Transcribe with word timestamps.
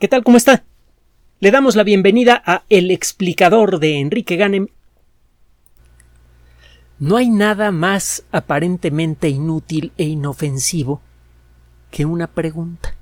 ¿Qué 0.00 0.08
tal? 0.08 0.24
¿Cómo 0.24 0.36
está? 0.36 0.64
Le 1.38 1.52
damos 1.52 1.76
la 1.76 1.84
bienvenida 1.84 2.42
a 2.44 2.64
El 2.68 2.90
explicador 2.90 3.78
de 3.78 4.00
Enrique 4.00 4.34
Ganem. 4.34 4.66
No 6.98 7.16
hay 7.16 7.30
nada 7.30 7.70
más 7.70 8.24
aparentemente 8.32 9.28
inútil 9.28 9.92
e 9.96 10.02
inofensivo 10.02 11.00
que 11.92 12.06
una 12.06 12.26
pregunta. 12.26 12.96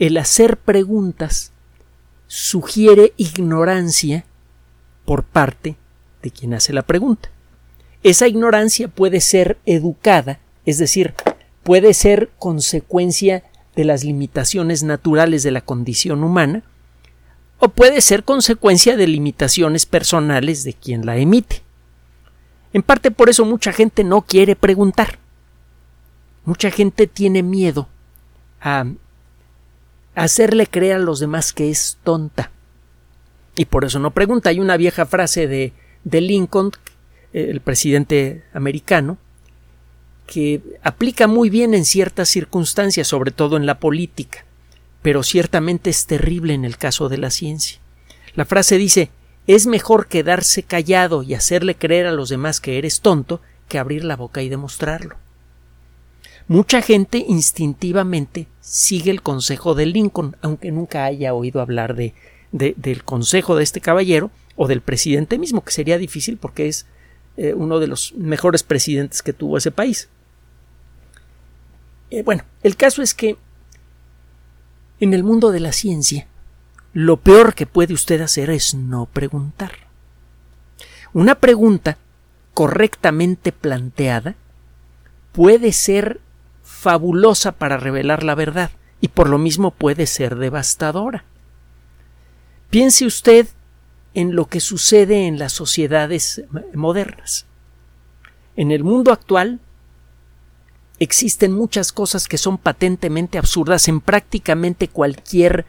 El 0.00 0.16
hacer 0.16 0.56
preguntas 0.56 1.52
sugiere 2.26 3.12
ignorancia 3.16 4.24
por 5.04 5.22
parte 5.22 5.76
de 6.20 6.32
quien 6.32 6.52
hace 6.52 6.72
la 6.72 6.82
pregunta. 6.82 7.30
Esa 8.02 8.26
ignorancia 8.26 8.88
puede 8.88 9.20
ser 9.20 9.56
educada, 9.66 10.40
es 10.66 10.78
decir, 10.78 11.14
puede 11.62 11.94
ser 11.94 12.30
consecuencia 12.40 13.44
de 13.76 13.84
las 13.84 14.04
limitaciones 14.04 14.82
naturales 14.82 15.42
de 15.42 15.50
la 15.50 15.60
condición 15.60 16.24
humana, 16.24 16.62
o 17.58 17.68
puede 17.68 18.00
ser 18.00 18.24
consecuencia 18.24 18.96
de 18.96 19.06
limitaciones 19.06 19.86
personales 19.86 20.64
de 20.64 20.74
quien 20.74 21.04
la 21.04 21.16
emite. 21.16 21.62
En 22.72 22.82
parte 22.82 23.10
por 23.10 23.28
eso 23.28 23.44
mucha 23.44 23.72
gente 23.72 24.02
no 24.02 24.22
quiere 24.22 24.56
preguntar. 24.56 25.18
Mucha 26.44 26.70
gente 26.70 27.06
tiene 27.06 27.42
miedo 27.42 27.88
a 28.60 28.86
hacerle 30.14 30.66
creer 30.66 30.96
a 30.96 31.00
los 31.00 31.20
demás 31.20 31.52
que 31.52 31.70
es 31.70 31.98
tonta. 32.02 32.50
Y 33.56 33.66
por 33.66 33.84
eso 33.84 33.98
no 33.98 34.12
pregunta. 34.12 34.50
Hay 34.50 34.60
una 34.60 34.76
vieja 34.76 35.04
frase 35.04 35.46
de, 35.46 35.72
de 36.04 36.20
Lincoln, 36.20 36.72
el 37.32 37.60
presidente 37.60 38.44
americano, 38.54 39.18
que 40.30 40.62
aplica 40.82 41.26
muy 41.26 41.50
bien 41.50 41.74
en 41.74 41.84
ciertas 41.84 42.28
circunstancias, 42.28 43.08
sobre 43.08 43.32
todo 43.32 43.56
en 43.56 43.66
la 43.66 43.80
política, 43.80 44.44
pero 45.02 45.24
ciertamente 45.24 45.90
es 45.90 46.06
terrible 46.06 46.54
en 46.54 46.64
el 46.64 46.78
caso 46.78 47.08
de 47.08 47.18
la 47.18 47.30
ciencia. 47.30 47.80
La 48.36 48.44
frase 48.44 48.78
dice 48.78 49.10
es 49.48 49.66
mejor 49.66 50.06
quedarse 50.06 50.62
callado 50.62 51.24
y 51.24 51.34
hacerle 51.34 51.74
creer 51.74 52.06
a 52.06 52.12
los 52.12 52.28
demás 52.28 52.60
que 52.60 52.78
eres 52.78 53.00
tonto 53.00 53.40
que 53.66 53.80
abrir 53.80 54.04
la 54.04 54.14
boca 54.14 54.40
y 54.42 54.48
demostrarlo. 54.48 55.16
Mucha 56.46 56.80
gente 56.80 57.24
instintivamente 57.26 58.46
sigue 58.60 59.10
el 59.10 59.22
consejo 59.22 59.74
de 59.74 59.86
Lincoln, 59.86 60.36
aunque 60.42 60.70
nunca 60.70 61.04
haya 61.04 61.34
oído 61.34 61.60
hablar 61.60 61.96
de, 61.96 62.14
del 62.52 63.02
consejo 63.02 63.56
de 63.56 63.64
este 63.64 63.80
caballero 63.80 64.30
o 64.54 64.68
del 64.68 64.80
presidente 64.80 65.38
mismo, 65.38 65.64
que 65.64 65.72
sería 65.72 65.98
difícil 65.98 66.36
porque 66.36 66.68
es 66.68 66.86
eh, 67.36 67.52
uno 67.54 67.80
de 67.80 67.88
los 67.88 68.12
mejores 68.14 68.62
presidentes 68.62 69.22
que 69.22 69.32
tuvo 69.32 69.56
ese 69.58 69.72
país. 69.72 70.08
Eh, 72.10 72.22
bueno, 72.22 72.42
el 72.62 72.76
caso 72.76 73.02
es 73.02 73.14
que 73.14 73.36
en 74.98 75.14
el 75.14 75.24
mundo 75.24 75.50
de 75.50 75.60
la 75.60 75.72
ciencia, 75.72 76.26
lo 76.92 77.16
peor 77.18 77.54
que 77.54 77.66
puede 77.66 77.94
usted 77.94 78.20
hacer 78.20 78.50
es 78.50 78.74
no 78.74 79.06
preguntar. 79.06 79.72
Una 81.12 81.36
pregunta 81.36 81.98
correctamente 82.52 83.52
planteada 83.52 84.34
puede 85.32 85.72
ser 85.72 86.20
fabulosa 86.62 87.52
para 87.52 87.76
revelar 87.76 88.22
la 88.22 88.34
verdad 88.34 88.70
y 89.00 89.08
por 89.08 89.28
lo 89.28 89.38
mismo 89.38 89.70
puede 89.70 90.06
ser 90.06 90.36
devastadora. 90.36 91.24
Piense 92.70 93.06
usted 93.06 93.48
en 94.14 94.34
lo 94.34 94.46
que 94.46 94.60
sucede 94.60 95.26
en 95.26 95.38
las 95.38 95.52
sociedades 95.52 96.42
modernas. 96.74 97.46
En 98.56 98.70
el 98.70 98.84
mundo 98.84 99.12
actual, 99.12 99.60
existen 101.00 101.52
muchas 101.52 101.92
cosas 101.92 102.28
que 102.28 102.38
son 102.38 102.58
patentemente 102.58 103.38
absurdas 103.38 103.88
en 103.88 104.00
prácticamente 104.00 104.86
cualquier 104.86 105.66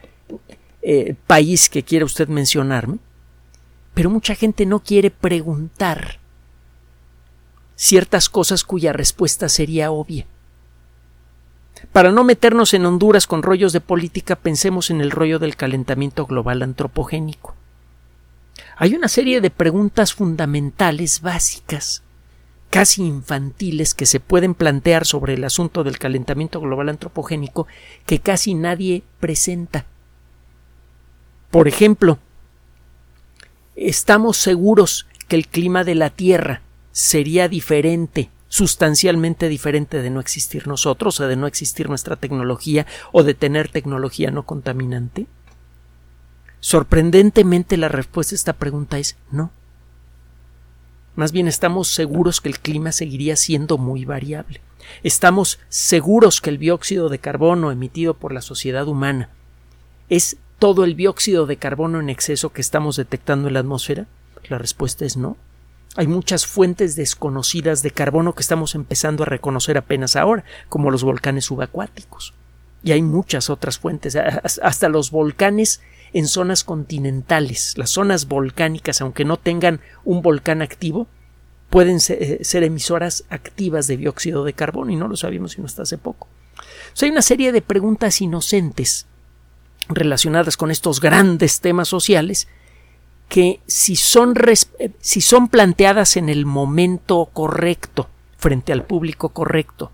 eh, 0.82 1.14
país 1.26 1.68
que 1.68 1.82
quiera 1.82 2.04
usted 2.04 2.28
mencionarme, 2.28 2.98
pero 3.94 4.10
mucha 4.10 4.34
gente 4.34 4.66
no 4.66 4.80
quiere 4.80 5.10
preguntar 5.10 6.20
ciertas 7.74 8.28
cosas 8.28 8.62
cuya 8.62 8.92
respuesta 8.92 9.48
sería 9.48 9.90
obvia. 9.90 10.26
Para 11.92 12.12
no 12.12 12.24
meternos 12.24 12.74
en 12.74 12.86
Honduras 12.86 13.26
con 13.26 13.42
rollos 13.42 13.72
de 13.72 13.80
política, 13.80 14.36
pensemos 14.36 14.90
en 14.90 15.00
el 15.00 15.10
rollo 15.10 15.38
del 15.38 15.56
calentamiento 15.56 16.26
global 16.26 16.62
antropogénico. 16.62 17.56
Hay 18.76 18.94
una 18.94 19.08
serie 19.08 19.40
de 19.40 19.50
preguntas 19.50 20.12
fundamentales 20.12 21.22
básicas 21.22 22.02
casi 22.72 23.02
infantiles 23.02 23.92
que 23.92 24.06
se 24.06 24.18
pueden 24.18 24.54
plantear 24.54 25.04
sobre 25.04 25.34
el 25.34 25.44
asunto 25.44 25.84
del 25.84 25.98
calentamiento 25.98 26.58
global 26.58 26.88
antropogénico 26.88 27.66
que 28.06 28.20
casi 28.20 28.54
nadie 28.54 29.02
presenta. 29.20 29.84
Por 31.50 31.68
ejemplo, 31.68 32.18
¿estamos 33.76 34.38
seguros 34.38 35.06
que 35.28 35.36
el 35.36 35.48
clima 35.48 35.84
de 35.84 35.96
la 35.96 36.08
Tierra 36.08 36.62
sería 36.92 37.46
diferente, 37.46 38.30
sustancialmente 38.48 39.50
diferente 39.50 40.00
de 40.00 40.08
no 40.08 40.20
existir 40.20 40.66
nosotros, 40.66 41.20
o 41.20 41.28
de 41.28 41.36
no 41.36 41.46
existir 41.46 41.90
nuestra 41.90 42.16
tecnología, 42.16 42.86
o 43.12 43.22
de 43.22 43.34
tener 43.34 43.68
tecnología 43.68 44.30
no 44.30 44.46
contaminante? 44.46 45.26
Sorprendentemente 46.60 47.76
la 47.76 47.88
respuesta 47.88 48.34
a 48.34 48.36
esta 48.36 48.52
pregunta 48.54 48.98
es 48.98 49.18
no. 49.30 49.50
Más 51.14 51.32
bien 51.32 51.48
estamos 51.48 51.88
seguros 51.88 52.40
que 52.40 52.48
el 52.48 52.58
clima 52.58 52.92
seguiría 52.92 53.36
siendo 53.36 53.78
muy 53.78 54.04
variable. 54.04 54.60
Estamos 55.02 55.58
seguros 55.68 56.40
que 56.40 56.50
el 56.50 56.58
dióxido 56.58 57.08
de 57.08 57.18
carbono 57.18 57.70
emitido 57.70 58.14
por 58.14 58.32
la 58.32 58.42
sociedad 58.42 58.88
humana 58.88 59.28
es 60.08 60.36
todo 60.58 60.84
el 60.84 60.94
dióxido 60.94 61.46
de 61.46 61.56
carbono 61.56 62.00
en 62.00 62.10
exceso 62.10 62.52
que 62.52 62.60
estamos 62.60 62.96
detectando 62.96 63.48
en 63.48 63.54
la 63.54 63.60
atmósfera. 63.60 64.06
La 64.48 64.58
respuesta 64.58 65.04
es 65.04 65.16
no. 65.16 65.36
Hay 65.96 66.06
muchas 66.06 66.46
fuentes 66.46 66.96
desconocidas 66.96 67.82
de 67.82 67.90
carbono 67.90 68.34
que 68.34 68.42
estamos 68.42 68.74
empezando 68.74 69.22
a 69.22 69.26
reconocer 69.26 69.76
apenas 69.76 70.16
ahora, 70.16 70.44
como 70.68 70.90
los 70.90 71.02
volcanes 71.04 71.46
subacuáticos. 71.46 72.32
Y 72.82 72.92
hay 72.92 73.02
muchas 73.02 73.50
otras 73.50 73.78
fuentes, 73.78 74.16
hasta 74.16 74.88
los 74.88 75.10
volcanes 75.10 75.80
en 76.12 76.28
zonas 76.28 76.64
continentales. 76.64 77.76
Las 77.76 77.90
zonas 77.90 78.28
volcánicas, 78.28 79.00
aunque 79.00 79.24
no 79.24 79.38
tengan 79.38 79.80
un 80.04 80.22
volcán 80.22 80.62
activo, 80.62 81.06
pueden 81.70 81.96
eh, 82.08 82.40
ser, 82.42 82.62
emisoras 82.64 83.24
activas 83.30 83.86
de 83.86 83.96
dióxido 83.96 84.44
de 84.44 84.52
carbono 84.52 84.90
y 84.92 84.96
no 84.96 85.08
lo 85.08 85.16
sabíamos 85.16 85.52
sino 85.52 85.66
hasta 85.66 85.82
hace 85.82 85.96
poco. 85.96 86.28
hay 87.00 87.08
una 87.08 87.22
serie 87.22 87.50
de 87.50 87.62
preguntas 87.62 88.20
inocentes 88.20 89.06
relacionadas 89.88 90.56
con 90.56 90.70
estos 90.70 91.00
grandes 91.00 91.60
temas 91.60 91.88
sociales 91.88 92.46
que 93.28 93.60
si 93.66 93.96
son, 93.96 94.34
eh, 94.78 94.90
si 95.00 95.22
son 95.22 95.48
planteadas 95.48 96.18
en 96.18 96.28
el 96.28 96.44
momento 96.44 97.30
correcto, 97.32 98.10
frente 98.36 98.74
al 98.74 98.84
público 98.84 99.30
correcto, 99.30 99.90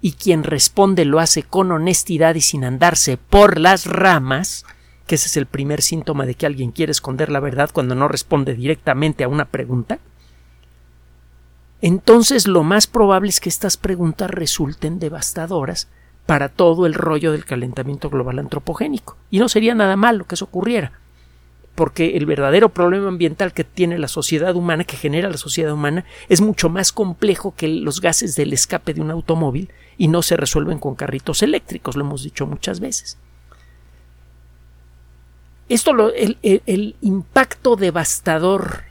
y 0.00 0.12
quien 0.12 0.42
responde 0.42 1.04
lo 1.04 1.20
hace 1.20 1.44
con 1.44 1.70
honestidad 1.70 2.34
y 2.34 2.40
sin 2.40 2.64
andarse 2.64 3.16
por 3.16 3.58
las 3.58 3.86
ramas, 3.86 4.64
que 5.08 5.16
ese 5.16 5.26
es 5.26 5.36
el 5.36 5.46
primer 5.46 5.82
síntoma 5.82 6.24
de 6.24 6.36
que 6.36 6.46
alguien 6.46 6.70
quiere 6.70 6.92
esconder 6.92 7.30
la 7.30 7.40
verdad 7.40 7.70
cuando 7.72 7.96
no 7.96 8.06
responde 8.06 8.54
directamente 8.54 9.24
a 9.24 9.28
una 9.28 9.46
pregunta, 9.46 9.98
entonces 11.80 12.46
lo 12.46 12.62
más 12.62 12.86
probable 12.86 13.30
es 13.30 13.40
que 13.40 13.48
estas 13.48 13.76
preguntas 13.76 14.30
resulten 14.30 14.98
devastadoras 14.98 15.88
para 16.26 16.48
todo 16.48 16.86
el 16.86 16.94
rollo 16.94 17.32
del 17.32 17.44
calentamiento 17.44 18.10
global 18.10 18.38
antropogénico. 18.38 19.16
Y 19.30 19.38
no 19.38 19.48
sería 19.48 19.74
nada 19.74 19.96
malo 19.96 20.26
que 20.26 20.34
eso 20.34 20.44
ocurriera, 20.44 20.92
porque 21.74 22.16
el 22.16 22.26
verdadero 22.26 22.68
problema 22.68 23.08
ambiental 23.08 23.52
que 23.52 23.64
tiene 23.64 23.98
la 23.98 24.08
sociedad 24.08 24.54
humana, 24.56 24.84
que 24.84 24.96
genera 24.96 25.30
la 25.30 25.38
sociedad 25.38 25.72
humana, 25.72 26.04
es 26.28 26.40
mucho 26.40 26.68
más 26.68 26.92
complejo 26.92 27.54
que 27.56 27.68
los 27.68 28.00
gases 28.00 28.36
del 28.36 28.52
escape 28.52 28.92
de 28.92 29.00
un 29.00 29.10
automóvil 29.10 29.70
y 29.96 30.08
no 30.08 30.22
se 30.22 30.36
resuelven 30.36 30.78
con 30.78 30.96
carritos 30.96 31.42
eléctricos, 31.42 31.96
lo 31.96 32.04
hemos 32.04 32.24
dicho 32.24 32.46
muchas 32.46 32.80
veces. 32.80 33.16
Esto 35.68 35.92
lo, 35.92 36.12
el, 36.12 36.38
el 36.42 36.96
impacto 37.00 37.76
devastador 37.76 38.84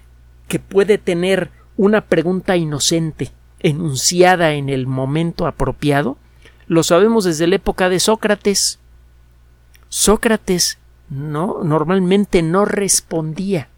que 0.47 0.59
puede 0.59 0.97
tener 0.97 1.51
una 1.75 2.01
pregunta 2.01 2.55
inocente 2.55 3.31
enunciada 3.59 4.53
en 4.53 4.69
el 4.69 4.87
momento 4.87 5.47
apropiado, 5.47 6.17
lo 6.67 6.83
sabemos 6.83 7.23
desde 7.23 7.47
la 7.47 7.55
época 7.55 7.89
de 7.89 7.99
Sócrates. 7.99 8.79
Sócrates 9.89 10.77
no 11.09 11.63
normalmente 11.63 12.41
no 12.41 12.65
respondía, 12.65 13.69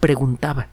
preguntaba. 0.00 0.68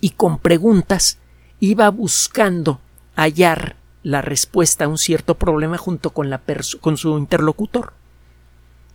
Y 0.00 0.10
con 0.10 0.38
preguntas 0.38 1.18
iba 1.60 1.88
buscando 1.90 2.80
hallar 3.16 3.76
la 4.02 4.20
respuesta 4.20 4.84
a 4.84 4.88
un 4.88 4.98
cierto 4.98 5.36
problema 5.36 5.78
junto 5.78 6.10
con, 6.10 6.28
la 6.28 6.40
con 6.80 6.96
su 6.96 7.16
interlocutor. 7.16 7.94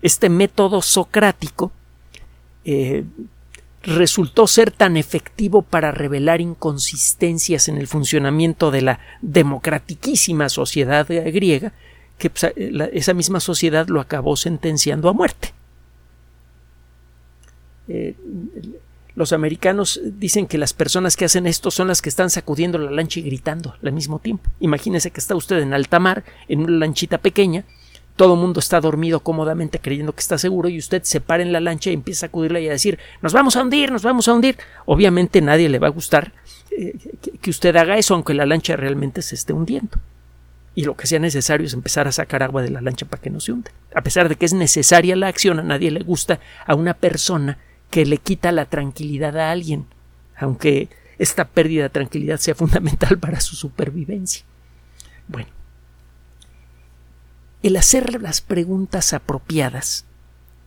Este 0.07 0.29
método 0.29 0.81
socrático 0.81 1.73
eh, 2.63 3.03
resultó 3.83 4.47
ser 4.47 4.71
tan 4.71 4.95
efectivo 4.95 5.63
para 5.63 5.91
revelar 5.91 6.39
inconsistencias 6.39 7.67
en 7.67 7.77
el 7.77 7.87
funcionamiento 7.87 8.71
de 8.71 8.83
la 8.83 8.99
democratiquísima 9.21 10.47
sociedad 10.47 11.05
griega 11.09 11.73
que 12.17 12.29
pues, 12.29 12.53
esa 12.55 13.13
misma 13.13 13.41
sociedad 13.41 13.89
lo 13.89 13.99
acabó 13.99 14.37
sentenciando 14.37 15.09
a 15.09 15.13
muerte. 15.13 15.53
Eh, 17.89 18.15
los 19.13 19.33
americanos 19.33 19.99
dicen 20.05 20.47
que 20.47 20.57
las 20.57 20.71
personas 20.71 21.17
que 21.17 21.25
hacen 21.25 21.47
esto 21.47 21.69
son 21.69 21.89
las 21.89 22.01
que 22.01 22.07
están 22.07 22.29
sacudiendo 22.29 22.77
la 22.77 22.91
lancha 22.91 23.19
y 23.19 23.23
gritando 23.23 23.75
al 23.83 23.91
mismo 23.91 24.19
tiempo. 24.19 24.49
Imagínese 24.61 25.11
que 25.11 25.19
está 25.19 25.35
usted 25.35 25.57
en 25.57 25.73
alta 25.73 25.99
mar, 25.99 26.23
en 26.47 26.61
una 26.61 26.77
lanchita 26.77 27.17
pequeña, 27.17 27.65
todo 28.17 28.33
el 28.33 28.39
mundo 28.39 28.59
está 28.59 28.81
dormido 28.81 29.21
cómodamente 29.21 29.79
creyendo 29.79 30.13
que 30.13 30.19
está 30.19 30.37
seguro 30.37 30.67
y 30.67 30.77
usted 30.77 31.03
se 31.03 31.21
para 31.21 31.43
en 31.43 31.53
la 31.53 31.61
lancha 31.61 31.91
y 31.91 31.93
empieza 31.93 32.25
a 32.25 32.27
sacudirla 32.27 32.59
y 32.59 32.67
a 32.67 32.71
decir 32.71 32.99
nos 33.21 33.31
vamos 33.31 33.55
a 33.55 33.61
hundir, 33.61 33.91
nos 33.91 34.03
vamos 34.03 34.27
a 34.27 34.33
hundir. 34.33 34.57
Obviamente 34.85 35.39
nadie 35.39 35.69
le 35.69 35.79
va 35.79 35.87
a 35.87 35.91
gustar 35.91 36.33
eh, 36.71 36.95
que 37.39 37.49
usted 37.49 37.75
haga 37.75 37.97
eso 37.97 38.15
aunque 38.15 38.33
la 38.33 38.45
lancha 38.45 38.75
realmente 38.75 39.21
se 39.21 39.35
esté 39.35 39.53
hundiendo. 39.53 39.99
Y 40.75 40.83
lo 40.83 40.95
que 40.95 41.07
sea 41.07 41.19
necesario 41.19 41.65
es 41.65 41.73
empezar 41.73 42.07
a 42.07 42.11
sacar 42.11 42.43
agua 42.43 42.61
de 42.61 42.69
la 42.69 42.81
lancha 42.81 43.05
para 43.05 43.21
que 43.21 43.29
no 43.29 43.39
se 43.39 43.51
hunde. 43.51 43.71
A 43.95 44.01
pesar 44.01 44.29
de 44.29 44.35
que 44.35 44.45
es 44.45 44.53
necesaria 44.53 45.15
la 45.15 45.27
acción, 45.27 45.59
a 45.59 45.63
nadie 45.63 45.89
le 45.89 46.01
gusta 46.01 46.39
a 46.65 46.75
una 46.75 46.93
persona 46.93 47.57
que 47.89 48.05
le 48.05 48.17
quita 48.17 48.51
la 48.51 48.65
tranquilidad 48.65 49.37
a 49.37 49.51
alguien, 49.51 49.85
aunque 50.35 50.89
esta 51.17 51.45
pérdida 51.45 51.83
de 51.83 51.89
tranquilidad 51.89 52.37
sea 52.37 52.55
fundamental 52.55 53.17
para 53.19 53.39
su 53.39 53.55
supervivencia. 53.55 54.43
Bueno, 55.27 55.49
el 57.63 57.75
hacer 57.75 58.21
las 58.21 58.41
preguntas 58.41 59.13
apropiadas 59.13 60.05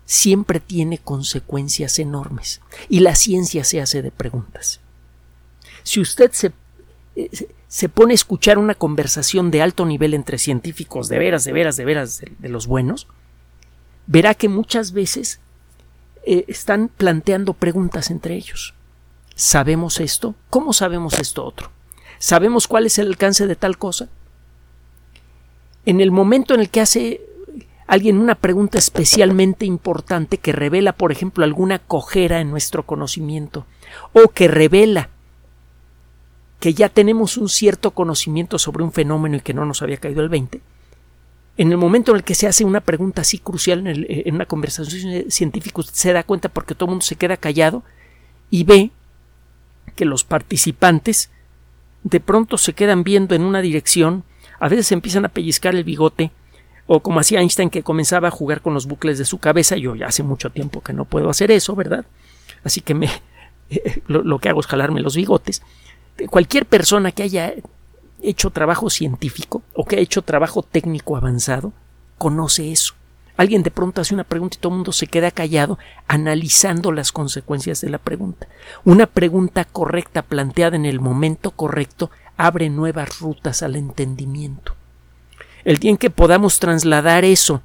siempre 0.05 0.59
tiene 0.59 0.99
consecuencias 0.99 1.99
enormes 1.99 2.61
y 2.89 3.01
la 3.01 3.15
ciencia 3.15 3.65
se 3.65 3.81
hace 3.81 4.03
de 4.03 4.11
preguntas. 4.11 4.81
Si 5.83 6.01
usted 6.01 6.33
se, 6.33 6.53
eh, 7.17 7.31
se 7.69 7.89
pone 7.89 8.13
a 8.13 8.15
escuchar 8.15 8.59
una 8.59 8.75
conversación 8.75 9.51
de 9.51 9.63
alto 9.63 9.87
nivel 9.87 10.15
entre 10.15 10.39
científicos 10.39 11.09
de 11.09 11.19
veras, 11.19 11.45
de 11.45 11.53
veras, 11.53 11.77
de 11.77 11.85
veras, 11.85 12.23
de 12.39 12.49
los 12.49 12.67
buenos, 12.67 13.07
verá 14.07 14.35
que 14.35 14.49
muchas 14.49 14.93
veces 14.93 15.41
eh, 16.25 16.45
están 16.49 16.89
planteando 16.89 17.55
preguntas 17.55 18.11
entre 18.11 18.35
ellos. 18.35 18.75
¿Sabemos 19.37 20.01
esto? 20.01 20.35
¿Cómo 20.51 20.73
sabemos 20.73 21.19
esto 21.19 21.45
otro? 21.45 21.71
¿Sabemos 22.19 22.67
cuál 22.67 22.87
es 22.87 22.99
el 22.99 23.07
alcance 23.07 23.47
de 23.47 23.57
tal 23.57 23.79
cosa? 23.79 24.09
En 25.87 26.01
el 26.01 26.11
momento 26.11 26.55
en 26.55 26.61
el 26.61 26.71
que 26.71 26.81
hace 26.81 27.21
alguien 27.87 28.19
una 28.19 28.35
pregunta 28.35 28.79
especialmente 28.79 29.67
importante 29.67 30.39
que 30.39 30.53
revela, 30.53 30.93
por 30.93 31.13
ejemplo, 31.13 31.45
alguna 31.45 31.79
cojera 31.79 32.41
en 32.41 32.51
nuestro 32.51 32.85
conocimiento, 32.85 33.67
o 34.13 34.29
que 34.29 34.49
revela 34.49 35.09
que 36.61 36.75
ya 36.75 36.89
tenemos 36.89 37.37
un 37.37 37.49
cierto 37.49 37.93
conocimiento 37.93 38.59
sobre 38.59 38.85
un 38.85 38.93
fenómeno 38.93 39.37
y 39.37 39.41
que 39.41 39.55
no 39.55 39.65
nos 39.65 39.83
había 39.83 39.97
caído 39.97 40.23
el 40.23 40.29
20, 40.29 40.61
en 41.57 41.73
el 41.73 41.79
momento 41.79 42.13
en 42.13 42.19
el 42.19 42.25
que 42.25 42.35
se 42.35 42.47
hace 42.47 42.65
una 42.65 42.81
pregunta 42.81 43.23
así 43.23 43.39
crucial 43.39 43.87
en, 43.87 44.35
una 44.35 44.47
conversación 44.47 45.31
científica, 45.31 45.83
se 45.93 46.13
da 46.13 46.23
cuenta 46.23 46.49
porque 46.49 46.75
todo 46.75 46.87
el 46.87 46.91
mundo 46.93 47.05
se 47.05 47.17
queda 47.17 47.37
callado 47.37 47.83
y 48.51 48.65
ve 48.65 48.91
que 49.95 50.05
los 50.05 50.25
participantes 50.25 51.31
de 52.03 52.21
pronto 52.21 52.57
se 52.57 52.73
quedan 52.73 53.05
viendo 53.05 53.35
en 53.35 53.43
una 53.43 53.61
dirección, 53.61 54.25
a 54.61 54.69
veces 54.69 54.93
empiezan 54.93 55.25
a 55.25 55.29
pellizcar 55.29 55.75
el 55.75 55.85
bigote, 55.85 56.31
o 56.87 57.01
como 57.01 57.21
hacía 57.21 57.41
Einstein 57.41 57.71
que 57.71 57.83
comenzaba 57.83 58.29
a 58.29 58.31
jugar 58.31 58.61
con 58.61 58.75
los 58.75 58.87
bucles 58.87 59.19
de 59.19 59.25
su 59.25 59.39
cabeza, 59.39 59.77
yo 59.77 59.95
ya 59.95 60.07
hace 60.07 60.23
mucho 60.23 60.51
tiempo 60.51 60.83
que 60.83 60.93
no 60.93 61.05
puedo 61.05 61.31
hacer 61.31 61.51
eso, 61.51 61.75
¿verdad? 61.75 62.05
Así 62.63 62.81
que 62.81 62.95
me, 62.95 63.09
lo, 64.07 64.23
lo 64.23 64.39
que 64.39 64.49
hago 64.49 64.61
es 64.61 64.67
jalarme 64.67 65.01
los 65.01 65.17
bigotes. 65.17 65.63
Cualquier 66.29 66.67
persona 66.67 67.13
que 67.13 67.23
haya 67.23 67.55
hecho 68.23 68.51
trabajo 68.51 68.91
científico 68.91 69.63
o 69.75 69.85
que 69.85 69.97
ha 69.97 70.01
hecho 70.01 70.23
trabajo 70.23 70.63
técnico 70.63 71.17
avanzado 71.17 71.73
conoce 72.19 72.71
eso. 72.71 72.95
Alguien 73.37 73.63
de 73.63 73.71
pronto 73.71 74.03
hace 74.03 74.13
una 74.13 74.25
pregunta 74.25 74.57
y 74.59 74.61
todo 74.61 74.73
el 74.73 74.77
mundo 74.77 74.93
se 74.93 75.07
queda 75.07 75.31
callado 75.31 75.79
analizando 76.09 76.93
las 76.93 77.11
consecuencias 77.11 77.81
de 77.81 77.89
la 77.89 77.97
pregunta. 77.97 78.47
Una 78.85 79.07
pregunta 79.07 79.65
correcta 79.65 80.21
planteada 80.21 80.77
en 80.77 80.85
el 80.85 81.01
momento 81.01 81.53
correcto 81.53 82.11
abre 82.47 82.71
nuevas 82.71 83.21
rutas 83.21 83.63
al 83.63 83.77
entendimiento. 83.77 84.75
El 85.65 85.77
día 85.79 85.91
en 85.91 85.99
que 85.99 86.11
podamos 86.11 86.59
trasladar 86.59 87.25
eso 87.25 87.63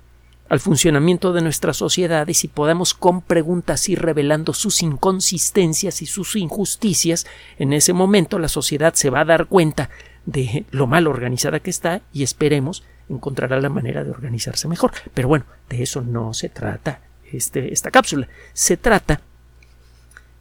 al 0.49 0.59
funcionamiento 0.59 1.33
de 1.33 1.41
nuestras 1.41 1.77
sociedades 1.77 2.43
y 2.43 2.49
podamos 2.49 2.93
con 2.93 3.21
preguntas 3.21 3.87
ir 3.89 4.01
revelando 4.01 4.53
sus 4.53 4.83
inconsistencias 4.83 6.01
y 6.01 6.05
sus 6.05 6.35
injusticias, 6.35 7.25
en 7.57 7.73
ese 7.73 7.93
momento 7.93 8.37
la 8.37 8.49
sociedad 8.49 8.93
se 8.93 9.09
va 9.09 9.21
a 9.21 9.25
dar 9.25 9.47
cuenta 9.47 9.89
de 10.25 10.65
lo 10.71 10.87
mal 10.87 11.07
organizada 11.07 11.61
que 11.61 11.69
está 11.69 12.01
y 12.11 12.23
esperemos 12.23 12.83
encontrará 13.09 13.59
la 13.61 13.69
manera 13.69 14.03
de 14.03 14.11
organizarse 14.11 14.67
mejor. 14.67 14.91
Pero 15.13 15.29
bueno, 15.29 15.45
de 15.69 15.83
eso 15.83 16.01
no 16.01 16.33
se 16.33 16.49
trata 16.49 16.99
este, 17.31 17.71
esta 17.71 17.91
cápsula. 17.91 18.27
Se 18.53 18.77
trata 18.77 19.21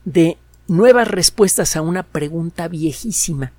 de 0.04 0.38
nuevas 0.66 1.08
respuestas 1.08 1.76
a 1.76 1.82
una 1.82 2.02
pregunta 2.02 2.68
viejísima 2.68 3.52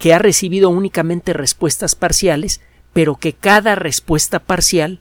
que 0.00 0.14
ha 0.14 0.18
recibido 0.18 0.70
únicamente 0.70 1.34
respuestas 1.34 1.94
parciales, 1.94 2.62
pero 2.94 3.16
que 3.16 3.34
cada 3.34 3.74
respuesta 3.74 4.38
parcial 4.38 4.98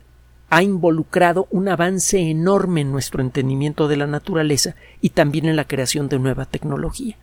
ha 0.50 0.62
involucrado 0.62 1.48
un 1.52 1.70
avance 1.70 2.20
enorme 2.20 2.82
en 2.82 2.92
nuestro 2.92 3.22
entendimiento 3.22 3.88
de 3.88 3.96
la 3.96 4.08
naturaleza 4.08 4.76
y 5.00 5.12
también 5.12 5.46
en 5.46 5.56
la 5.56 5.64
creación 5.64 6.10
de 6.10 6.20
nueva 6.20 6.46
tecnología. 6.46 7.16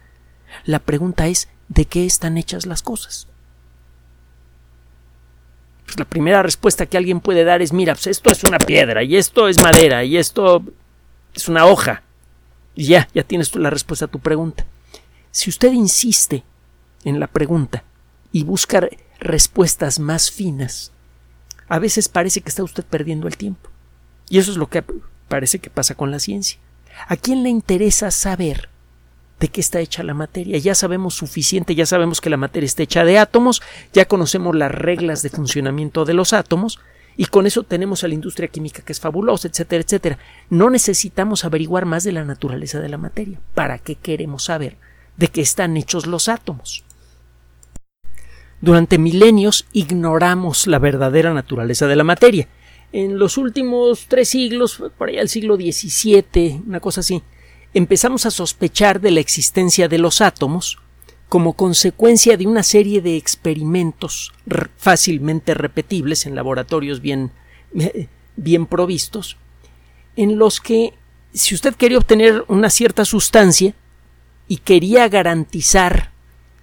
La 0.65 0.79
pregunta 0.79 1.27
es 1.27 1.51
¿de 1.69 1.85
qué 1.85 2.07
están 2.07 2.39
hechas 2.39 2.65
las 2.65 2.81
cosas? 2.81 3.29
Pues 5.85 5.99
la 5.99 6.07
primera 6.07 6.43
respuesta 6.43 6.87
que 6.87 6.97
alguien 6.97 7.21
puede 7.21 7.45
dar 7.45 7.61
es 7.61 7.75
mira, 7.75 7.93
pues 7.93 8.07
esto 8.07 8.31
es 8.31 8.43
una 8.45 8.59
piedra 8.59 9.03
y 9.03 9.19
esto 9.19 9.49
es 9.49 9.61
madera 9.61 10.03
y 10.03 10.17
esto 10.17 10.65
es 11.35 11.47
una 11.47 11.67
hoja. 11.67 12.03
Y 12.75 12.87
ya, 12.87 13.09
ya 13.13 13.23
tienes 13.23 13.51
tú 13.51 13.59
la 13.59 13.69
respuesta 13.69 14.07
a 14.07 14.09
tu 14.09 14.19
pregunta. 14.19 14.65
Si 15.31 15.51
usted 15.51 15.73
insiste 15.73 16.43
en 17.05 17.21
la 17.21 17.27
pregunta 17.27 17.85
y 18.33 18.45
busca 18.45 18.89
respuestas 19.21 19.99
más 19.99 20.31
finas, 20.31 20.93
a 21.69 21.79
veces 21.79 22.09
parece 22.09 22.41
que 22.41 22.49
está 22.49 22.63
usted 22.63 22.85
perdiendo 22.85 23.27
el 23.29 23.37
tiempo. 23.37 23.71
Y 24.29 24.39
eso 24.39 24.51
es 24.51 24.57
lo 24.57 24.69
que 24.69 24.85
parece 25.29 25.59
que 25.59 25.71
pasa 25.71 25.95
con 25.95 26.11
la 26.11 26.19
ciencia. 26.19 26.59
¿A 27.09 27.17
quién 27.17 27.43
le 27.43 27.49
interesa 27.49 28.11
saber 28.11 28.69
de 29.41 29.49
qué 29.49 29.61
está 29.61 29.81
hecha 29.81 30.03
la 30.03 30.15
materia. 30.15 30.59
Ya 30.59 30.75
sabemos 30.75 31.15
suficiente, 31.15 31.75
ya 31.75 31.87
sabemos 31.87 32.21
que 32.21 32.31
la 32.31 32.37
materia 32.37 32.67
está 32.67 32.83
hecha 32.83 33.05
de 33.05 33.19
átomos, 33.19 33.63
ya 33.93 34.07
conocemos 34.07 34.57
las 34.57 34.73
reglas 34.73 35.23
de 35.23 35.31
funcionamiento 35.31 36.05
de 36.05 36.15
los 36.15 36.33
átomos, 36.33 36.79
y 37.19 37.27
con 37.27 37.47
eso 37.47 37.63
tenemos 37.63 38.05
a 38.05 38.09
la 38.09 38.15
industria 38.15 38.49
química 38.49 38.83
que 38.83 38.93
es 38.93 39.01
fabulosa, 39.01 39.49
etcétera, 39.49 39.83
etcétera. 39.83 40.19
No 40.51 40.69
necesitamos 40.69 41.45
averiguar 41.45 41.87
más 41.87 42.05
de 42.05 42.13
la 42.13 42.25
naturaleza 42.25 42.81
de 42.81 42.91
la 42.91 42.99
materia. 42.99 43.41
¿Para 43.55 43.79
qué 43.79 43.95
queremos 43.95 44.45
saber 44.45 44.77
de 45.17 45.29
qué 45.29 45.41
están 45.41 45.77
hechos 45.77 46.07
los 46.07 46.29
átomos? 46.29 46.85
Durante 48.61 48.99
milenios 48.99 49.67
ignoramos 49.73 50.67
la 50.67 50.79
verdadera 50.79 51.35
naturaleza 51.35 51.87
de 51.87 51.97
la 51.97 52.05
materia. 52.05 52.49
En 52.93 53.19
los 53.19 53.37
últimos 53.37 54.07
tres 54.09 54.31
siglos, 54.31 54.83
por 54.97 55.09
allá 55.09 55.21
el 55.21 55.29
siglo 55.29 55.57
XVII, 55.57 56.63
una 56.67 56.81
cosa 56.81 57.01
así, 57.01 57.23
empezamos 57.75 58.25
a 58.25 58.31
sospechar 58.31 59.01
de 59.01 59.11
la 59.11 59.21
existencia 59.21 59.89
de 59.89 59.99
los 59.99 60.21
átomos 60.21 60.79
como 61.29 61.55
consecuencia 61.55 62.37
de 62.37 62.47
una 62.47 62.63
serie 62.63 63.03
de 63.03 63.17
experimentos 63.17 64.33
fácilmente 64.77 65.55
repetibles 65.55 66.25
en 66.25 66.35
laboratorios 66.35 67.01
bien, 67.01 67.33
bien 68.37 68.67
provistos, 68.67 69.37
en 70.15 70.39
los 70.39 70.61
que 70.61 70.95
si 71.35 71.55
usted 71.55 71.75
quería 71.75 71.99
obtener 71.99 72.45
una 72.49 72.71
cierta 72.71 73.05
sustancia 73.05 73.75
y 74.49 74.59
quería 74.59 75.09
garantizar 75.09 76.13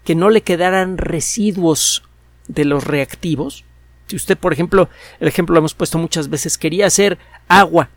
que 0.03 0.15
no 0.15 0.29
le 0.29 0.41
quedaran 0.41 0.97
residuos 0.97 2.03
de 2.47 2.65
los 2.65 2.83
reactivos, 2.83 3.65
si 4.07 4.15
usted, 4.15 4.37
por 4.37 4.53
ejemplo, 4.53 4.89
el 5.19 5.27
ejemplo 5.27 5.53
lo 5.53 5.59
hemos 5.59 5.73
puesto 5.73 5.97
muchas 5.97 6.29
veces, 6.29 6.57
quería 6.57 6.87
hacer 6.87 7.17
agua 7.47 7.89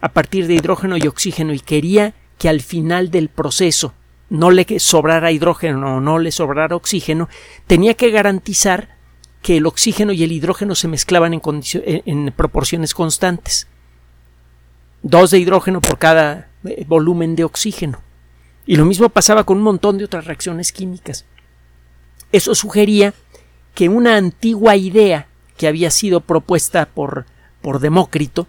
a 0.00 0.10
partir 0.10 0.46
de 0.46 0.54
hidrógeno 0.54 0.96
y 0.96 1.06
oxígeno 1.06 1.52
y 1.52 1.60
quería 1.60 2.14
que 2.38 2.48
al 2.48 2.60
final 2.60 3.10
del 3.10 3.28
proceso 3.28 3.94
no 4.28 4.50
le 4.50 4.78
sobrara 4.78 5.32
hidrógeno 5.32 5.96
o 5.96 6.00
no 6.00 6.18
le 6.18 6.32
sobrara 6.32 6.76
oxígeno, 6.76 7.28
tenía 7.66 7.94
que 7.94 8.10
garantizar 8.10 8.96
que 9.42 9.58
el 9.58 9.66
oxígeno 9.66 10.12
y 10.12 10.24
el 10.24 10.32
hidrógeno 10.32 10.74
se 10.74 10.88
mezclaban 10.88 11.34
en, 11.34 11.42
en 11.84 12.32
proporciones 12.32 12.94
constantes. 12.94 13.68
Dos 15.02 15.30
de 15.30 15.38
hidrógeno 15.38 15.80
por 15.80 15.98
cada 15.98 16.48
eh, 16.64 16.84
volumen 16.88 17.36
de 17.36 17.44
oxígeno. 17.44 18.00
Y 18.66 18.76
lo 18.76 18.86
mismo 18.86 19.10
pasaba 19.10 19.44
con 19.44 19.58
un 19.58 19.62
montón 19.62 19.98
de 19.98 20.06
otras 20.06 20.24
reacciones 20.24 20.72
químicas. 20.72 21.26
Eso 22.34 22.56
sugería 22.56 23.14
que 23.76 23.88
una 23.88 24.16
antigua 24.16 24.74
idea 24.74 25.28
que 25.56 25.68
había 25.68 25.92
sido 25.92 26.20
propuesta 26.20 26.84
por, 26.84 27.26
por 27.62 27.78
Demócrito, 27.78 28.48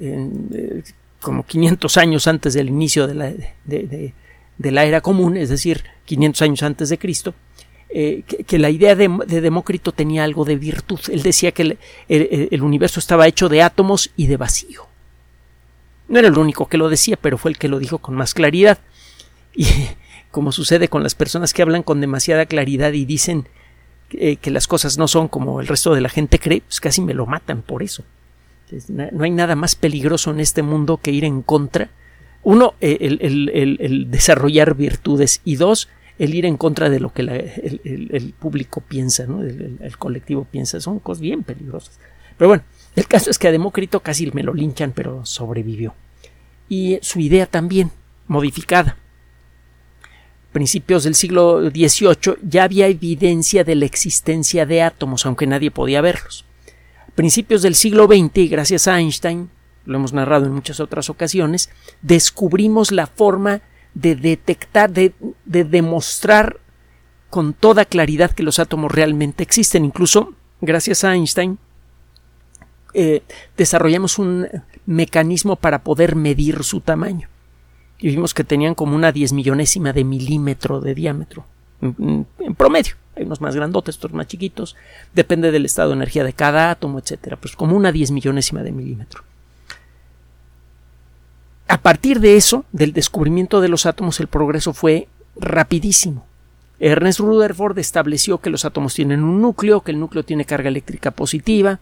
eh, 0.00 0.82
como 1.20 1.44
500 1.44 1.98
años 1.98 2.26
antes 2.26 2.54
del 2.54 2.70
inicio 2.70 3.06
de 3.06 3.14
la, 3.14 3.30
de, 3.66 4.14
la 4.58 4.86
era 4.86 5.02
común, 5.02 5.36
es 5.36 5.50
decir, 5.50 5.84
500 6.06 6.40
años 6.40 6.62
antes 6.62 6.88
de 6.88 6.96
Cristo, 6.96 7.34
eh, 7.90 8.22
que, 8.22 8.58
la 8.58 8.70
idea 8.70 8.94
de, 8.94 9.10
Demócrito 9.26 9.92
tenía 9.92 10.24
algo 10.24 10.46
de 10.46 10.56
virtud. 10.56 11.00
Él 11.10 11.22
decía 11.22 11.52
que 11.52 11.76
el, 12.08 12.62
universo 12.62 12.98
estaba 12.98 13.28
hecho 13.28 13.50
de 13.50 13.60
átomos 13.60 14.10
y 14.16 14.26
de 14.26 14.38
vacío. 14.38 14.86
No 16.08 16.18
era 16.18 16.28
el 16.28 16.38
único 16.38 16.66
que 16.66 16.78
lo 16.78 16.88
decía, 16.88 17.18
pero 17.20 17.36
fue 17.36 17.50
el 17.50 17.58
que 17.58 17.68
lo 17.68 17.78
dijo 17.78 17.98
con 17.98 18.14
más 18.14 18.32
claridad. 18.32 18.78
Y 19.54 19.66
como 20.32 20.50
sucede 20.50 20.88
con 20.88 21.04
las 21.04 21.14
personas 21.14 21.52
que 21.52 21.62
hablan 21.62 21.84
con 21.84 22.00
demasiada 22.00 22.46
claridad 22.46 22.92
y 22.92 23.04
dicen 23.04 23.46
que 24.08 24.50
las 24.50 24.66
cosas 24.66 24.98
no 24.98 25.08
son 25.08 25.28
como 25.28 25.60
el 25.60 25.68
resto 25.68 25.94
de 25.94 26.00
la 26.00 26.08
gente 26.08 26.38
cree, 26.38 26.62
pues 26.62 26.80
casi 26.80 27.00
me 27.00 27.14
lo 27.14 27.24
matan 27.24 27.62
por 27.62 27.82
eso. 27.82 28.02
No 28.88 29.24
hay 29.24 29.30
nada 29.30 29.54
más 29.54 29.74
peligroso 29.74 30.30
en 30.30 30.40
este 30.40 30.62
mundo 30.62 30.98
que 30.98 31.12
ir 31.12 31.24
en 31.24 31.42
contra. 31.42 31.90
Uno, 32.42 32.74
el 32.80 34.06
desarrollar 34.10 34.74
virtudes 34.74 35.40
y 35.44 35.56
dos, 35.56 35.88
el 36.18 36.34
ir 36.34 36.46
en 36.46 36.56
contra 36.56 36.90
de 36.90 37.00
lo 37.00 37.12
que 37.12 37.22
el, 37.22 38.34
público 38.38 38.80
piensa, 38.80 39.26
¿no? 39.26 39.42
el, 39.42 39.96
colectivo 39.98 40.46
piensa, 40.50 40.80
son 40.80 40.98
cosas 40.98 41.20
bien 41.20 41.42
peligrosas. 41.42 41.98
Pero 42.36 42.48
bueno, 42.48 42.64
el 42.96 43.06
caso 43.06 43.30
es 43.30 43.38
que 43.38 43.48
a 43.48 43.52
Demócrito 43.52 44.00
casi 44.00 44.30
me 44.32 44.42
lo 44.42 44.54
linchan, 44.54 44.92
pero 44.92 45.24
sobrevivió. 45.24 45.94
Y 46.68 46.98
su 47.02 47.20
idea 47.20 47.46
también, 47.46 47.90
modificada. 48.26 48.96
Principios 50.52 51.04
del 51.04 51.14
siglo 51.14 51.70
XVIII 51.70 52.36
ya 52.42 52.64
había 52.64 52.86
evidencia 52.86 53.64
de 53.64 53.74
la 53.74 53.86
existencia 53.86 54.66
de 54.66 54.82
átomos, 54.82 55.24
aunque 55.24 55.46
nadie 55.46 55.70
podía 55.70 56.02
verlos. 56.02 56.44
Principios 57.14 57.62
del 57.62 57.74
siglo 57.74 58.06
XX, 58.06 58.36
y 58.36 58.48
gracias 58.48 58.86
a 58.86 58.98
Einstein, 58.98 59.50
lo 59.86 59.96
hemos 59.96 60.12
narrado 60.12 60.46
en 60.46 60.52
muchas 60.52 60.80
otras 60.80 61.10
ocasiones, 61.10 61.70
descubrimos 62.02 62.92
la 62.92 63.06
forma 63.06 63.62
de 63.94 64.14
detectar, 64.14 64.90
de, 64.90 65.14
demostrar 65.44 66.60
con 67.30 67.54
toda 67.54 67.84
claridad 67.84 68.32
que 68.32 68.42
los 68.42 68.58
átomos 68.58 68.92
realmente 68.92 69.42
existen. 69.42 69.84
Incluso, 69.84 70.34
gracias 70.60 71.04
a 71.04 71.14
Einstein, 71.14 71.58
eh, 72.94 73.22
desarrollamos 73.56 74.18
un 74.18 74.48
mecanismo 74.84 75.56
para 75.56 75.82
poder 75.82 76.14
medir 76.14 76.62
su 76.62 76.80
tamaño. 76.80 77.31
Y 78.02 78.08
vimos 78.08 78.34
que 78.34 78.42
tenían 78.42 78.74
como 78.74 78.96
una 78.96 79.12
diez 79.12 79.32
millonésima 79.32 79.92
de 79.92 80.02
milímetro 80.02 80.80
de 80.80 80.92
diámetro, 80.92 81.46
en, 81.80 82.26
promedio. 82.56 82.96
Hay 83.14 83.24
unos 83.24 83.40
más 83.40 83.54
grandotes, 83.54 83.96
otros 83.96 84.12
más 84.12 84.26
chiquitos. 84.26 84.74
Depende 85.14 85.52
del 85.52 85.64
estado 85.64 85.90
de 85.90 85.96
energía 85.96 86.24
de 86.24 86.32
cada 86.32 86.70
átomo, 86.72 86.98
etcétera. 86.98 87.36
Pues 87.36 87.54
como 87.54 87.76
una 87.76 87.92
diez 87.92 88.10
millonésima 88.10 88.64
de 88.64 88.72
milímetro. 88.72 89.22
A 91.68 91.78
partir 91.78 92.18
de 92.18 92.36
eso, 92.36 92.64
del 92.72 92.92
descubrimiento 92.92 93.60
de 93.60 93.68
los 93.68 93.86
átomos, 93.86 94.18
el 94.18 94.26
progreso 94.26 94.72
fue 94.72 95.06
rapidísimo. 95.36 96.26
Ernest 96.80 97.20
Rutherford 97.20 97.78
estableció 97.78 98.38
que 98.38 98.50
los 98.50 98.64
átomos 98.64 98.94
tienen 98.94 99.22
un 99.22 99.40
núcleo, 99.40 99.82
que 99.82 99.92
el 99.92 100.00
núcleo 100.00 100.24
tiene 100.24 100.44
carga 100.44 100.68
eléctrica 100.68 101.12
positiva. 101.12 101.78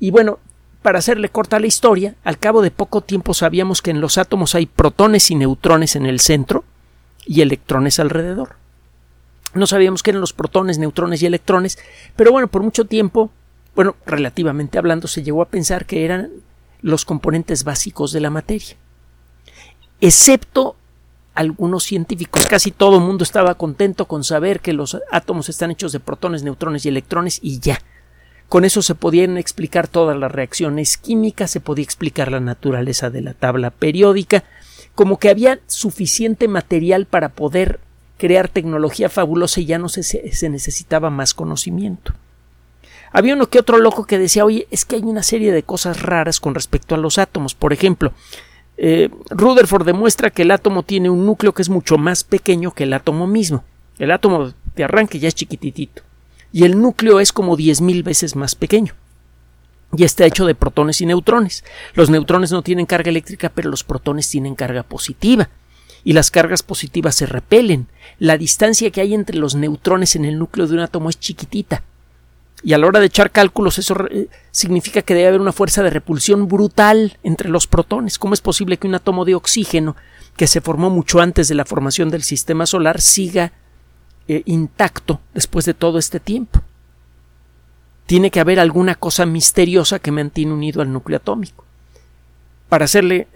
Y 0.00 0.10
bueno, 0.10 0.38
para 0.82 0.98
hacerle 0.98 1.28
corta 1.28 1.58
la 1.58 1.66
historia, 1.66 2.14
al 2.24 2.38
cabo 2.38 2.62
de 2.62 2.70
poco 2.70 3.00
tiempo 3.00 3.34
sabíamos 3.34 3.82
que 3.82 3.90
en 3.90 4.00
los 4.00 4.18
átomos 4.18 4.54
hay 4.54 4.66
protones 4.66 5.30
y 5.30 5.34
neutrones 5.34 5.96
en 5.96 6.06
el 6.06 6.20
centro 6.20 6.64
y 7.26 7.40
electrones 7.40 7.98
alrededor. 7.98 8.56
No 9.54 9.66
sabíamos 9.66 10.02
qué 10.02 10.10
eran 10.10 10.20
los 10.20 10.32
protones, 10.32 10.78
neutrones 10.78 11.22
y 11.22 11.26
electrones, 11.26 11.78
pero 12.16 12.32
bueno, 12.32 12.48
por 12.48 12.62
mucho 12.62 12.84
tiempo, 12.84 13.30
bueno, 13.74 13.96
relativamente 14.06 14.78
hablando, 14.78 15.08
se 15.08 15.22
llegó 15.22 15.42
a 15.42 15.48
pensar 15.48 15.86
que 15.86 16.04
eran 16.04 16.30
los 16.80 17.04
componentes 17.04 17.64
básicos 17.64 18.12
de 18.12 18.20
la 18.20 18.30
materia 18.30 18.76
excepto 20.00 20.76
algunos 21.34 21.84
científicos. 21.84 22.46
Casi 22.46 22.70
todo 22.70 22.96
el 22.96 23.04
mundo 23.04 23.22
estaba 23.22 23.54
contento 23.54 24.06
con 24.06 24.24
saber 24.24 24.60
que 24.60 24.72
los 24.72 24.98
átomos 25.10 25.48
están 25.48 25.70
hechos 25.70 25.92
de 25.92 26.00
protones, 26.00 26.42
neutrones 26.42 26.84
y 26.84 26.88
electrones 26.88 27.38
y 27.42 27.60
ya. 27.60 27.80
Con 28.48 28.64
eso 28.64 28.80
se 28.80 28.94
podían 28.94 29.36
explicar 29.36 29.88
todas 29.88 30.16
las 30.16 30.32
reacciones 30.32 30.96
químicas, 30.96 31.50
se 31.50 31.60
podía 31.60 31.84
explicar 31.84 32.32
la 32.32 32.40
naturaleza 32.40 33.10
de 33.10 33.20
la 33.20 33.34
tabla 33.34 33.70
periódica, 33.70 34.44
como 34.94 35.18
que 35.18 35.28
había 35.28 35.60
suficiente 35.66 36.48
material 36.48 37.04
para 37.04 37.28
poder 37.28 37.78
crear 38.16 38.48
tecnología 38.48 39.10
fabulosa 39.10 39.60
y 39.60 39.66
ya 39.66 39.78
no 39.78 39.88
se, 39.88 40.48
necesitaba 40.48 41.10
más 41.10 41.34
conocimiento. 41.34 42.14
Había 43.12 43.34
uno 43.34 43.48
que 43.48 43.58
otro 43.58 43.78
loco 43.78 44.04
que 44.04 44.18
decía, 44.18 44.44
oye, 44.44 44.66
es 44.70 44.84
que 44.84 44.96
hay 44.96 45.02
una 45.02 45.22
serie 45.22 45.52
de 45.52 45.62
cosas 45.62 46.02
raras 46.02 46.40
con 46.40 46.54
respecto 46.54 46.94
a 46.94 46.98
los 46.98 47.18
átomos. 47.18 47.54
Por 47.54 47.72
ejemplo, 47.72 48.12
eh, 48.76 49.10
Rutherford 49.30 49.86
demuestra 49.86 50.30
que 50.30 50.42
el 50.42 50.50
átomo 50.50 50.82
tiene 50.82 51.10
un 51.10 51.24
núcleo 51.24 51.52
que 51.52 51.62
es 51.62 51.68
mucho 51.68 51.96
más 51.96 52.24
pequeño 52.24 52.72
que 52.72 52.84
el 52.84 52.92
átomo 52.92 53.26
mismo. 53.26 53.64
El 53.98 54.10
átomo 54.10 54.52
de 54.74 54.84
arranque 54.84 55.18
ya 55.18 55.28
es 55.28 55.34
chiquititito. 55.34 56.02
Y 56.52 56.64
el 56.64 56.80
núcleo 56.80 57.20
es 57.20 57.32
como 57.32 57.56
10.000 57.56 58.02
veces 58.02 58.36
más 58.36 58.54
pequeño. 58.54 58.94
Y 59.96 60.04
está 60.04 60.26
hecho 60.26 60.46
de 60.46 60.54
protones 60.54 61.00
y 61.00 61.06
neutrones. 61.06 61.64
Los 61.94 62.10
neutrones 62.10 62.52
no 62.52 62.62
tienen 62.62 62.86
carga 62.86 63.10
eléctrica, 63.10 63.50
pero 63.54 63.70
los 63.70 63.84
protones 63.84 64.28
tienen 64.28 64.54
carga 64.54 64.82
positiva. 64.82 65.48
Y 66.04 66.12
las 66.12 66.30
cargas 66.30 66.62
positivas 66.62 67.14
se 67.14 67.26
repelen. 67.26 67.88
La 68.18 68.36
distancia 68.36 68.90
que 68.90 69.00
hay 69.00 69.14
entre 69.14 69.36
los 69.36 69.54
neutrones 69.54 70.14
en 70.16 70.24
el 70.24 70.38
núcleo 70.38 70.66
de 70.66 70.74
un 70.74 70.80
átomo 70.80 71.08
es 71.10 71.18
chiquitita. 71.18 71.82
Y 72.62 72.72
a 72.72 72.78
la 72.78 72.86
hora 72.86 73.00
de 73.00 73.06
echar 73.06 73.30
cálculos, 73.30 73.78
eso 73.78 73.94
eh, 74.10 74.28
significa 74.50 75.02
que 75.02 75.14
debe 75.14 75.28
haber 75.28 75.40
una 75.40 75.52
fuerza 75.52 75.82
de 75.82 75.90
repulsión 75.90 76.48
brutal 76.48 77.16
entre 77.22 77.48
los 77.48 77.66
protones. 77.66 78.18
¿Cómo 78.18 78.34
es 78.34 78.40
posible 78.40 78.76
que 78.76 78.88
un 78.88 78.96
átomo 78.96 79.24
de 79.24 79.36
oxígeno, 79.36 79.96
que 80.36 80.46
se 80.46 80.60
formó 80.60 80.90
mucho 80.90 81.20
antes 81.20 81.48
de 81.48 81.54
la 81.54 81.64
formación 81.64 82.10
del 82.10 82.22
sistema 82.22 82.66
solar, 82.66 83.00
siga 83.00 83.52
eh, 84.28 84.42
intacto 84.46 85.20
después 85.34 85.64
de 85.64 85.74
todo 85.74 85.98
este 85.98 86.20
tiempo? 86.20 86.62
Tiene 88.06 88.30
que 88.30 88.40
haber 88.40 88.60
alguna 88.60 88.94
cosa 88.94 89.26
misteriosa 89.26 89.98
que 89.98 90.12
mantiene 90.12 90.52
unido 90.52 90.80
al 90.80 90.92
núcleo 90.92 91.18
atómico. 91.18 91.64
Para 92.68 92.84
hacerle 92.84 93.28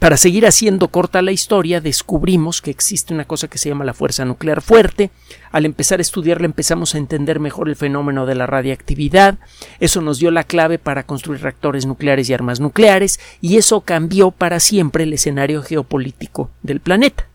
para 0.00 0.16
seguir 0.16 0.46
haciendo 0.46 0.88
corta 0.88 1.20
la 1.20 1.30
historia, 1.30 1.82
descubrimos 1.82 2.62
que 2.62 2.70
existe 2.70 3.12
una 3.12 3.26
cosa 3.26 3.48
que 3.48 3.58
se 3.58 3.68
llama 3.68 3.84
la 3.84 3.92
fuerza 3.92 4.24
nuclear 4.24 4.62
fuerte. 4.62 5.10
Al 5.52 5.66
empezar 5.66 5.98
a 5.98 6.02
estudiarla 6.02 6.46
empezamos 6.46 6.94
a 6.94 6.98
entender 6.98 7.38
mejor 7.38 7.68
el 7.68 7.76
fenómeno 7.76 8.24
de 8.24 8.34
la 8.34 8.46
radiactividad. 8.46 9.38
Eso 9.78 10.00
nos 10.00 10.18
dio 10.18 10.30
la 10.30 10.44
clave 10.44 10.78
para 10.78 11.02
construir 11.02 11.42
reactores 11.42 11.84
nucleares 11.84 12.30
y 12.30 12.32
armas 12.32 12.60
nucleares, 12.60 13.20
y 13.42 13.58
eso 13.58 13.82
cambió 13.82 14.30
para 14.30 14.58
siempre 14.58 15.04
el 15.04 15.12
escenario 15.12 15.62
geopolítico 15.62 16.48
del 16.62 16.80
planeta. 16.80 17.26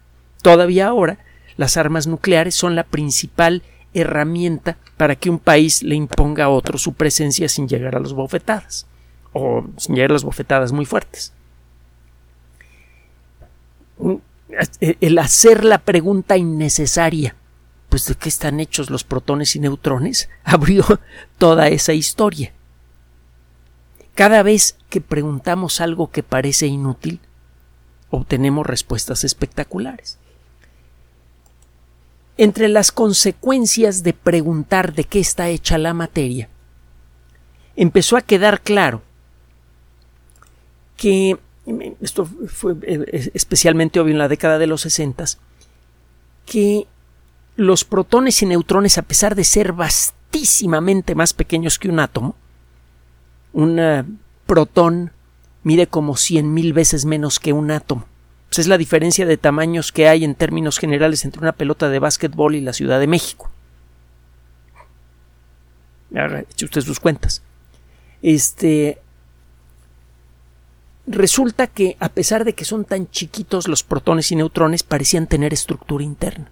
Todavía 0.42 0.88
ahora, 0.88 1.20
las 1.58 1.78
armas 1.78 2.08
nucleares 2.08 2.56
son 2.56 2.76
la 2.76 2.84
principal 2.84 3.64
herramienta 3.94 4.78
para 4.98 5.16
que 5.16 5.30
un 5.30 5.40
país 5.40 5.84
le 5.84 5.96
imponga 5.96 6.46
a 6.46 6.50
otro 6.50 6.78
su 6.78 6.94
presencia 6.94 7.48
sin 7.50 7.68
llegar 7.68 7.96
a 7.96 8.00
las 8.00 8.14
bofetadas, 8.14 8.88
o 9.34 9.66
sin 9.78 9.96
llegar 9.96 10.12
a 10.12 10.14
las 10.14 10.24
bofetadas 10.24 10.72
muy 10.72 10.86
fuertes 10.86 11.34
el 14.80 15.18
hacer 15.18 15.64
la 15.64 15.80
pregunta 15.80 16.38
innecesaria, 16.38 17.36
pues 17.90 18.06
de 18.06 18.16
qué 18.16 18.30
están 18.30 18.60
hechos 18.60 18.90
los 18.90 19.04
protones 19.04 19.56
y 19.56 19.60
neutrones, 19.60 20.30
abrió 20.44 20.86
toda 21.38 21.68
esa 21.68 21.94
historia. 21.94 22.54
Cada 24.14 24.44
vez 24.44 24.78
que 24.90 25.02
preguntamos 25.02 25.82
algo 25.82 26.10
que 26.10 26.24
parece 26.24 26.68
inútil, 26.68 27.20
obtenemos 28.10 28.66
respuestas 28.66 29.24
espectaculares. 29.24 30.18
Entre 32.38 32.68
las 32.68 32.92
consecuencias 32.92 34.04
de 34.04 34.14
preguntar 34.14 34.94
de 34.94 35.06
qué 35.06 35.20
está 35.20 35.48
hecha 35.50 35.78
la 35.78 35.94
materia, 35.94 36.50
empezó 37.76 38.18
a 38.18 38.22
quedar 38.22 38.62
claro 38.62 39.02
que 40.98 41.38
esto 42.02 42.26
fue 42.26 42.76
eh, 42.84 43.32
especialmente 43.34 44.00
obvio 44.00 44.14
en 44.14 44.20
la 44.20 44.28
década 44.28 44.58
de 44.58 44.68
los 44.68 44.82
60, 44.82 45.26
que 46.46 46.88
los 47.56 47.86
protones 47.86 48.42
y 48.42 48.46
neutrones, 48.46 48.98
a 48.98 49.04
pesar 49.04 49.36
de 49.36 49.44
ser 49.44 49.74
vastísimamente 49.74 51.16
más 51.16 51.34
pequeños 51.34 51.80
que 51.80 51.90
un 51.90 52.00
átomo, 52.00 52.36
un 53.54 54.20
protón 54.46 55.12
mide 55.64 55.88
como 55.88 56.18
cien 56.18 56.54
mil 56.54 56.74
veces 56.74 57.06
menos 57.06 57.40
que 57.40 57.54
un 57.54 57.72
átomo. 57.72 58.06
Pues 58.50 58.60
es 58.60 58.68
la 58.68 58.78
diferencia 58.78 59.26
de 59.26 59.38
tamaños 59.38 59.92
que 59.92 60.08
hay 60.08 60.24
en 60.24 60.36
términos 60.36 60.80
generales 60.80 61.26
entre 61.26 61.42
una 61.42 61.52
pelota 61.52 61.90
de 61.90 62.00
básquetbol 62.00 62.56
y 62.56 62.62
la 62.62 62.74
Ciudad 62.74 63.00
de 63.00 63.08
México. 63.08 63.52
Eche 66.14 66.66
usted 66.66 66.82
sus 66.82 67.00
cuentas. 67.00 67.42
Este, 68.22 69.00
Resulta 71.08 71.68
que, 71.68 71.98
a 72.00 72.10
pesar 72.10 72.46
de 72.46 72.54
que 72.54 72.66
son 72.66 72.84
tan 72.84 73.10
chiquitos 73.12 73.68
los 73.68 73.84
protones 73.84 74.32
y 74.32 74.36
neutrones, 74.36 74.82
parecían 74.82 75.28
tener 75.28 75.54
estructura 75.54 76.04
interna. 76.04 76.50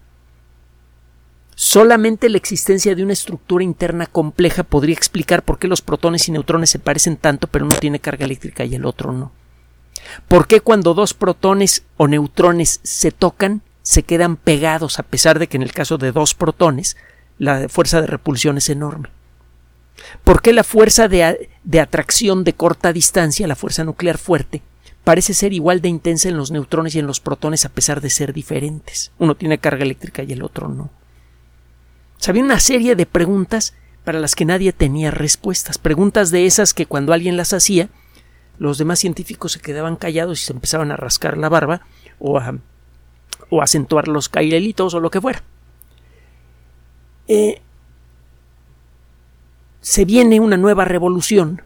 Solamente 1.56 2.30
la 2.30 2.38
existencia 2.38 2.96
de 2.96 3.04
una 3.04 3.14
estructura 3.14 3.64
interna 3.64 4.06
compleja 4.06 4.64
podría 4.64 4.96
explicar 4.96 5.44
por 5.44 5.58
qué 5.58 5.68
los 5.68 5.82
protones 5.82 6.28
y 6.28 6.32
neutrones 6.32 6.70
se 6.70 6.80
parecen 6.80 7.18
tanto, 7.18 7.48
pero 7.48 7.66
uno 7.66 7.76
tiene 7.80 8.00
carga 8.00 8.26
eléctrica 8.26 8.64
y 8.64 8.76
el 8.76 8.86
otro 8.86 9.12
no. 9.12 9.32
¿Por 10.28 10.48
qué 10.48 10.62
cuando 10.62 10.94
dos 10.94 11.14
protones 11.14 11.84
o 11.98 12.08
neutrones 12.08 12.80
se 12.84 13.12
tocan, 13.12 13.62
se 13.82 14.04
quedan 14.04 14.38
pegados, 14.38 15.00
a 15.00 15.04
pesar 15.04 15.40
de 15.40 15.48
que 15.48 15.58
en 15.58 15.64
el 15.64 15.74
caso 15.74 15.98
de 15.98 16.12
dos 16.12 16.34
protones 16.34 16.98
la 17.38 17.68
fuerza 17.70 18.02
de 18.02 18.08
repulsión 18.08 18.58
es 18.58 18.70
enorme. 18.70 19.10
¿Por 20.24 20.42
qué 20.42 20.54
la 20.54 20.64
fuerza 20.64 21.08
de, 21.08 21.50
de 21.64 21.80
atracción 21.80 22.44
de 22.44 22.54
corta 22.54 22.94
distancia, 22.94 23.48
la 23.48 23.56
fuerza 23.56 23.84
nuclear 23.84 24.18
fuerte, 24.18 24.62
parece 25.04 25.34
ser 25.34 25.54
igual 25.54 25.82
de 25.82 25.90
intensa 25.90 26.30
en 26.30 26.38
los 26.38 26.52
neutrones 26.52 26.96
y 26.96 27.00
en 27.00 27.08
los 27.08 27.20
protones 27.20 27.66
a 27.66 27.70
pesar 27.70 28.02
de 28.02 28.10
ser 28.10 28.34
diferentes? 28.34 29.12
Uno 29.20 29.36
tiene 29.36 29.58
carga 29.58 29.84
eléctrica 29.84 30.24
y 30.24 30.32
el 30.32 30.44
otro 30.44 30.70
no. 30.70 30.90
Había 32.26 32.44
una 32.44 32.60
serie 32.62 32.96
de 32.96 33.06
preguntas 33.06 33.74
para 34.06 34.20
las 34.20 34.36
que 34.36 34.46
nadie 34.46 34.72
tenía 34.72 35.12
respuestas, 35.12 35.78
preguntas 35.78 36.32
de 36.32 36.46
esas 36.46 36.74
que 36.74 36.86
cuando 36.86 37.12
alguien 37.12 37.36
las 37.36 37.52
hacía, 37.52 37.90
los 38.64 38.78
demás 38.78 39.00
científicos 39.00 39.52
se 39.52 39.60
quedaban 39.60 39.98
callados 39.98 40.42
y 40.42 40.46
se 40.46 40.54
empezaban 40.54 40.90
a 40.90 40.96
rascar 40.96 41.38
la 41.38 41.50
barba 41.50 41.82
o 42.18 42.38
a, 42.38 42.58
o 43.50 43.62
acentuar 43.62 44.08
los 44.08 44.30
cairelitos 44.30 44.94
o 44.94 45.02
lo 45.02 45.12
que 45.12 45.20
fuera. 45.20 45.44
Eh, 47.28 47.62
se 49.82 50.06
viene 50.06 50.40
una 50.40 50.56
nueva 50.56 50.86
revolución 50.86 51.62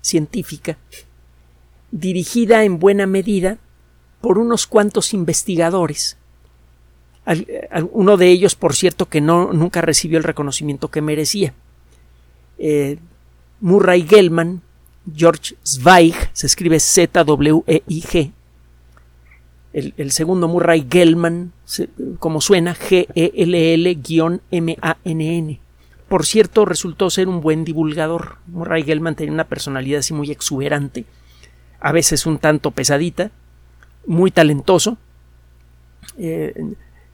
científica 0.00 0.78
dirigida 1.92 2.64
en 2.64 2.80
buena 2.80 3.06
medida 3.06 3.58
por 4.20 4.38
unos 4.38 4.66
cuantos 4.66 5.14
investigadores. 5.14 6.16
uno 7.92 8.16
de 8.16 8.30
ellos, 8.30 8.56
por 8.56 8.74
cierto, 8.74 9.08
que 9.08 9.20
no, 9.20 9.52
nunca 9.52 9.80
recibió 9.80 10.18
el 10.18 10.24
reconocimiento 10.24 10.88
que 10.88 11.02
merecía. 11.02 11.54
Eh, 12.58 12.98
Murray 13.60 14.02
Gell-Mann, 14.08 14.62
George 15.14 15.56
Zweig, 15.64 16.14
se 16.32 16.46
escribe 16.46 16.78
Z-W-E-I-G. 16.80 18.32
El, 19.72 20.12
segundo 20.12 20.48
Murray 20.48 20.86
Gell-Mann, 20.88 21.52
como 22.18 22.42
suena, 22.42 22.74
G-E-L-L-M-A-N-N. 22.74 23.20
Por 26.08 26.26
cierto, 26.26 26.66
resultó 26.66 27.08
ser 27.08 27.26
un 27.28 27.40
buen 27.40 27.64
divulgador. 27.64 28.36
Murray 28.48 28.82
Gell-Mann 28.82 29.14
tenía 29.14 29.32
una 29.32 29.48
personalidad 29.48 30.00
así 30.00 30.12
muy 30.12 30.30
exuberante, 30.30 31.06
a 31.80 31.90
veces 31.90 32.26
un 32.26 32.36
tanto 32.38 32.70
pesadita, 32.70 33.30
muy 34.06 34.30
talentoso, 34.30 34.98
eh, 36.18 36.52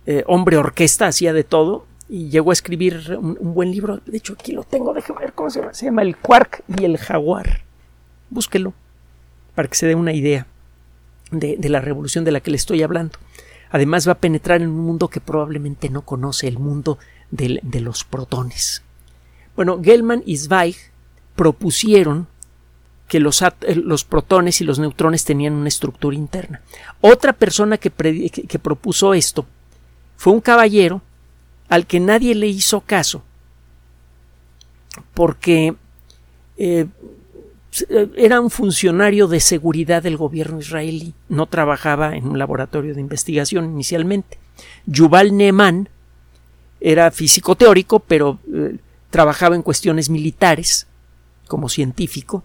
eh, 0.07 0.25
hombre 0.26 0.57
orquesta, 0.57 1.07
hacía 1.07 1.33
de 1.33 1.45
todo, 1.45 1.87
y 2.09 2.28
llegó 2.30 2.50
a 2.50 2.54
escribir 2.54 3.16
un, 3.21 3.37
buen 3.54 3.71
libro. 3.71 4.00
De 4.04 4.16
hecho, 4.16 4.33
aquí 4.33 4.52
lo 4.52 4.64
tengo, 4.64 4.92
déjeme 4.95 5.21
ver 5.21 5.33
cómo 5.33 5.50
se 5.50 5.61
llama. 5.61 5.75
Se 5.75 5.87
llama 5.87 6.02
El 6.02 6.16
Quark 6.16 6.64
y 6.76 6.85
el 6.85 6.99
Jaguar. 6.99 7.67
Búsquelo 8.30 8.75
para 9.54 9.68
que 9.68 9.75
se 9.75 9.87
dé 9.87 9.94
una 9.94 10.12
idea 10.12 10.47
de, 11.30 11.58
la 11.68 11.80
revolución 11.80 12.25
de 12.25 12.32
la 12.32 12.40
que 12.40 12.50
le 12.50 12.56
estoy 12.56 12.82
hablando. 12.82 13.18
Además 13.70 14.08
va 14.08 14.12
a 14.12 14.18
penetrar 14.18 14.62
en 14.62 14.68
un 14.68 14.80
mundo 14.80 15.08
que 15.08 15.20
probablemente 15.20 15.90
no 15.90 16.02
conoce, 16.02 16.49
el 16.49 16.58
mundo 16.58 16.99
de, 17.30 17.61
los 17.80 18.04
protones. 18.04 18.82
Bueno, 19.56 19.80
Gell-Mann 19.82 20.23
y 20.25 20.37
Zweig 20.37 20.76
propusieron 21.35 22.28
que 23.08 23.20
los, 23.20 23.42
los, 23.75 24.04
protones 24.04 24.61
y 24.61 24.64
los 24.64 24.78
neutrones 24.78 25.25
tenían 25.25 25.54
una 25.54 25.68
estructura 25.68 26.16
interna. 26.16 26.61
Otra 27.00 27.32
persona 27.32 27.78
que, 27.78 27.90
que, 27.90 28.58
propuso 28.58 29.14
esto 29.14 29.47
fue 30.16 30.32
un 30.32 30.40
caballero 30.40 31.02
al 31.68 31.87
que 31.87 32.00
nadie 32.00 32.35
le 32.35 32.47
hizo 32.47 32.80
caso 32.80 33.23
porque 35.14 35.75
eh, 36.56 36.87
era 38.16 38.40
un 38.40 38.50
funcionario 38.50 39.28
de 39.28 39.40
seguridad 39.40 40.02
del 40.02 40.16
gobierno 40.16 40.58
israelí, 40.58 41.14
no 41.28 41.46
trabajaba 41.46 42.16
en 42.16 42.26
un 42.26 42.38
laboratorio 42.38 42.94
de 42.94 43.00
investigación 43.00 43.66
inicialmente. 43.66 44.38
Yuval 44.87 45.37
Neeman 45.37 45.88
era 46.80 47.10
físico 47.10 47.56
teórico, 47.56 48.00
pero 48.00 48.38
eh, 48.52 48.76
trabajaba 49.10 49.56
en 49.56 49.62
cuestiones 49.62 50.10
militares 50.10 50.87
como 51.46 51.68
científico. 51.68 52.42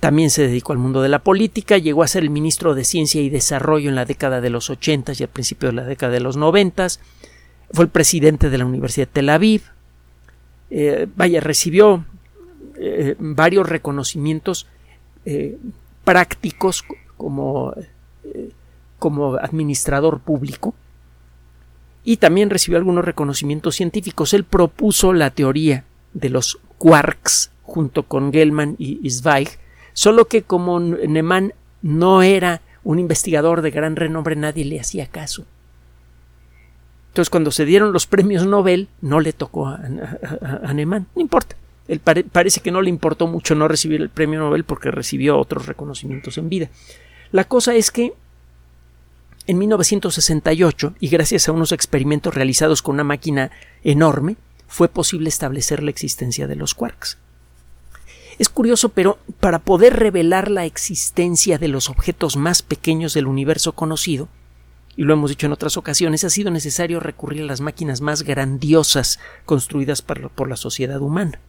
También 0.00 0.30
se 0.30 0.46
dedicó 0.46 0.72
al 0.72 0.78
mundo 0.78 1.02
de 1.02 1.08
la 1.08 1.20
política, 1.20 1.78
llegó 1.78 2.02
a 2.02 2.08
ser 2.08 2.24
el 2.24 2.30
ministro 2.30 2.74
de 2.74 2.84
Ciencia 2.84 3.22
y 3.22 3.30
Desarrollo 3.30 3.88
en 3.88 3.94
la 3.94 4.04
década 4.04 4.40
de 4.40 4.50
los 4.50 4.68
80 4.68 5.12
y 5.18 5.22
al 5.22 5.28
principio 5.30 5.70
de 5.70 5.76
la 5.76 5.84
década 5.84 6.12
de 6.12 6.20
los 6.20 6.36
90. 6.36 6.88
Fue 7.72 7.84
el 7.84 7.90
presidente 7.90 8.50
de 8.50 8.58
la 8.58 8.66
Universidad 8.66 9.06
de 9.06 9.12
Tel 9.12 9.30
Aviv. 9.30 9.62
Eh, 10.70 11.06
vaya, 11.16 11.40
recibió 11.40 12.04
eh, 12.76 13.16
varios 13.18 13.68
reconocimientos 13.68 14.66
eh, 15.24 15.56
prácticos 16.04 16.84
como, 17.16 17.72
eh, 18.24 18.50
como 18.98 19.36
administrador 19.36 20.20
público 20.20 20.74
y 22.04 22.18
también 22.18 22.50
recibió 22.50 22.76
algunos 22.78 23.04
reconocimientos 23.04 23.76
científicos. 23.76 24.34
Él 24.34 24.44
propuso 24.44 25.12
la 25.12 25.30
teoría 25.30 25.84
de 26.12 26.28
los 26.28 26.58
quarks 26.78 27.50
junto 27.62 28.02
con 28.02 28.32
Gell-Mann 28.32 28.76
y 28.78 29.08
Zweig, 29.08 29.58
solo 29.94 30.26
que 30.26 30.42
como 30.42 30.78
Neumann 30.80 31.54
no 31.80 32.22
era 32.22 32.60
un 32.82 32.98
investigador 32.98 33.62
de 33.62 33.70
gran 33.70 33.96
renombre, 33.96 34.36
nadie 34.36 34.66
le 34.66 34.80
hacía 34.80 35.06
caso. 35.06 35.46
Entonces, 37.08 37.30
cuando 37.30 37.50
se 37.52 37.64
dieron 37.64 37.92
los 37.92 38.06
premios 38.06 38.44
Nobel, 38.44 38.88
no 39.00 39.20
le 39.20 39.32
tocó 39.32 39.68
a, 39.68 39.76
a, 39.76 40.74
no 40.74 41.06
importa 41.16 41.56
parece 42.32 42.60
que 42.60 42.70
no 42.70 42.82
le 42.82 42.90
importó 42.90 43.26
mucho 43.26 43.54
no 43.54 43.68
recibir 43.68 44.00
el 44.00 44.08
premio 44.08 44.40
Nobel 44.40 44.64
porque 44.64 44.90
recibió 44.90 45.38
otros 45.38 45.66
reconocimientos 45.66 46.38
en 46.38 46.48
vida. 46.48 46.70
La 47.30 47.44
cosa 47.44 47.74
es 47.74 47.90
que 47.90 48.14
en 49.46 49.58
1968, 49.58 50.94
y 51.00 51.08
gracias 51.08 51.48
a 51.48 51.52
unos 51.52 51.72
experimentos 51.72 52.34
realizados 52.34 52.80
con 52.80 52.94
una 52.94 53.04
máquina 53.04 53.50
enorme, 53.82 54.36
fue 54.68 54.88
posible 54.88 55.28
establecer 55.28 55.82
la 55.82 55.90
existencia 55.90 56.46
de 56.46 56.56
los 56.56 56.74
quarks. 56.74 57.18
Es 58.38 58.48
curioso, 58.48 58.88
pero 58.88 59.18
para 59.38 59.58
poder 59.58 59.96
revelar 59.96 60.50
la 60.50 60.64
existencia 60.64 61.58
de 61.58 61.68
los 61.68 61.90
objetos 61.90 62.36
más 62.36 62.62
pequeños 62.62 63.12
del 63.12 63.26
universo 63.26 63.72
conocido, 63.72 64.28
y 64.96 65.02
lo 65.02 65.12
hemos 65.12 65.30
dicho 65.30 65.46
en 65.46 65.52
otras 65.52 65.76
ocasiones, 65.76 66.24
ha 66.24 66.30
sido 66.30 66.50
necesario 66.50 66.98
recurrir 66.98 67.42
a 67.42 67.46
las 67.46 67.60
máquinas 67.60 68.00
más 68.00 68.22
grandiosas 68.22 69.18
construidas 69.44 70.02
por 70.02 70.48
la 70.48 70.56
sociedad 70.56 71.00
humana. 71.00 71.40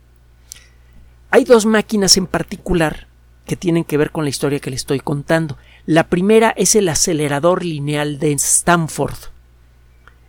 Hay 1.36 1.43
dos 1.43 1.65
máquinas 1.65 2.15
en 2.15 2.28
particular 2.28 3.08
que 3.45 3.58
tienen 3.58 3.84
que 3.84 3.98
ver 3.98 4.12
con 4.12 4.24
la 4.24 4.30
historia 4.30 4.62
que 4.62 4.69
le 4.69 4.78
estoy 4.78 5.02
contando. 5.02 5.58
La 5.86 6.08
primera 6.08 6.52
es 6.52 6.76
el 6.76 6.88
acelerador 6.88 7.65
lineal 7.65 8.19
de 8.19 8.32
Stanford. 8.32 9.17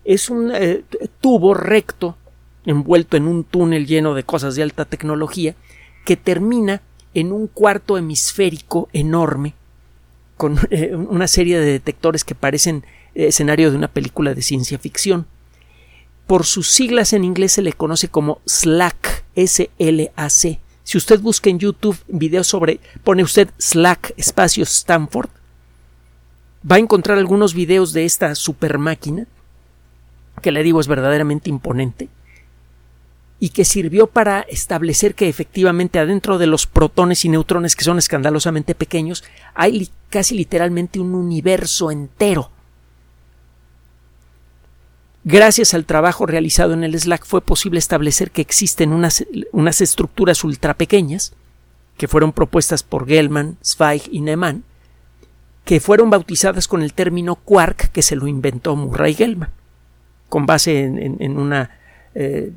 Es 0.05 0.31
un 0.31 0.51
eh, 0.53 0.83
tubo 1.21 1.55
recto 1.55 2.17
envuelto 2.65 3.17
en 3.17 3.29
un 3.29 3.45
túnel 3.45 3.87
lleno 3.87 4.15
de 4.15 4.25
cosas 4.25 4.57
de 4.57 4.65
alta 4.65 4.85
tecnología 4.85 5.55
que 6.05 6.17
termina 6.17 6.83
en 7.15 7.31
un 7.31 7.47
cuarto 7.47 7.97
hemisférico 7.97 8.89
enorme 8.93 9.55
con 10.37 10.59
eh, 10.71 10.97
una 10.97 11.29
serie 11.29 11.61
de 11.61 11.67
detectores 11.67 12.25
que 12.25 12.35
parecen 12.35 12.85
eh, 13.15 13.29
escenario 13.29 13.71
de 13.71 13.77
una 13.77 13.87
película 13.87 14.35
de 14.35 14.43
ciencia 14.43 14.77
ficción. 14.81 15.29
Por 16.27 16.45
sus 16.45 16.69
siglas 16.69 17.13
en 17.13 17.23
inglés 17.23 17.53
se 17.53 17.63
le 17.63 17.75
conoce 17.75 18.09
como 18.09 18.41
SLAC, 18.45 19.25
S-L-A-C, 19.37 20.59
si 20.87 20.99
usted 20.99 21.21
busca 21.21 21.51
en 21.51 21.59
YouTube 21.59 21.99
videos 22.07 22.47
sobre, 22.47 22.79
pone 23.03 23.25
usted 23.25 23.51
Slack 23.59 24.15
espacio 24.17 24.63
Stanford, 24.63 25.29
va 26.63 26.77
a 26.77 26.79
encontrar 26.79 27.19
algunos 27.19 27.55
videos 27.55 27.93
de 27.93 28.05
esta 28.05 28.37
super 28.37 28.79
máquina, 28.79 29.27
que 30.43 30.53
le 30.53 30.63
digo 30.63 30.79
es 30.79 30.87
verdaderamente 30.87 31.51
imponente, 31.51 32.09
y 33.41 33.49
que 33.49 33.65
sirvió 33.65 34.07
para 34.07 34.43
establecer 34.43 35.17
que 35.17 35.29
efectivamente 35.29 35.99
adentro 35.99 36.39
de 36.39 36.47
los 36.47 36.69
protones 36.69 37.25
y 37.25 37.31
neutrones 37.31 37.75
que 37.75 37.83
son 37.83 37.99
escandalosamente 37.99 38.77
pequeños 38.77 39.25
hay 39.55 39.91
casi 40.09 40.37
literalmente 40.37 41.01
un 41.01 41.17
universo 41.17 41.91
entero 41.91 42.53
Gracias 45.29 45.75
al 45.75 45.87
trabajo 45.87 46.25
realizado 46.25 46.73
en 46.73 46.85
el 46.85 46.97
SLAC 46.97 47.27
fue 47.27 47.41
posible 47.41 47.81
establecer 47.81 48.31
que 48.31 48.43
existen 48.43 48.93
unas, 48.93 49.27
unas 49.51 49.81
estructuras 49.81 50.45
ultra 50.45 50.75
pequeñas, 50.75 51.33
que 51.97 52.07
fueron 52.07 52.33
propuestas 52.33 52.85
por 52.85 53.09
Gell-Mann, 53.09 53.59
Zweig 53.61 54.03
y 54.13 54.21
Neumann, 54.21 54.63
que 55.65 55.81
fueron 55.81 56.11
bautizadas 56.11 56.69
con 56.69 56.81
el 56.81 56.93
término 56.93 57.35
quark 57.35 57.91
que 57.91 58.03
se 58.03 58.15
lo 58.15 58.29
inventó 58.29 58.77
Murray 58.77 59.15
Gell-Mann, 59.15 59.51
con 60.29 60.47
base 60.47 60.85
en, 60.85 61.19
eh, 62.15 62.53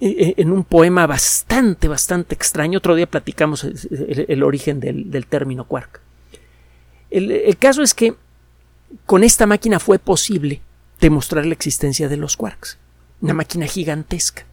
eh, 0.00 0.34
en 0.36 0.52
un 0.52 0.62
poema 0.62 1.08
bastante, 1.08 1.88
bastante 1.88 2.36
extraño. 2.36 2.78
Otro 2.78 2.94
día 2.94 3.08
platicamos 3.08 3.64
el, 3.64 4.42
origen 4.44 4.78
del, 4.78 5.26
término 5.26 5.64
quark. 5.64 6.00
el, 7.10 7.56
caso 7.58 7.82
es 7.82 7.92
que 7.92 8.14
con 9.04 9.24
esta 9.24 9.46
máquina 9.46 9.80
fue 9.80 9.98
posible 9.98 10.62
demostrar 11.04 11.44
la 11.44 11.52
existencia 11.52 12.08
de 12.08 12.16
los 12.16 12.34
quarks. 12.34 12.78
Una 13.20 13.34
máquina 13.34 13.66
gigantesca. 13.66 14.46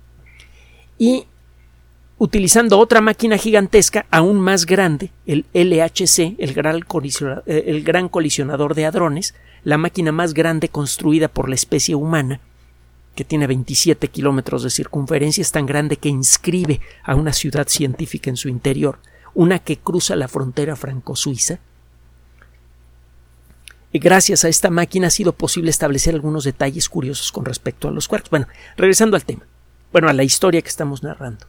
Y 0.98 1.26
utilizando 2.18 2.78
otra 2.78 3.00
máquina 3.00 3.38
gigantesca 3.38 4.06
aún 4.12 4.42
más 4.42 4.66
grande, 4.66 5.12
el 5.26 5.46
LHC, 5.54 6.36
el 6.40 6.54
gran, 6.54 6.82
colisionador, 6.82 7.44
eh, 7.48 7.64
el 7.68 7.84
gran 7.84 8.10
colisionador 8.10 8.76
de 8.76 8.86
hadrones, 8.86 9.34
la 9.64 9.78
máquina 9.78 10.12
más 10.12 10.34
grande 10.34 10.68
construida 10.68 11.30
por 11.30 11.48
la 11.48 11.56
especie 11.56 11.96
humana, 11.96 12.42
que 13.16 13.24
tiene 13.24 13.48
27 13.48 14.10
kilómetros 14.10 14.64
de 14.64 14.72
circunferencia, 14.72 15.42
es 15.42 15.54
tan 15.54 15.66
grande 15.66 15.96
que 15.96 16.10
inscribe 16.10 16.82
a 17.04 17.16
una 17.16 17.32
ciudad 17.32 17.70
científica 17.70 18.30
en 18.30 18.36
su 18.36 18.50
interior, 18.50 19.00
una 19.34 19.60
que 19.60 19.78
cruza 19.78 20.18
la 20.18 20.28
frontera 20.28 20.76
franco-suiza. 20.76 21.60
Gracias 23.94 24.46
a 24.46 24.50
esta 24.50 24.70
máquina 24.70 25.08
ha 25.08 25.12
sido 25.12 25.34
posible 25.34 25.70
establecer 25.70 26.16
algunos 26.16 26.46
detalles 26.46 26.88
curiosos 26.88 27.32
con 27.32 27.44
respecto 27.44 27.88
a 27.88 27.92
los 27.92 28.08
quarks. 28.08 28.30
Bueno, 28.30 28.48
regresando 28.78 29.18
al 29.18 29.26
tema, 29.26 29.46
bueno, 29.92 30.08
a 30.08 30.14
la 30.14 30.24
historia 30.24 30.62
que 30.62 30.70
estamos 30.70 31.04
narrando. 31.04 31.46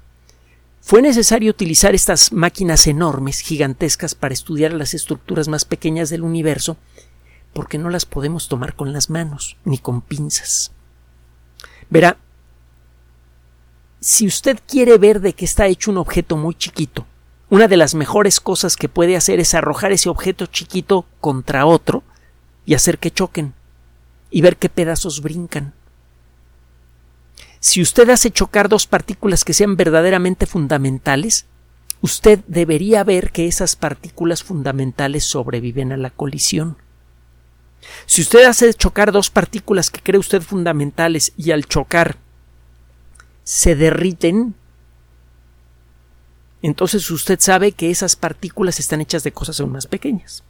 Fue 0.81 1.01
necesario 1.01 1.51
utilizar 1.51 1.95
estas 1.95 2.33
máquinas 2.33 2.89
enormes, 2.89 3.39
gigantescas, 3.39 4.17
para 4.17 4.35
estudiar 4.35 4.73
las 4.73 4.95
estructuras 4.95 5.47
más 5.47 5.65
pequeñas 5.65 6.11
del 6.11 6.23
universo, 6.23 6.77
porque 7.53 7.79
no 7.79 7.89
las 7.89 8.05
podemos 8.05 8.49
tomar 8.49 8.75
con 8.75 8.93
las 8.93 9.09
manos, 9.09 9.57
ni 9.65 9.79
con 9.79 10.01
pinzas. 10.01 10.73
Verá, 11.89 12.17
si 14.01 14.27
usted 14.27 14.59
quiere 14.67 14.99
ver 14.99 15.21
de 15.21 15.35
qué 15.35 15.45
está 15.45 15.69
hecho 15.69 15.93
un 15.93 15.99
objeto 15.99 16.37
muy 16.37 16.57
chiquito, 16.57 17.07
una 17.49 17.69
de 17.69 17.77
las 17.77 17.95
mejores 17.95 18.41
cosas 18.41 18.77
que 18.77 18.89
puede 18.89 19.15
hacer 19.15 19.39
es 19.39 19.55
arrojar 19.55 19.93
ese 19.93 20.09
objeto 20.09 20.47
chiquito 20.47 21.07
contra 21.21 21.67
otro 21.67 22.03
y 22.65 22.75
hacer 22.75 22.99
que 22.99 23.11
choquen 23.11 23.55
y 24.31 24.41
ver 24.41 24.57
qué 24.57 24.69
pedazos 24.69 25.21
brincan. 25.21 25.75
Si 27.61 27.81
usted 27.81 28.11
hace 28.11 28.31
chocar 28.31 28.69
dos 28.69 28.87
partículas 28.87 29.45
que 29.45 29.55
sean 29.55 29.77
verdaderamente 29.77 30.47
fundamentales, 30.47 31.47
usted 32.01 32.41
debería 32.49 33.05
ver 33.05 33.31
que 33.31 33.47
esas 33.47 33.77
partículas 33.77 34.43
fundamentales 34.43 35.25
sobreviven 35.25 35.93
a 35.93 35.97
la 35.97 36.11
colisión. 36.11 36.77
Si 38.07 38.23
usted 38.23 38.45
hace 38.45 38.73
chocar 38.75 39.13
dos 39.13 39.31
partículas 39.31 39.91
que 39.91 40.01
cree 40.01 40.19
usted 40.19 40.43
fundamentales 40.43 41.33
y 41.37 41.53
al 41.53 41.67
chocar 41.67 42.17
se 43.45 43.75
derriten, 43.75 44.55
entonces 46.63 47.11
usted 47.11 47.41
sabe 47.41 47.73
que 47.73 47.91
esas 47.91 48.17
partículas 48.17 48.79
están 48.79 49.01
hechas 49.01 49.25
de 49.25 49.33
cosas 49.33 49.59
aún 49.61 49.73
más 49.73 49.87
pequeñas. 49.87 50.45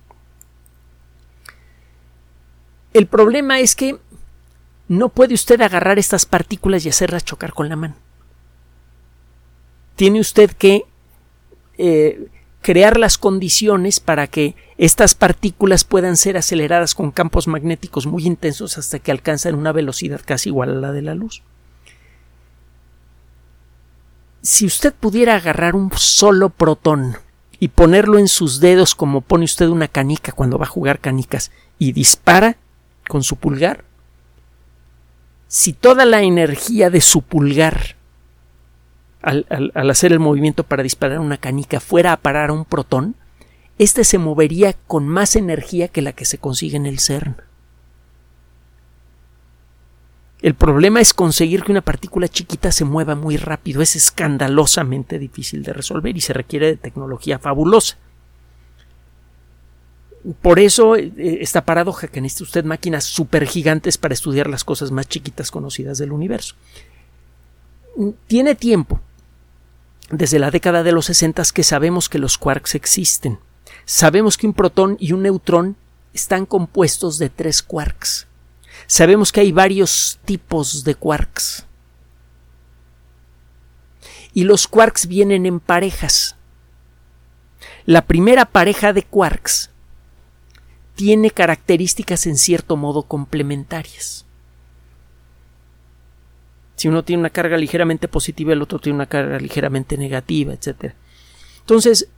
El 2.92 3.06
problema 3.06 3.60
es 3.60 3.74
que 3.74 3.98
no 4.88 5.08
puede 5.08 5.34
usted 5.34 5.60
agarrar 5.60 5.98
estas 5.98 6.26
partículas 6.26 6.84
y 6.84 6.90
hacerlas 6.90 7.24
chocar 7.24 7.52
con 7.52 7.68
la 7.68 7.76
mano. 7.76 7.94
Tiene 9.96 10.20
usted 10.20 10.50
que 10.50 10.84
eh, 11.78 12.28
crear 12.60 12.98
las 12.98 13.18
condiciones 13.18 14.00
para 14.00 14.26
que 14.26 14.54
estas 14.78 15.14
partículas 15.14 15.84
puedan 15.84 16.16
ser 16.16 16.36
aceleradas 16.36 16.94
con 16.94 17.10
campos 17.10 17.48
magnéticos 17.48 18.06
muy 18.06 18.26
intensos 18.26 18.78
hasta 18.78 18.98
que 18.98 19.10
alcanzan 19.10 19.54
una 19.54 19.72
velocidad 19.72 20.20
casi 20.24 20.50
igual 20.50 20.70
a 20.70 20.80
la 20.80 20.92
de 20.92 21.02
la 21.02 21.14
luz. 21.14 21.42
Si 24.42 24.66
usted 24.66 24.92
pudiera 24.92 25.36
agarrar 25.36 25.76
un 25.76 25.90
solo 25.96 26.50
protón 26.50 27.16
y 27.60 27.68
ponerlo 27.68 28.18
en 28.18 28.28
sus 28.28 28.60
dedos 28.60 28.94
como 28.94 29.20
pone 29.20 29.44
usted 29.44 29.68
una 29.68 29.88
canica 29.88 30.32
cuando 30.32 30.58
va 30.58 30.64
a 30.64 30.68
jugar 30.68 30.98
canicas 30.98 31.52
y 31.78 31.92
dispara 31.92 32.56
con 33.12 33.22
su 33.22 33.36
pulgar, 33.36 33.84
si 35.46 35.74
toda 35.74 36.06
la 36.06 36.22
energía 36.22 36.88
de 36.88 37.02
su 37.02 37.20
pulgar 37.20 37.96
al, 39.20 39.44
hacer 39.74 40.12
el 40.12 40.18
movimiento 40.18 40.64
para 40.64 40.82
disparar 40.82 41.18
una 41.18 41.36
canica 41.36 41.78
fuera 41.78 42.14
a 42.14 42.16
parar 42.16 42.48
a 42.48 42.54
un 42.54 42.64
protón, 42.64 43.14
éste 43.76 44.04
se 44.04 44.16
movería 44.16 44.72
con 44.86 45.06
más 45.06 45.36
energía 45.36 45.88
que 45.88 46.00
la 46.00 46.14
que 46.14 46.24
se 46.24 46.38
consigue 46.38 46.78
en 46.78 46.86
el 46.86 47.00
CERN. 47.00 47.36
El 50.40 50.54
problema 50.54 51.02
es 51.02 51.12
conseguir 51.12 51.64
que 51.64 51.72
una 51.72 51.82
partícula 51.82 52.28
chiquita 52.28 52.72
se 52.72 52.86
mueva 52.86 53.14
muy 53.14 53.36
rápido. 53.36 53.82
Es 53.82 53.94
escandalosamente 53.94 55.18
difícil 55.18 55.64
de 55.64 55.74
resolver 55.74 56.16
y 56.16 56.22
se 56.22 56.32
requiere 56.32 56.68
de 56.68 56.76
tecnología 56.78 57.38
fabulosa. 57.38 57.98
Por 60.40 60.60
eso 60.60 60.96
eh, 60.96 61.12
esta 61.40 61.64
paradoja 61.64 62.06
que 62.06 62.20
necesita 62.20 62.44
usted 62.44 62.64
máquinas 62.64 63.04
supergigantes 63.04 63.98
para 63.98 64.14
estudiar 64.14 64.48
las 64.48 64.64
cosas 64.64 64.90
más 64.90 65.08
chiquitas 65.08 65.50
conocidas 65.50 65.98
del 65.98 66.12
universo. 66.12 66.54
Tiene 68.26 68.54
tiempo 68.54 69.00
desde 70.10 70.38
la 70.38 70.50
década 70.50 70.82
de 70.82 70.92
los 70.92 71.06
60 71.06 71.42
que 71.52 71.64
sabemos 71.64 72.08
que 72.08 72.18
los 72.18 72.38
quarks 72.38 72.74
existen. 72.74 73.38
Sabemos 73.84 74.36
que 74.36 74.46
un 74.46 74.54
protón 74.54 74.96
y 75.00 75.12
un 75.12 75.22
neutrón 75.22 75.76
están 76.14 76.46
compuestos 76.46 77.18
de 77.18 77.28
tres 77.28 77.62
quarks. 77.62 78.28
Sabemos 78.86 79.32
que 79.32 79.40
hay 79.40 79.52
varios 79.52 80.20
tipos 80.24 80.84
de 80.84 80.94
quarks. 80.94 81.66
Y 84.34 84.44
los 84.44 84.68
quarks 84.68 85.06
vienen 85.06 85.46
en 85.46 85.60
parejas. 85.60 86.36
La 87.84 88.02
primera 88.02 88.44
pareja 88.44 88.92
de 88.92 89.02
quarks 89.02 89.71
tiene 90.94 91.30
características 91.30 92.26
en 92.26 92.36
cierto 92.36 92.76
modo 92.76 93.02
complementarias. 93.02 94.26
Si 96.76 96.88
uno 96.88 97.04
tiene 97.04 97.20
una 97.20 97.30
carga 97.30 97.56
ligeramente 97.56 98.08
positiva, 98.08 98.52
el 98.52 98.62
otro 98.62 98.78
tiene 98.78 98.96
una 98.96 99.06
carga 99.06 99.38
ligeramente 99.38 99.96
negativa, 99.96 100.52
etc. 100.52 100.94
Entonces, 101.60 102.08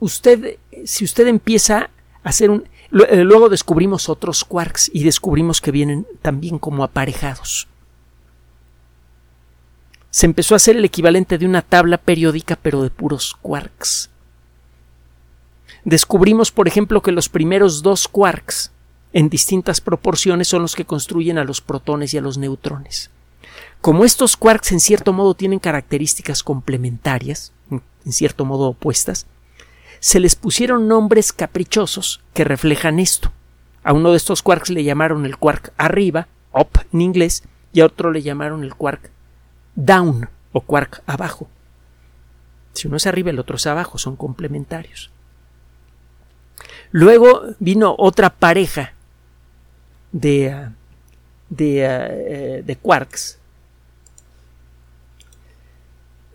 usted, 0.00 0.58
si 0.84 1.04
usted 1.04 1.26
empieza 1.28 1.90
a 2.24 2.28
hacer 2.28 2.50
un... 2.50 2.64
Eh, 3.08 3.24
luego 3.24 3.48
descubrimos 3.48 4.08
otros 4.08 4.44
quarks 4.44 4.90
y 4.92 5.04
descubrimos 5.04 5.60
que 5.60 5.70
vienen 5.70 6.06
también 6.22 6.58
como 6.58 6.82
aparejados. 6.82 7.68
Se 10.10 10.26
empezó 10.26 10.54
a 10.54 10.56
hacer 10.56 10.76
el 10.76 10.84
equivalente 10.84 11.36
de 11.36 11.46
una 11.46 11.62
tabla 11.62 11.98
periódica 11.98 12.56
pero 12.56 12.82
de 12.82 12.90
puros 12.90 13.36
quarks. 13.42 14.10
Descubrimos, 15.86 16.50
por 16.50 16.66
ejemplo, 16.66 17.00
que 17.00 17.12
los 17.12 17.28
primeros 17.28 17.80
dos 17.80 18.08
quarks 18.08 18.72
en 19.12 19.28
distintas 19.28 19.80
proporciones 19.80 20.48
son 20.48 20.62
los 20.62 20.74
que 20.74 20.84
construyen 20.84 21.38
a 21.38 21.44
los 21.44 21.60
protones 21.60 22.12
y 22.12 22.18
a 22.18 22.20
los 22.20 22.38
neutrones. 22.38 23.12
Como 23.80 24.04
estos 24.04 24.36
quarks 24.36 24.72
en 24.72 24.80
cierto 24.80 25.12
modo 25.12 25.34
tienen 25.34 25.60
características 25.60 26.42
complementarias, 26.42 27.52
en 27.70 28.12
cierto 28.12 28.44
modo 28.44 28.70
opuestas, 28.70 29.28
se 30.00 30.18
les 30.18 30.34
pusieron 30.34 30.88
nombres 30.88 31.32
caprichosos 31.32 32.20
que 32.34 32.42
reflejan 32.42 32.98
esto. 32.98 33.30
A 33.84 33.92
uno 33.92 34.10
de 34.10 34.16
estos 34.16 34.42
quarks 34.42 34.70
le 34.70 34.82
llamaron 34.82 35.24
el 35.24 35.36
quark 35.36 35.72
arriba, 35.76 36.26
up 36.52 36.80
en 36.92 37.00
inglés, 37.00 37.44
y 37.72 37.82
a 37.82 37.86
otro 37.86 38.10
le 38.10 38.22
llamaron 38.22 38.64
el 38.64 38.74
quark 38.74 39.12
down 39.76 40.30
o 40.50 40.62
quark 40.62 41.04
abajo. 41.06 41.48
Si 42.72 42.88
uno 42.88 42.96
es 42.96 43.06
arriba, 43.06 43.30
el 43.30 43.38
otro 43.38 43.54
es 43.54 43.68
abajo, 43.68 43.98
son 43.98 44.16
complementarios. 44.16 45.12
Luego 46.90 47.42
vino 47.58 47.94
otra 47.98 48.30
pareja 48.30 48.92
de, 50.12 50.50
ah, 50.50 50.72
de, 51.50 51.86
ah, 51.86 52.06
eh, 52.10 52.62
de 52.64 52.76
quarks 52.76 53.38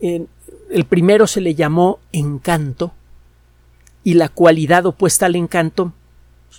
el 0.01 0.85
primero 0.85 1.27
se 1.27 1.41
le 1.41 1.53
llamó 1.53 1.99
encanto 2.11 2.93
y 4.03 4.15
la 4.15 4.29
cualidad 4.29 4.85
opuesta 4.85 5.27
al 5.27 5.35
encanto 5.35 5.93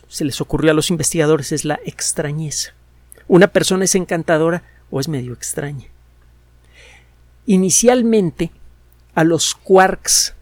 se 0.09 0.25
les 0.25 0.41
ocurrió 0.41 0.71
a 0.71 0.75
los 0.75 0.91
investigadores 0.91 1.53
es 1.53 1.65
la 1.65 1.81
extrañeza. 1.85 2.75
Una 3.27 3.49
persona 3.49 3.85
es 3.85 3.95
encantadora 3.95 4.63
o 4.91 5.01
es 5.01 5.09
medio 5.09 5.33
extraña. 5.33 5.87
Inicialmente 7.47 8.53
a 9.15 9.25
los 9.25 9.55
quarks 9.55 10.35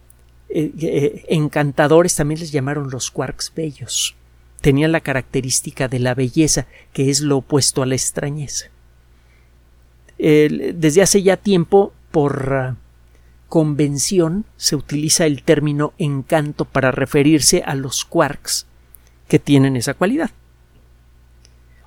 eh, 0.52 0.72
eh, 0.80 1.24
encantadores 1.28 2.16
también 2.16 2.40
les 2.40 2.52
llamaron 2.52 2.90
los 2.90 3.10
quarks 3.10 3.52
bellos. 3.54 4.16
Tenían 4.60 4.92
la 4.92 5.00
característica 5.00 5.88
de 5.88 6.00
la 6.00 6.14
belleza, 6.14 6.66
que 6.92 7.10
es 7.10 7.20
lo 7.20 7.38
opuesto 7.38 7.82
a 7.82 7.86
la 7.86 7.94
extrañeza. 7.94 8.66
desde 10.18 11.00
hace 11.02 11.22
ya 11.22 11.38
tiempo, 11.38 11.94
por 12.10 12.52
ah, 12.52 12.76
convención 13.48 14.44
se 14.56 14.76
utiliza 14.76 15.26
el 15.26 15.42
término 15.42 15.92
encanto 15.98 16.64
para 16.64 16.90
referirse 16.90 17.62
a 17.64 17.74
los 17.74 18.04
quarks 18.04 18.66
que 19.28 19.38
tienen 19.38 19.76
esa 19.76 19.94
cualidad. 19.94 20.30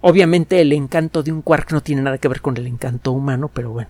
Obviamente 0.02 0.60
el 0.60 0.73
encanto 0.73 1.23
de 1.23 1.32
un 1.32 1.41
quark 1.41 1.71
no 1.71 1.82
tiene 1.82 2.02
nada 2.02 2.17
que 2.17 2.28
ver 2.28 2.41
con 2.41 2.58
el 2.58 2.67
encanto 2.67 3.13
humano, 3.13 3.49
pero 3.54 3.71
bueno, 3.71 3.89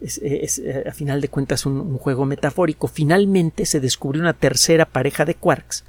es, 0.00 0.18
eh, 0.58 0.84
a 0.88 0.92
final 0.92 1.20
de 1.20 1.28
cuentas 1.28 1.66
un, 1.66 1.80
un 1.80 1.98
juego 1.98 2.24
metafórico. 2.26 2.88
Finalmente 2.88 3.66
se 3.66 3.80
descubrió 3.80 4.22
una 4.22 4.34
tercera 4.34 4.84
pareja 4.84 5.24
de 5.24 5.34
quarks 5.34 5.84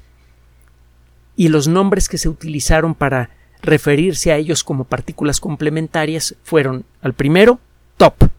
y 1.36 1.48
los 1.48 1.68
nombres 1.68 2.08
que 2.08 2.18
se 2.18 2.28
utilizaron 2.28 2.94
para 2.94 3.30
referirse 3.62 4.32
a 4.32 4.36
ellos 4.36 4.64
como 4.64 4.84
partículas 4.84 5.40
complementarias 5.40 6.34
fueron 6.42 6.84
al 7.02 7.14
primero 7.14 7.60
top 7.96 8.30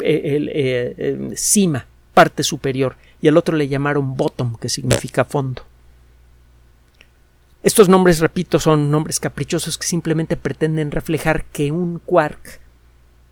eh, 0.00 0.36
el, 0.36 0.50
eh, 0.52 1.30
cima, 1.36 1.86
parte 2.14 2.42
superior, 2.42 2.96
y 3.20 3.28
al 3.28 3.36
otro 3.36 3.56
le 3.56 3.68
llamaron 3.68 4.16
bottom, 4.16 4.56
que 4.56 4.68
significa 4.68 5.24
fondo. 5.24 5.62
Estos 7.62 7.88
nombres, 7.88 8.20
repito, 8.20 8.58
son 8.58 8.90
nombres 8.90 9.20
caprichosos 9.20 9.76
que 9.76 9.86
simplemente 9.86 10.36
pretenden 10.36 10.92
reflejar 10.92 11.44
que 11.44 11.72
un 11.72 11.98
quark 11.98 12.60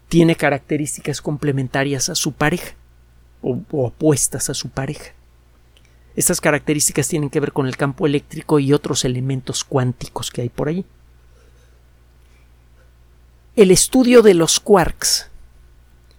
tiene 0.08 0.36
características 0.36 1.20
complementarias 1.20 2.08
a 2.08 2.14
su 2.14 2.32
pareja 2.32 2.74
o, 3.42 3.60
opuestas 3.72 4.50
a 4.50 4.54
su 4.54 4.68
pareja. 4.68 5.12
Estas 6.16 6.40
características 6.40 7.08
tienen 7.08 7.30
que 7.30 7.40
ver 7.40 7.52
con 7.52 7.66
el 7.66 7.76
campo 7.76 8.06
eléctrico 8.06 8.58
y 8.60 8.72
otros 8.72 9.04
elementos 9.04 9.64
cuánticos 9.64 10.30
que 10.30 10.42
hay 10.42 10.48
por 10.48 10.68
ahí. 10.68 10.84
El 13.56 13.70
estudio 13.70 14.22
de 14.22 14.34
los 14.34 14.60
quarks 14.60 15.28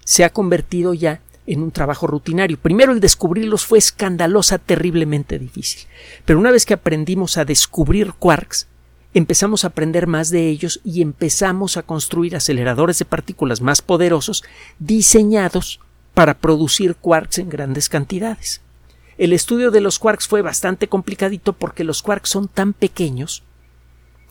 se 0.03 0.23
ha 0.23 0.29
convertido 0.31 0.93
ya 0.93 1.21
en 1.47 1.61
un 1.61 1.71
trabajo 1.71 2.07
rutinario. 2.07 2.57
Primero 2.57 2.91
el 2.91 2.99
descubrirlos 2.99 3.65
fue 3.65 3.77
escandalosa, 3.77 4.57
terriblemente 4.57 5.39
difícil. 5.39 5.87
Pero 6.25 6.39
una 6.39 6.51
vez 6.51 6.65
que 6.65 6.73
aprendimos 6.73 7.37
a 7.37 7.45
descubrir 7.45 8.13
quarks, 8.13 8.67
empezamos 9.15 9.63
a 9.63 9.67
aprender 9.67 10.07
más 10.07 10.29
de 10.29 10.49
ellos 10.49 10.81
y 10.83 11.01
empezamos 11.01 11.77
a 11.77 11.83
construir 11.83 12.35
aceleradores 12.35 12.99
de 12.99 13.05
partículas 13.05 13.61
más 13.61 13.81
poderosos 13.81 14.43
diseñados 14.77 15.79
para 16.13 16.37
producir 16.37 16.95
quarks 16.95 17.39
en 17.39 17.47
grandes 17.47 17.87
cantidades. 17.87 18.59
El 19.17 19.31
estudio 19.31 19.71
de 19.71 19.79
los 19.79 19.99
quarks 19.99 20.27
fue 20.27 20.41
bastante 20.41 20.89
complicadito 20.89 21.53
porque 21.53 21.85
los 21.85 22.01
quarks 22.01 22.29
son 22.29 22.49
tan 22.49 22.73
pequeños 22.73 23.43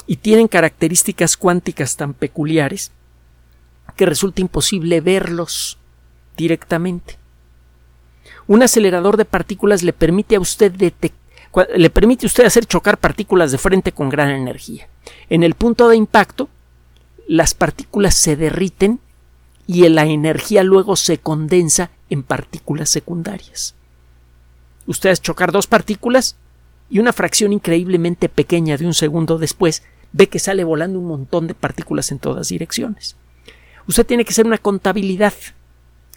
y 0.06 0.16
tienen 0.16 0.48
características 0.48 1.38
cuánticas 1.38 1.96
tan 1.96 2.12
peculiares 2.12 2.92
que 3.96 4.04
resulta 4.04 4.42
imposible 4.42 5.00
verlos 5.00 5.78
directamente. 6.36 7.16
Un 8.46 8.62
acelerador 8.62 9.16
de 9.16 9.24
partículas 9.24 9.82
le 9.82 9.94
permite 9.94 10.36
a 10.36 10.40
usted 10.40 10.72
detectar 10.72 11.23
le 11.74 11.90
permite 11.90 12.26
usted 12.26 12.44
hacer 12.44 12.66
chocar 12.66 12.98
partículas 12.98 13.52
de 13.52 13.58
frente 13.58 13.92
con 13.92 14.08
gran 14.08 14.30
energía. 14.30 14.88
En 15.28 15.42
el 15.42 15.54
punto 15.54 15.88
de 15.88 15.96
impacto, 15.96 16.48
las 17.26 17.54
partículas 17.54 18.14
se 18.14 18.36
derriten 18.36 19.00
y 19.66 19.88
la 19.88 20.04
energía 20.04 20.62
luego 20.62 20.96
se 20.96 21.18
condensa 21.18 21.90
en 22.10 22.22
partículas 22.22 22.90
secundarias. 22.90 23.74
Usted 24.86 25.10
hace 25.10 25.22
chocar 25.22 25.52
dos 25.52 25.66
partículas 25.66 26.36
y 26.90 26.98
una 26.98 27.12
fracción 27.12 27.52
increíblemente 27.52 28.28
pequeña 28.28 28.76
de 28.76 28.86
un 28.86 28.94
segundo 28.94 29.38
después 29.38 29.82
ve 30.12 30.28
que 30.28 30.38
sale 30.38 30.64
volando 30.64 30.98
un 30.98 31.06
montón 31.06 31.46
de 31.46 31.54
partículas 31.54 32.12
en 32.12 32.18
todas 32.18 32.48
direcciones. 32.48 33.16
Usted 33.88 34.06
tiene 34.06 34.24
que 34.24 34.30
hacer 34.30 34.46
una 34.46 34.58
contabilidad 34.58 35.34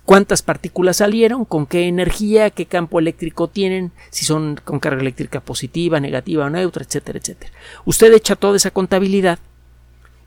cuántas 0.08 0.42
partículas 0.42 0.98
salieron, 0.98 1.44
con 1.44 1.66
qué 1.66 1.90
energía, 1.90 2.50
qué 2.50 2.66
campo 2.66 2.98
eléctrico 2.98 3.50
tienen, 3.50 3.92
si 4.10 4.24
son 4.24 4.58
con 4.64 4.80
carga 4.80 5.02
eléctrica 5.02 5.42
positiva, 5.42 6.00
negativa 6.00 6.46
o 6.46 6.50
neutra, 6.50 6.86
etcétera, 6.86 7.20
etcétera. 7.20 7.52
Usted 7.84 8.14
echa 8.14 8.38
toda 8.38 8.56
esa 8.56 8.72
contabilidad 8.72 9.38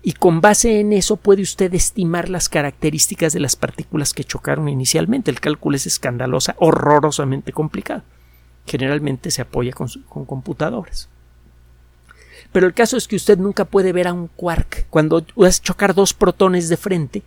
y 0.02 0.12
con 0.12 0.42
base 0.42 0.80
en 0.80 0.92
eso 0.92 1.16
puede 1.16 1.40
usted 1.40 1.72
estimar 1.72 2.28
las 2.28 2.50
características 2.50 3.32
de 3.32 3.40
las 3.40 3.56
partículas 3.56 4.12
que 4.12 4.22
chocaron 4.22 4.68
inicialmente. 4.68 5.30
El 5.30 5.40
cálculo 5.40 5.76
es 5.76 5.86
escandalosa, 5.86 6.56
horrorosamente 6.58 7.52
complicado. 7.52 8.02
Generalmente 8.66 9.30
se 9.30 9.40
apoya 9.40 9.72
con, 9.72 9.88
con 10.10 10.26
computadoras. 10.26 11.08
Pero 12.52 12.66
el 12.66 12.74
caso 12.74 12.98
es 12.98 13.08
que 13.08 13.16
usted 13.16 13.38
nunca 13.38 13.64
puede 13.64 13.94
ver 13.94 14.08
a 14.08 14.12
un 14.12 14.28
quark. 14.28 14.88
Cuando 14.90 15.24
hace 15.42 15.62
chocar 15.62 15.94
dos 15.94 16.12
protones 16.12 16.68
de 16.68 16.76
frente, 16.76 17.22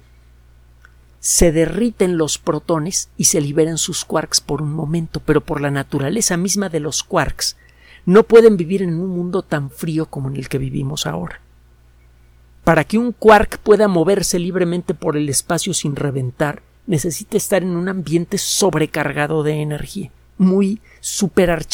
se 1.24 1.54
derriten 1.54 2.18
los 2.18 2.38
protones 2.38 3.08
y 3.16 3.26
se 3.26 3.40
liberan 3.40 3.78
sus 3.78 4.04
quarks 4.04 4.42
por 4.42 4.62
un 4.62 4.74
momento, 4.74 5.22
pero 5.22 5.40
por 5.40 5.62
la 5.62 5.72
naturaleza 5.72 6.36
misma 6.36 6.68
de 6.68 6.82
los 6.82 7.02
quarks 7.02 7.56
no 8.06 8.24
pueden 8.24 8.58
vivir 8.58 8.82
en 8.82 9.00
un 9.00 9.08
mundo 9.08 9.42
tan 9.42 9.70
frío 9.70 10.08
como 10.08 10.28
en 10.28 10.36
el 10.36 10.50
que 10.50 10.58
vivimos 10.58 11.06
ahora. 11.08 11.40
Para 12.66 12.84
que 12.84 12.98
un 12.98 13.14
quark 13.14 13.60
pueda 13.60 13.88
moverse 13.88 14.38
libremente 14.38 14.94
por 14.94 15.16
el 15.16 15.30
espacio 15.30 15.74
sin 15.74 15.96
reventar, 15.96 16.62
necesita 16.88 17.38
estar 17.38 17.64
en 17.64 17.78
un 17.78 17.88
ambiente 17.88 18.38
sobrecargado 18.38 19.44
de 19.44 19.62
energía, 19.62 20.12
muy 20.38 20.82
super 21.00 21.66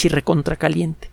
caliente. 0.60 1.10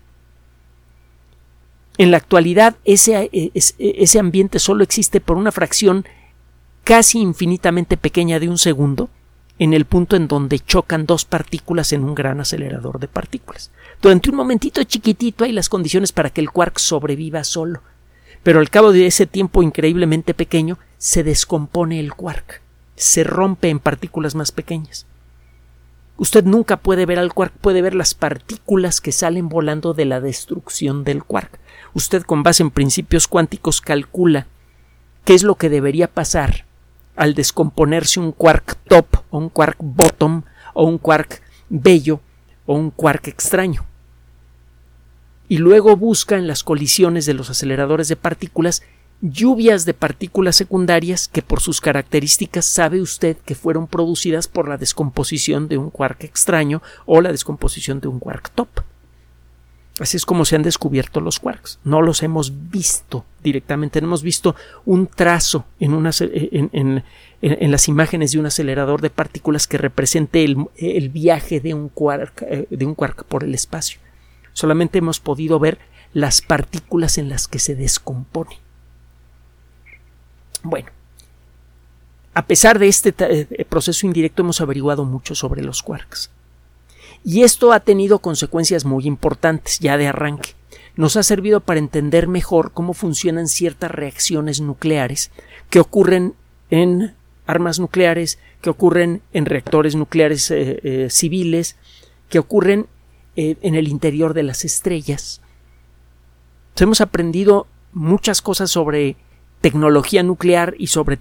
En 1.97 2.11
la 2.11 2.19
actualidad 2.19 2.77
ese, 2.85 3.31
e, 3.33 3.51
ese 3.55 4.19
ambiente 4.19 4.59
solo 4.59 4.85
existe 4.85 5.23
por 5.23 5.39
una 5.39 5.53
fracción 5.53 6.05
casi 6.87 7.19
infinitamente 7.19 7.97
pequeña 7.97 8.39
de 8.39 8.49
un 8.49 8.59
segundo 8.59 9.11
en 9.59 9.75
el 9.75 9.87
punto 9.87 10.15
en 10.15 10.29
donde 10.29 10.61
chocan 10.61 11.05
dos 11.05 11.25
partículas 11.25 11.93
en 11.93 12.05
un 12.05 12.15
gran 12.15 12.39
acelerador 12.39 13.01
de 13.01 13.09
partículas. 13.09 13.73
Durante 14.01 14.31
un 14.31 14.37
momentito 14.37 14.85
chiquitito 14.85 15.43
hay 15.43 15.51
las 15.51 15.69
condiciones 15.69 16.13
para 16.13 16.31
que 16.31 16.41
el 16.41 16.53
quark 16.53 16.79
sobreviva 16.79 17.43
solo, 17.43 17.83
pero 18.45 18.61
al 18.61 18.71
cabo 18.71 18.93
de 18.93 19.09
ese 19.09 19.27
tiempo 19.27 19.65
increíblemente 19.65 20.33
pequeño 20.33 20.79
se 20.97 21.25
descompone 21.25 21.99
el 21.99 22.15
quark, 22.15 22.63
se 22.95 23.25
rompe 23.25 23.69
en 23.69 23.81
partículas 23.81 24.37
más 24.37 24.53
pequeñas. 24.53 25.07
Usted 26.19 26.45
nunca 26.45 26.77
puede 26.77 27.05
ver 27.05 27.19
al 27.19 27.35
quark, 27.35 27.53
puede 27.55 27.83
ver 27.83 27.97
las 27.97 28.15
partículas 28.15 29.01
que 29.01 29.11
salen 29.11 29.49
volando 29.49 29.93
de 29.93 30.05
la 30.05 30.21
destrucción 30.21 31.03
del 31.03 31.25
quark. 31.25 31.59
Usted 31.95 32.23
con 32.23 32.45
base 32.45 32.63
en 32.63 32.71
principios 32.71 33.27
cuánticos 33.27 33.81
calcula 33.81 34.47
qué 35.25 35.35
es 35.35 35.43
lo 35.43 35.57
que 35.57 35.69
debería 35.69 36.07
pasar 36.07 36.65
al 37.17 37.35
descomponerse 37.35 38.21
un 38.21 38.33
quark 38.33 38.77
top 38.89 39.07
o 39.31 39.39
un 39.39 39.49
quark 39.49 39.77
bottom 39.81 40.43
o 40.75 40.85
un 40.85 40.99
quark 40.99 41.43
bello 41.69 42.21
o 42.67 42.75
un 42.75 42.91
quark 42.91 43.29
extraño. 43.29 43.85
Y 45.49 45.59
luego 45.59 45.97
busca 45.97 46.37
en 46.37 46.47
las 46.47 46.63
colisiones 46.63 47.25
de 47.27 47.35
los 47.35 47.51
aceleradores 47.51 48.09
de 48.09 48.17
partículas 48.17 48.83
lluvias 49.23 49.87
de 49.87 49.95
partículas 49.95 50.57
secundarias 50.57 51.29
que 51.29 51.41
por 51.41 51.61
sus 51.61 51.81
características 51.81 52.67
sabe 52.67 53.01
usted 53.01 53.37
que 53.39 53.55
fueron 53.55 53.87
producidas 53.87 54.47
por 54.47 54.69
la 54.69 54.77
descomposición 54.77 55.69
de 55.69 55.79
un 55.79 55.91
quark 55.91 56.25
extraño 56.25 56.83
o 57.07 57.21
la 57.21 57.33
descomposición 57.33 58.01
de 58.01 58.09
un 58.09 58.19
quark 58.19 58.51
top. 58.51 58.69
Así 59.99 60.19
es 60.19 60.27
como 60.27 60.45
se 60.45 60.57
han 60.57 60.63
descubierto 60.63 61.21
los 61.21 61.41
quarks. 61.41 61.79
No 61.85 62.03
los 62.03 62.23
hemos 62.23 62.71
visto 62.71 63.25
directamente, 63.43 63.99
hemos 63.99 64.23
visto 64.23 64.55
un 64.85 65.07
trazo 65.07 65.65
en, 65.81 67.03
en, 67.41 67.71
las 67.71 67.89
imágenes 67.89 68.33
de 68.33 68.39
un 68.39 68.47
acelerador 68.47 69.01
de 69.01 69.09
partículas 69.09 69.67
que 69.67 69.79
represente 69.79 70.45
el, 70.45 71.09
viaje 71.09 71.61
de 71.61 71.73
un, 71.73 71.89
quark, 71.89 72.43
eh, 72.43 72.67
de 72.69 72.85
un 72.85 72.95
quark 72.95 73.25
por 73.25 73.43
el 73.43 73.55
espacio. 73.55 73.99
Solamente 74.53 74.99
hemos 74.99 75.19
podido 75.19 75.59
ver 75.59 75.79
las 76.13 76.43
partículas 76.43 77.17
en 77.17 77.31
las 77.31 77.49
que 77.49 77.59
se 77.59 77.75
descompone. 77.75 78.59
Bueno, 80.63 80.91
a 82.35 82.47
pesar 82.47 82.79
de 82.79 82.89
este 82.89 83.15
eh, 83.19 83.65
proceso 83.67 84.07
indirecto 84.07 84.43
hemos 84.43 84.61
averiguado 84.61 85.07
mucho 85.07 85.35
sobre 85.35 85.63
los 85.63 85.83
quarks. 85.83 86.31
Y 87.29 87.43
esto 87.43 87.73
ha 87.73 87.81
tenido 87.81 88.21
consecuencias 88.21 88.85
muy 88.85 89.05
importantes 89.05 89.81
ya 89.81 89.97
de 89.99 90.07
arranque. 90.07 90.51
Nos 90.95 91.17
ha 91.17 91.25
servido 91.25 91.59
para 91.59 91.81
entender 91.81 92.29
mejor 92.29 92.71
cómo 92.71 92.95
funcionan 92.95 93.49
ciertas 93.49 93.91
reacciones 93.91 94.61
nucleares 94.61 95.33
que 95.69 95.81
ocurren 95.81 96.35
en 96.71 97.17
armas 97.45 97.81
nucleares, 97.81 98.39
que 98.63 98.71
ocurren 98.71 99.23
en 99.33 99.45
reactores 99.45 99.97
nucleares 99.97 100.53
eh, 100.53 100.79
eh, 100.85 101.09
civiles, 101.11 101.75
que 102.29 102.39
ocurren 102.39 102.87
eh, 103.35 103.57
en 103.61 103.75
el 103.75 103.89
interior 103.89 104.33
de 104.33 104.45
las 104.45 104.65
estrellas. 104.65 105.41
hemos 106.79 107.01
aprendido 107.01 107.67
muchas 107.93 108.41
cosas 108.41 108.71
sobre 108.71 109.17
tecnología 109.61 110.23
nuclear 110.23 110.75
y 110.79 110.89
sobre, 110.89 111.19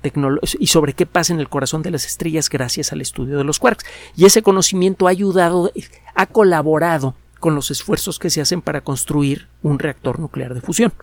y 0.59 0.67
sobre 0.67 0.93
qué 0.93 1.05
pasa 1.05 1.33
en 1.33 1.39
el 1.39 1.49
corazón 1.49 1.81
de 1.81 1.91
las 1.91 2.05
estrellas 2.05 2.49
gracias 2.49 2.91
al 2.91 3.01
estudio 3.01 3.37
de 3.37 3.43
los 3.43 3.59
quarks. 3.59 3.85
Y 4.15 4.25
ese 4.25 4.43
conocimiento 4.43 5.07
ha 5.07 5.11
ayudado, 5.11 5.71
ha 6.13 6.25
colaborado 6.27 7.15
con 7.39 7.55
los 7.55 7.71
esfuerzos 7.71 8.19
que 8.19 8.29
se 8.29 8.41
hacen 8.41 8.61
para 8.61 8.81
construir 8.81 9.47
un 9.61 9.79
reactor 9.79 10.19
nuclear 10.19 10.53
de 10.53 10.61
fusión. 10.61 10.93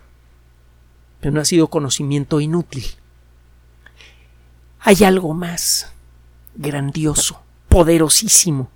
Pero 1.19 1.33
no 1.33 1.41
ha 1.41 1.45
sido 1.45 1.67
conocimiento 1.67 2.39
inútil. 2.41 2.85
Hay 4.79 5.03
algo 5.05 5.33
más 5.33 5.93
grandioso, 6.55 7.41
poderosísimo, 7.69 8.69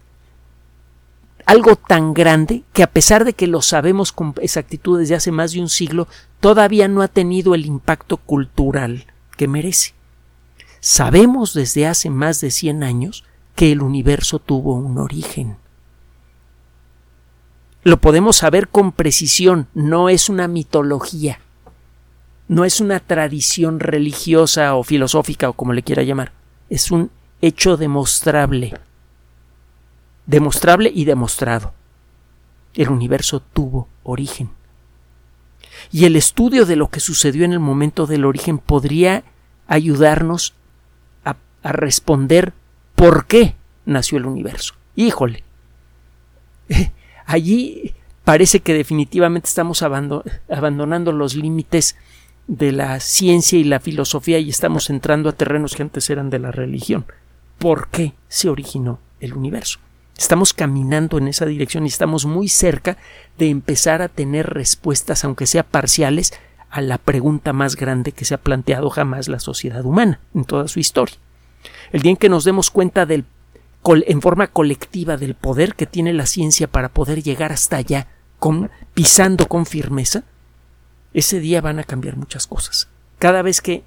algo 1.48 1.78
tan 1.78 2.14
grande 2.14 2.64
que 2.74 2.84
a 2.84 2.92
pesar 2.92 3.24
de 3.24 3.32
que 3.32 3.48
lo 3.48 3.62
sabemos 3.62 4.12
con 4.12 4.36
exactitud 4.42 5.00
desde 5.00 5.16
hace 5.16 5.32
más 5.32 5.54
de 5.54 5.62
un 5.62 5.70
siglo, 5.70 6.08
todavía 6.42 6.90
no 6.90 7.02
ha 7.02 7.08
tenido 7.08 7.56
el 7.56 7.66
impacto 7.66 8.18
cultural 8.18 9.06
que 9.38 9.48
merece. 9.48 9.94
Sabemos 10.82 11.54
desde 11.54 11.88
hace 11.88 12.10
más 12.10 12.42
de 12.42 12.52
100 12.52 12.84
años 12.84 13.24
que 13.56 13.72
el 13.72 13.82
universo 13.82 14.40
tuvo 14.40 14.74
un 14.74 14.98
origen. 14.98 15.56
Lo 17.84 18.02
podemos 18.02 18.36
saber 18.36 18.68
con 18.68 18.92
precisión, 18.92 19.68
no 19.74 20.10
es 20.10 20.28
una 20.28 20.50
mitología, 20.50 21.40
no 22.50 22.66
es 22.66 22.82
una 22.82 23.00
tradición 23.00 23.80
religiosa 23.80 24.76
o 24.76 24.84
filosófica 24.84 25.48
o 25.48 25.54
como 25.54 25.72
le 25.72 25.84
quiera 25.84 26.04
llamar, 26.04 26.34
es 26.70 26.92
un 26.92 27.10
hecho 27.42 27.78
demostrable 27.78 28.74
demostrable 30.28 30.92
y 30.94 31.06
demostrado. 31.06 31.74
El 32.76 32.90
universo 32.90 33.40
tuvo 33.40 33.88
origen. 34.04 34.50
Y 35.92 36.06
el 36.06 36.16
estudio 36.16 36.66
de 36.66 36.76
lo 36.76 36.90
que 36.90 37.00
sucedió 37.00 37.46
en 37.46 37.54
el 37.54 37.60
momento 37.60 38.06
del 38.06 38.26
origen 38.26 38.60
podría 38.60 39.24
ayudarnos 39.68 40.54
a, 41.24 41.38
responder 41.64 42.54
por 42.96 43.26
qué 43.26 43.56
nació 43.86 44.18
el 44.20 44.26
universo. 44.26 44.76
Híjole. 44.96 45.44
Allí 47.26 47.96
parece 48.24 48.60
que 48.60 48.74
definitivamente 48.74 49.48
estamos 49.48 49.82
abandonando 49.82 51.12
los 51.12 51.36
límites 51.36 51.96
de 52.48 52.72
la 52.72 53.00
ciencia 53.00 53.60
y 53.60 53.64
la 53.64 53.80
filosofía 53.80 54.40
y 54.40 54.50
estamos 54.50 54.90
entrando 54.90 55.30
a 55.30 55.34
terrenos 55.34 55.76
que 55.76 55.84
antes 55.84 56.10
eran 56.10 56.30
de 56.30 56.40
la 56.40 56.52
religión. 56.52 57.06
¿Por 57.58 57.90
qué 57.90 58.14
se 58.30 58.50
originó 58.50 59.00
el 59.20 59.34
universo? 59.34 59.80
Estamos 60.18 60.54
caminando 60.54 61.18
en 61.18 61.28
esa 61.28 61.46
dirección 61.46 61.86
y 61.86 61.90
estamos 61.90 62.26
muy 62.26 62.50
cerca 62.50 62.98
de 63.38 63.50
empezar 63.50 64.02
a 64.02 64.10
tener 64.10 64.48
respuestas, 64.50 65.24
aunque 65.24 65.46
sea 65.46 65.64
parciales, 65.64 66.34
a 66.70 66.82
la 66.82 66.98
pregunta 66.98 67.54
más 67.54 67.76
grande 67.76 68.12
que 68.12 68.26
se 68.26 68.34
ha 68.34 68.40
planteado 68.40 68.90
jamás 68.90 69.28
la 69.28 69.40
sociedad 69.40 69.86
humana 69.86 70.20
en 70.34 70.44
toda 70.44 70.68
su 70.68 70.80
historia. 70.80 71.16
El 71.92 72.02
día 72.02 72.12
en 72.12 72.18
que 72.18 72.30
nos 72.30 72.44
demos 72.44 72.72
cuenta 72.72 73.06
del, 73.06 73.26
en 73.86 74.22
forma 74.22 74.48
colectiva 74.48 75.18
del 75.18 75.36
poder 75.36 75.76
que 75.76 75.86
tiene 75.86 76.14
la 76.14 76.26
ciencia 76.26 76.68
para 76.68 76.90
poder 76.90 77.24
llegar 77.24 77.52
hasta 77.52 77.78
allá, 77.78 78.08
pisando 78.94 79.48
con 79.48 79.66
firmeza, 79.66 80.24
ese 81.14 81.40
día 81.40 81.62
van 81.62 81.80
a 81.80 81.84
cambiar 81.84 82.18
muchas 82.18 82.48
cosas. 82.48 82.90
Cada 83.18 83.42
vez 83.42 83.62
que 83.62 83.84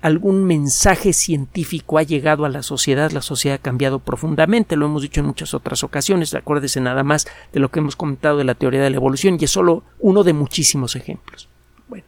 algún 0.00 0.44
mensaje 0.44 1.12
científico 1.12 1.98
ha 1.98 2.02
llegado 2.02 2.44
a 2.44 2.48
la 2.48 2.62
sociedad, 2.62 3.10
la 3.10 3.22
sociedad 3.22 3.56
ha 3.56 3.62
cambiado 3.62 3.98
profundamente, 3.98 4.76
lo 4.76 4.86
hemos 4.86 5.02
dicho 5.02 5.20
en 5.20 5.26
muchas 5.26 5.52
otras 5.52 5.84
ocasiones, 5.84 6.34
acuérdese 6.34 6.80
nada 6.80 7.04
más 7.04 7.26
de 7.52 7.60
lo 7.60 7.70
que 7.70 7.80
hemos 7.80 7.96
comentado 7.96 8.38
de 8.38 8.44
la 8.44 8.54
teoría 8.54 8.80
de 8.80 8.90
la 8.90 8.96
evolución 8.96 9.36
y 9.38 9.44
es 9.44 9.50
solo 9.50 9.84
uno 9.98 10.24
de 10.24 10.32
muchísimos 10.32 10.96
ejemplos. 10.96 11.48
Bueno, 11.88 12.04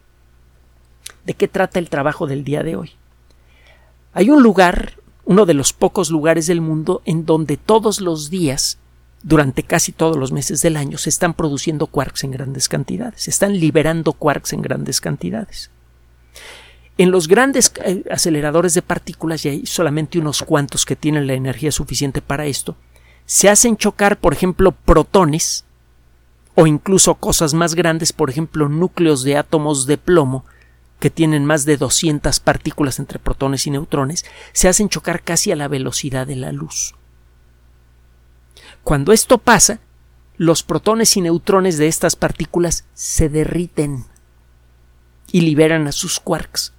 ¿de 1.25 1.33
qué 1.35 1.47
trata 1.47 1.79
el 1.79 1.89
trabajo 1.89 2.25
del 2.25 2.43
día 2.43 2.63
de 2.63 2.75
hoy? 2.75 2.91
Hay 4.13 4.29
un 4.29 4.41
lugar, 4.41 4.93
uno 5.25 5.45
de 5.45 5.53
los 5.53 5.73
pocos 5.73 6.09
lugares 6.09 6.47
del 6.47 6.61
mundo 6.61 7.01
en 7.05 7.25
donde 7.25 7.57
todos 7.57 8.01
los 8.01 8.29
días 8.29 8.79
durante 9.21 9.63
casi 9.63 9.91
todos 9.91 10.17
los 10.17 10.31
meses 10.31 10.61
del 10.61 10.77
año 10.77 10.97
se 10.97 11.09
están 11.09 11.33
produciendo 11.33 11.87
quarks 11.87 12.25
en 12.25 12.31
grandes 12.31 12.67
cantidades, 12.67 13.21
se 13.21 13.29
están 13.29 13.57
liberando 13.57 14.13
quarks 14.13 14.51
en 14.53 14.61
grandes 14.61 14.99
cantidades. 14.99 15.71
En 16.97 17.11
los 17.11 17.27
grandes 17.27 17.71
eh, 17.83 18.03
aceleradores 18.11 18.73
de 18.73 18.81
partículas, 18.81 19.45
y 19.45 19.49
hay 19.49 19.65
solamente 19.65 20.19
unos 20.19 20.43
cuantos 20.43 20.85
que 20.85 20.95
tienen 20.95 21.27
la 21.27 21.33
energía 21.33 21.71
suficiente 21.71 22.21
para 22.21 22.45
esto, 22.45 22.75
se 23.25 23.49
hacen 23.49 23.77
chocar, 23.77 24.19
por 24.19 24.33
ejemplo, 24.33 24.71
protones 24.71 25.65
o 26.55 26.67
incluso 26.67 27.15
cosas 27.15 27.53
más 27.53 27.73
grandes, 27.73 28.13
por 28.13 28.29
ejemplo, 28.29 28.69
núcleos 28.69 29.23
de 29.23 29.37
átomos 29.37 29.87
de 29.87 29.97
plomo 29.97 30.45
que 30.99 31.09
tienen 31.09 31.45
más 31.45 31.65
de 31.65 31.77
200 31.77 32.39
partículas 32.39 32.99
entre 32.99 33.19
protones 33.19 33.67
y 33.67 33.71
neutrones, 33.71 34.23
se 34.53 34.69
hacen 34.69 34.87
chocar 34.87 35.21
casi 35.23 35.51
a 35.51 35.55
la 35.55 35.67
velocidad 35.67 36.27
de 36.27 36.35
la 36.35 36.51
luz. 36.51 36.95
Cuando 38.83 39.11
esto 39.11 39.37
pasa, 39.37 39.79
los 40.37 40.63
protones 40.63 41.17
y 41.17 41.21
neutrones 41.21 41.77
de 41.77 41.87
estas 41.87 42.15
partículas 42.15 42.85
se 42.93 43.29
derriten 43.29 44.05
y 45.31 45.41
liberan 45.41 45.87
a 45.87 45.91
sus 45.91 46.19
quarks. 46.19 46.73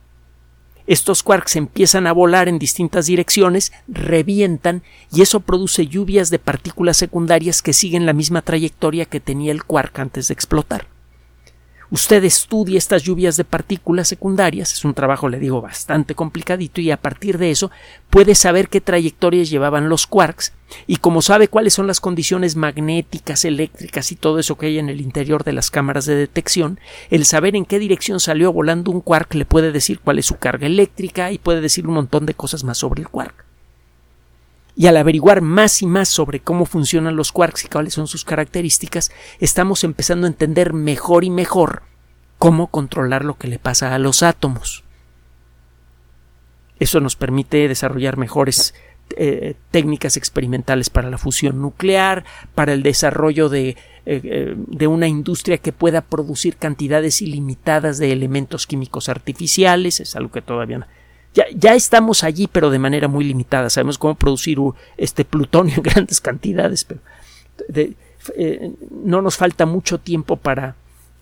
Estos 0.87 1.23
quarks 1.23 1.57
empiezan 1.57 2.07
a 2.07 2.12
volar 2.12 2.49
en 2.49 2.59
distintas 2.59 3.07
direcciones, 3.07 3.73
revientan 3.88 4.83
y 5.11 5.23
eso 5.23 5.40
produce 5.40 5.87
lluvias 5.87 6.29
de 6.31 6.38
partículas 6.38 6.99
secundarias 6.99 7.62
que 7.62 7.73
siguen 7.73 8.05
la 8.05 8.12
misma 8.12 8.42
trayectoria 8.42 9.07
que 9.07 9.20
tenía 9.20 9.53
el 9.53 9.64
quark 9.64 9.99
antes 9.99 10.29
de 10.29 10.35
explotar. 10.35 10.93
Usted 11.94 12.24
estudia 12.24 12.76
estas 12.76 13.04
lluvias 13.04 13.37
de 13.37 13.44
partículas 13.44 14.09
secundarias, 14.09 14.72
es 14.72 14.85
un 14.85 14.94
trabajo, 14.94 15.28
le 15.28 15.38
digo, 15.38 15.61
bastante 15.61 16.16
complicadito, 16.16 16.80
y 16.80 16.90
a 16.90 16.96
partir 16.96 17.38
de 17.38 17.52
eso 17.52 17.70
puede 18.11 18.35
saber 18.35 18.68
qué 18.68 18.80
trayectorias 18.80 19.48
llevaban 19.48 19.88
los 19.88 20.09
quarks, 20.09 20.52
y 20.88 20.96
como 20.96 21.22
sabe 21.22 21.46
cuáles 21.46 21.72
son 21.72 21.87
las 21.87 22.00
condiciones 22.00 22.57
magnéticas, 22.57 23.44
eléctricas 23.44 24.11
y 24.11 24.16
todo 24.16 24.40
eso 24.40 24.59
que 24.59 24.66
hay 24.66 24.80
en 24.80 24.88
el 24.88 25.00
interior 25.00 25.44
de 25.44 25.52
las 25.52 25.70
cámaras 25.70 26.04
de 26.04 26.16
detección, 26.16 26.80
el 27.11 27.26
saber 27.26 27.54
en 27.54 27.64
qué 27.64 27.78
dirección 27.78 28.18
salió 28.18 28.52
volando 28.52 28.90
un 28.90 29.00
quark 29.00 29.33
le 29.35 29.44
puede 29.44 29.70
decir 29.70 30.00
cuál 30.00 30.18
es 30.18 30.26
su 30.26 30.35
carga 30.35 30.66
eléctrica 30.66 31.30
y 31.30 31.38
puede 31.38 31.61
decir 31.61 31.87
un 31.87 31.94
montón 31.94 32.26
de 32.26 32.35
cosas 32.35 32.64
más 32.64 32.76
sobre 32.76 33.02
el 33.02 33.09
quark. 33.09 33.44
Y 34.77 34.87
al 34.87 34.97
averiguar 34.97 35.41
más 35.41 35.83
y 35.83 35.87
más 35.87 36.09
sobre 36.09 36.41
cómo 36.41 36.65
funcionan 36.65 37.17
los 37.17 37.31
quarks 37.31 37.65
y 37.65 37.69
cuáles 37.69 37.95
son 37.95 38.09
sus 38.09 38.25
características, 38.25 39.13
estamos 39.39 39.85
empezando 39.85 40.27
a 40.27 40.31
entender 40.31 40.73
mejor 40.73 41.25
y 41.25 41.31
mejor 41.31 41.83
cómo 42.39 42.67
controlar 42.67 43.25
lo 43.25 43.39
que 43.39 43.49
le 43.49 43.59
pasa 43.59 43.95
a 43.95 43.99
los 43.99 44.23
átomos. 44.23 44.83
Eso 46.81 47.01
nos 47.01 47.15
permite 47.15 47.69
desarrollar 47.69 48.17
mejores 48.17 48.75
eh, 49.17 49.55
técnicas 49.71 50.17
experimentales 50.17 50.91
para 50.91 51.09
la 51.09 51.19
fusión 51.19 51.61
nuclear, 51.61 52.25
para 52.55 52.73
el 52.73 52.83
desarrollo 52.83 53.49
de, 53.49 53.69
eh, 53.69 53.77
eh, 54.07 54.55
de, 54.57 54.87
una 54.87 55.07
industria 55.07 55.59
que 55.59 55.73
pueda 55.73 56.01
producir 56.01 56.57
cantidades 56.57 57.23
ilimitadas 57.23 57.99
de 57.99 58.13
elementos 58.13 58.67
químicos 58.67 59.09
artificiales, 59.09 60.01
es 60.01 60.17
algo 60.17 60.33
que 60.33 60.43
todavía 60.43 60.89
ya, 61.35 61.75
estamos 61.75 62.23
allí, 62.23 62.47
pero 62.47 62.70
de 62.70 62.79
manera 62.79 63.09
muy 63.09 63.25
limitada. 63.25 63.68
Sabemos 63.68 63.99
cómo 63.99 64.14
producir 64.14 64.59
este 64.97 65.25
plutonio 65.25 65.75
en 65.77 65.83
grandes 65.83 66.20
cantidades, 66.20 66.85
pero 66.85 67.01
eh, 68.37 68.73
no 68.90 69.20
nos 69.20 69.37
falta 69.37 69.66
mucho 69.66 69.99
tiempo 69.99 70.37
para 70.37 70.77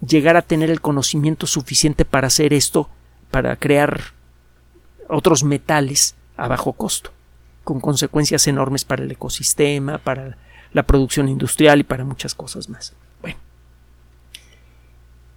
llegar 0.07 0.37
a 0.37 0.43
tener 0.43 0.71
el 0.71 0.81
conocimiento 0.81 1.47
suficiente 1.47 2.05
para 2.05 2.27
hacer 2.27 2.53
esto, 2.53 2.91
para 3.31 3.57
crear 3.57 4.01
otros 5.09 5.45
metales 5.45 6.15
a 6.37 6.49
bajo 6.49 6.75
costo, 6.75 7.11
con 7.65 7.81
consecuencias 7.81 8.47
enormes 8.47 8.85
para 8.85 9.05
el 9.05 9.11
ecosistema, 9.11 9.99
para 9.99 10.37
la 10.73 10.83
producción 10.83 11.29
industrial 11.29 11.81
y 11.81 11.85
para 11.85 12.05
muchas 12.05 12.35
cosas 12.35 12.69
más. 12.69 12.95
Bueno, 13.21 13.39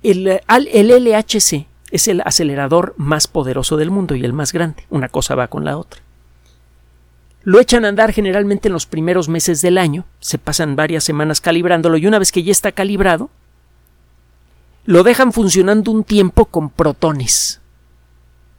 el, 0.04 0.42
el 0.48 1.06
LHC 1.06 1.66
es 1.96 2.08
el 2.08 2.22
acelerador 2.22 2.94
más 2.98 3.28
poderoso 3.28 3.78
del 3.78 3.90
mundo 3.90 4.16
y 4.16 4.24
el 4.24 4.34
más 4.34 4.54
grande. 4.54 4.86
Una 4.90 5.10
cosa 5.10 5.34
va 5.34 5.48
con 5.48 5.66
la 5.66 5.78
otra. 5.78 6.02
Lo 7.44 7.60
echan 7.60 7.86
a 7.86 7.90
andar 7.90 8.12
generalmente 8.12 8.68
en 8.68 8.74
los 8.74 8.86
primeros 8.86 9.30
meses 9.30 9.62
del 9.62 9.78
año, 9.78 10.06
se 10.20 10.38
pasan 10.38 10.76
varias 10.76 11.04
semanas 11.04 11.42
calibrándolo 11.42 11.98
y 11.98 12.08
una 12.08 12.20
vez 12.20 12.32
que 12.32 12.44
ya 12.44 12.52
está 12.52 12.72
calibrado, 12.72 13.30
lo 14.86 15.04
dejan 15.04 15.32
funcionando 15.32 15.92
un 15.92 16.04
tiempo 16.04 16.46
con 16.46 16.70
protones. 16.70 17.62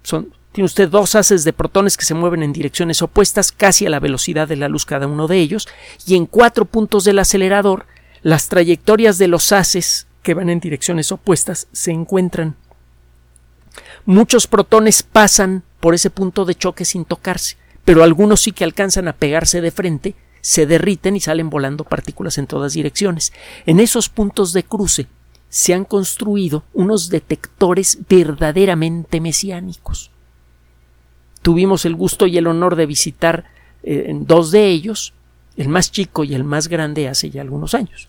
Son, 0.03 0.33
tiene 0.53 0.67
usted 0.67 0.89
dos 0.89 1.15
haces 1.15 1.45
de 1.45 1.53
protones 1.53 1.97
que 1.97 2.05
se 2.05 2.15
mueven 2.15 2.43
en 2.43 2.53
direcciones 2.53 3.03
opuestas, 3.03 3.51
casi 3.53 3.87
a 3.87 3.91
la 3.91 4.01
velocidad 4.01 4.49
de 4.49 4.57
la 4.57 4.69
luz 4.69 4.87
cada 4.87 5.09
uno 5.09 5.27
de 5.27 5.39
ellos, 5.39 5.69
y 6.07 6.15
en 6.15 6.27
cuatro 6.27 6.65
puntos 6.65 7.05
del 7.05 7.19
acelerador, 7.19 7.87
las 8.23 8.49
trayectorias 8.49 9.19
de 9.19 9.29
los 9.29 9.53
haces 9.53 10.07
que 10.23 10.35
van 10.35 10.49
en 10.49 10.61
direcciones 10.61 11.13
opuestas 11.13 11.67
se 11.73 11.91
encuentran 11.91 12.57
Muchos 14.05 14.47
protones 14.47 15.03
pasan 15.03 15.63
por 15.81 15.95
ese 15.95 16.11
punto 16.11 16.45
de 16.45 16.55
choque 16.55 16.85
sin 16.85 17.05
tocarse, 17.05 17.57
pero 17.85 18.03
algunos 18.03 18.41
sí 18.41 18.53
que 18.53 18.65
alcanzan 18.65 19.09
a 19.09 19.13
pegarse 19.13 19.61
de 19.61 19.71
frente, 19.71 20.15
se 20.41 20.67
derriten 20.67 21.17
y 21.17 21.21
salen 21.21 21.51
volando 21.51 21.85
partículas 21.85 22.39
en 22.39 22.47
todas 22.47 22.73
direcciones. 22.73 23.33
En 23.67 23.81
esos 23.81 24.09
puntos 24.09 24.53
de 24.53 24.63
cruce 24.63 25.07
se 25.49 25.75
han 25.75 25.85
construido 25.85 26.65
unos 26.73 27.09
detectores 27.09 27.99
verdaderamente 28.09 29.21
mesiánicos. 29.21 30.11
Tuvimos 31.43 31.85
el 31.85 31.95
gusto 31.95 32.27
y 32.27 32.39
el 32.39 32.47
honor 32.47 32.77
de 32.77 32.87
visitar 32.87 33.45
eh, 33.83 34.11
dos 34.21 34.51
de 34.51 34.67
ellos, 34.69 35.15
el 35.57 35.69
más 35.69 35.91
chico 35.91 36.25
y 36.25 36.35
el 36.35 36.45
más 36.45 36.69
grande 36.69 37.09
hace 37.09 37.31
ya 37.31 37.41
algunos 37.41 37.75
años. 37.75 38.09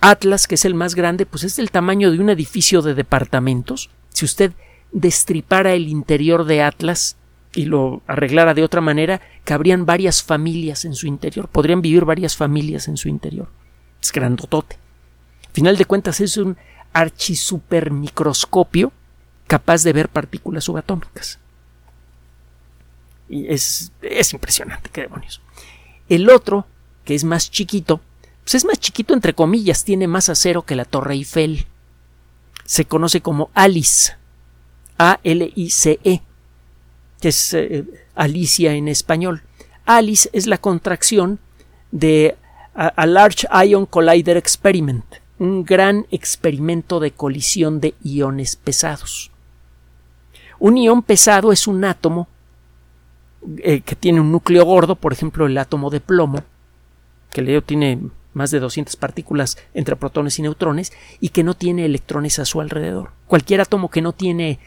Atlas, 0.00 0.46
que 0.46 0.54
es 0.54 0.64
el 0.64 0.74
más 0.74 0.94
grande, 0.94 1.26
pues 1.26 1.44
es 1.44 1.56
del 1.56 1.70
tamaño 1.70 2.10
de 2.10 2.20
un 2.20 2.30
edificio 2.30 2.82
de 2.82 2.94
departamentos. 2.94 3.90
Si 4.10 4.24
usted 4.24 4.52
destripara 4.92 5.74
el 5.74 5.88
interior 5.88 6.44
de 6.44 6.62
Atlas 6.62 7.16
y 7.54 7.64
lo 7.64 8.02
arreglara 8.06 8.54
de 8.54 8.62
otra 8.62 8.80
manera, 8.80 9.20
cabrían 9.44 9.86
varias 9.86 10.22
familias 10.22 10.84
en 10.84 10.94
su 10.94 11.06
interior, 11.06 11.48
podrían 11.48 11.80
vivir 11.80 12.04
varias 12.04 12.36
familias 12.36 12.88
en 12.88 12.96
su 12.96 13.08
interior. 13.08 13.48
Es 14.00 14.12
grandotote. 14.12 14.78
final 15.52 15.76
de 15.76 15.86
cuentas 15.86 16.20
es 16.20 16.36
un 16.36 16.56
archisupermicroscopio 16.92 18.92
capaz 19.46 19.82
de 19.82 19.94
ver 19.94 20.08
partículas 20.08 20.64
subatómicas. 20.64 21.38
Y 23.28 23.46
es, 23.48 23.90
es 24.02 24.32
impresionante, 24.32 24.90
qué 24.92 25.02
demonios. 25.02 25.40
El 26.08 26.30
otro, 26.30 26.66
que 27.04 27.14
es 27.14 27.24
más 27.24 27.50
chiquito, 27.50 28.00
pues 28.44 28.54
es 28.54 28.64
más 28.64 28.78
chiquito 28.78 29.14
entre 29.14 29.34
comillas, 29.34 29.82
tiene 29.82 30.06
más 30.06 30.28
acero 30.28 30.62
que 30.62 30.76
la 30.76 30.84
Torre 30.84 31.14
Eiffel. 31.14 31.66
Se 32.64 32.84
conoce 32.84 33.22
como 33.22 33.50
ALICE 33.54 34.14
a-L-I-C-E, 34.98 36.22
que 37.20 37.28
es 37.28 37.54
eh, 37.54 37.84
Alicia 38.14 38.74
en 38.74 38.88
español. 38.88 39.42
ALICE 39.84 40.30
es 40.32 40.46
la 40.46 40.58
contracción 40.58 41.38
de 41.92 42.36
a, 42.74 43.06
Large 43.06 43.46
Ion 43.66 43.86
Collider 43.86 44.36
Experiment, 44.36 45.04
un 45.38 45.64
gran 45.64 46.06
experimento 46.10 47.00
de 47.00 47.12
colisión 47.12 47.80
de 47.80 47.94
iones 48.02 48.56
pesados. 48.56 49.30
Un 50.58 50.76
ion 50.76 51.02
pesado 51.02 51.52
es 51.52 51.66
un 51.66 51.84
átomo 51.84 52.28
eh, 53.58 53.80
que 53.80 53.94
tiene 53.94 54.20
un 54.20 54.32
núcleo 54.32 54.64
gordo, 54.64 54.96
por 54.96 55.12
ejemplo 55.12 55.46
el 55.46 55.56
átomo 55.56 55.90
de 55.90 56.00
plomo, 56.00 56.42
que 57.30 57.40
el 57.40 57.62
tiene 57.62 58.00
más 58.34 58.50
de 58.50 58.60
200 58.60 58.96
partículas 58.96 59.56
entre 59.72 59.96
protones 59.96 60.38
y 60.38 60.42
neutrones 60.42 60.92
y 61.20 61.30
que 61.30 61.44
no 61.44 61.54
tiene 61.54 61.86
electrones 61.86 62.38
a 62.38 62.44
su 62.44 62.60
alrededor. 62.60 63.12
Cualquier 63.26 63.62
átomo 63.62 63.90
que 63.90 64.02
no 64.02 64.12
tiene 64.12 64.58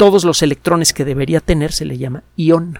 todos 0.00 0.24
los 0.24 0.42
electrones 0.42 0.94
que 0.94 1.04
debería 1.04 1.40
tener 1.40 1.72
se 1.72 1.84
le 1.84 1.98
llama 1.98 2.22
ión, 2.34 2.78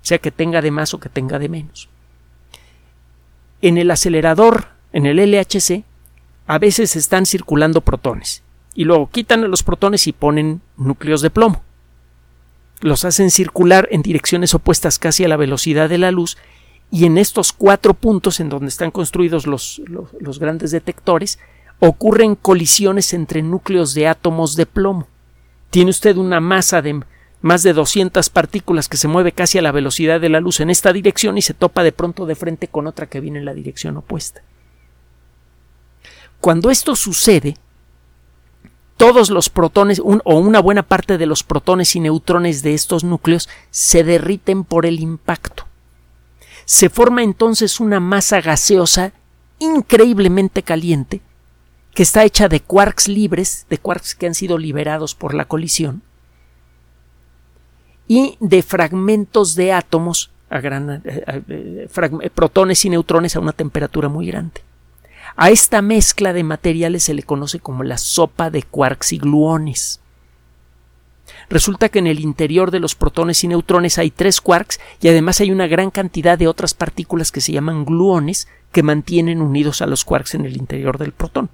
sea 0.00 0.16
que 0.16 0.30
tenga 0.30 0.62
de 0.62 0.70
más 0.70 0.94
o 0.94 1.00
que 1.00 1.10
tenga 1.10 1.38
de 1.38 1.50
menos. 1.50 1.90
En 3.60 3.76
el 3.76 3.90
acelerador, 3.90 4.68
en 4.94 5.04
el 5.04 5.18
LHC, 5.18 5.84
a 6.46 6.58
veces 6.58 6.96
están 6.96 7.26
circulando 7.26 7.82
protones 7.82 8.42
y 8.74 8.84
luego 8.84 9.10
quitan 9.10 9.50
los 9.50 9.62
protones 9.62 10.06
y 10.06 10.12
ponen 10.12 10.62
núcleos 10.78 11.20
de 11.20 11.28
plomo. 11.28 11.62
Los 12.80 13.04
hacen 13.04 13.30
circular 13.30 13.86
en 13.90 14.00
direcciones 14.00 14.54
opuestas 14.54 14.98
casi 14.98 15.24
a 15.24 15.28
la 15.28 15.36
velocidad 15.36 15.90
de 15.90 15.98
la 15.98 16.10
luz 16.10 16.38
y 16.90 17.04
en 17.04 17.18
estos 17.18 17.52
cuatro 17.52 17.92
puntos 17.92 18.40
en 18.40 18.48
donde 18.48 18.68
están 18.68 18.90
construidos 18.90 19.46
los, 19.46 19.82
los, 19.88 20.38
grandes 20.38 20.70
detectores 20.70 21.38
ocurren 21.80 22.34
colisiones 22.34 23.12
entre 23.12 23.42
núcleos 23.42 23.92
de 23.92 24.08
átomos 24.08 24.56
de 24.56 24.64
plomo. 24.64 25.06
Tiene 25.74 25.90
usted 25.90 26.16
una 26.18 26.38
masa 26.38 26.82
de 26.82 27.02
más 27.42 27.64
de 27.64 27.72
200 27.72 28.30
partículas 28.30 28.88
que 28.88 28.96
se 28.96 29.08
mueve 29.08 29.32
casi 29.32 29.58
a 29.58 29.62
la 29.62 29.72
velocidad 29.72 30.20
de 30.20 30.28
la 30.28 30.38
luz 30.38 30.60
en 30.60 30.70
esta 30.70 30.92
dirección 30.92 31.36
y 31.36 31.42
se 31.42 31.52
topa 31.52 31.82
de 31.82 31.90
pronto 31.90 32.26
de 32.26 32.36
frente 32.36 32.68
con 32.68 32.86
otra 32.86 33.08
que 33.08 33.18
viene 33.18 33.40
en 33.40 33.44
la 33.44 33.54
dirección 33.54 33.96
opuesta. 33.96 34.42
Cuando 36.40 36.70
esto 36.70 36.94
sucede, 36.94 37.56
todos 38.96 39.30
los 39.30 39.48
protones 39.48 39.98
o 39.98 40.38
una 40.38 40.60
buena 40.60 40.84
parte 40.84 41.18
de 41.18 41.26
los 41.26 41.42
protones 41.42 41.96
y 41.96 41.98
neutrones 41.98 42.62
de 42.62 42.74
estos 42.74 43.02
núcleos 43.02 43.48
se 43.72 44.04
derriten 44.04 44.62
por 44.62 44.86
el 44.86 45.00
impacto. 45.00 45.66
Se 46.66 46.88
forma 46.88 47.24
entonces 47.24 47.80
una 47.80 47.98
masa 47.98 48.40
gaseosa 48.40 49.12
increíblemente 49.58 50.62
caliente 50.62 51.20
que 51.94 52.02
está 52.02 52.24
hecha 52.24 52.48
de 52.48 52.60
quarks 52.60 53.08
libres, 53.08 53.66
de 53.70 53.78
quarks 53.78 54.14
que 54.14 54.26
han 54.26 54.34
sido 54.34 54.58
liberados 54.58 55.14
por 55.14 55.32
la 55.32 55.46
colisión, 55.46 56.02
y 58.08 58.36
de 58.40 58.62
fragmentos 58.62 59.54
de 59.54 59.72
átomos, 59.72 60.30
a 60.50 60.60
gran, 60.60 61.02
eh, 61.04 61.44
eh, 61.48 62.30
protones 62.34 62.84
y 62.84 62.90
neutrones 62.90 63.36
a 63.36 63.40
una 63.40 63.52
temperatura 63.52 64.08
muy 64.08 64.26
grande. 64.26 64.60
A 65.36 65.50
esta 65.50 65.82
mezcla 65.82 66.32
de 66.32 66.44
materiales 66.44 67.04
se 67.04 67.14
le 67.14 67.22
conoce 67.22 67.60
como 67.60 67.82
la 67.82 67.96
sopa 67.96 68.50
de 68.50 68.62
quarks 68.62 69.12
y 69.12 69.18
gluones. 69.18 70.00
Resulta 71.48 71.88
que 71.88 71.98
en 71.98 72.06
el 72.06 72.20
interior 72.20 72.70
de 72.70 72.80
los 72.80 72.94
protones 72.94 73.42
y 73.42 73.48
neutrones 73.48 73.98
hay 73.98 74.10
tres 74.10 74.40
quarks 74.40 74.80
y 75.00 75.08
además 75.08 75.40
hay 75.40 75.50
una 75.50 75.66
gran 75.66 75.90
cantidad 75.90 76.38
de 76.38 76.48
otras 76.48 76.74
partículas 76.74 77.32
que 77.32 77.40
se 77.40 77.52
llaman 77.52 77.84
gluones 77.84 78.48
que 78.72 78.82
mantienen 78.82 79.40
unidos 79.40 79.80
a 79.80 79.86
los 79.86 80.04
quarks 80.04 80.34
en 80.34 80.44
el 80.44 80.56
interior 80.56 80.98
del 80.98 81.12
protón. 81.12 81.50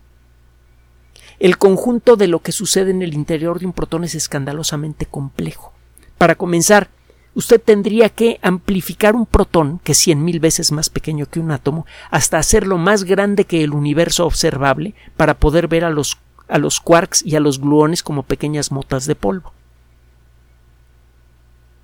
El 1.40 1.56
conjunto 1.56 2.16
de 2.16 2.28
lo 2.28 2.40
que 2.40 2.52
sucede 2.52 2.90
en 2.90 3.00
el 3.00 3.14
interior 3.14 3.58
de 3.58 3.64
un 3.64 3.72
protón 3.72 4.04
es 4.04 4.14
escandalosamente 4.14 5.06
complejo. 5.06 5.72
Para 6.18 6.34
comenzar, 6.34 6.90
usted 7.34 7.58
tendría 7.58 8.10
que 8.10 8.38
amplificar 8.42 9.16
un 9.16 9.24
protón, 9.24 9.80
que 9.82 9.92
es 9.92 9.98
cien 9.98 10.22
mil 10.22 10.38
veces 10.38 10.70
más 10.70 10.90
pequeño 10.90 11.24
que 11.24 11.40
un 11.40 11.50
átomo, 11.50 11.86
hasta 12.10 12.36
hacerlo 12.36 12.76
más 12.76 13.04
grande 13.04 13.46
que 13.46 13.64
el 13.64 13.72
universo 13.72 14.26
observable 14.26 14.94
para 15.16 15.38
poder 15.38 15.66
ver 15.66 15.84
a 15.84 15.90
los, 15.90 16.18
a 16.46 16.58
los 16.58 16.78
quarks 16.78 17.24
y 17.24 17.36
a 17.36 17.40
los 17.40 17.58
gluones 17.58 18.02
como 18.02 18.22
pequeñas 18.22 18.70
motas 18.70 19.06
de 19.06 19.14
polvo. 19.14 19.54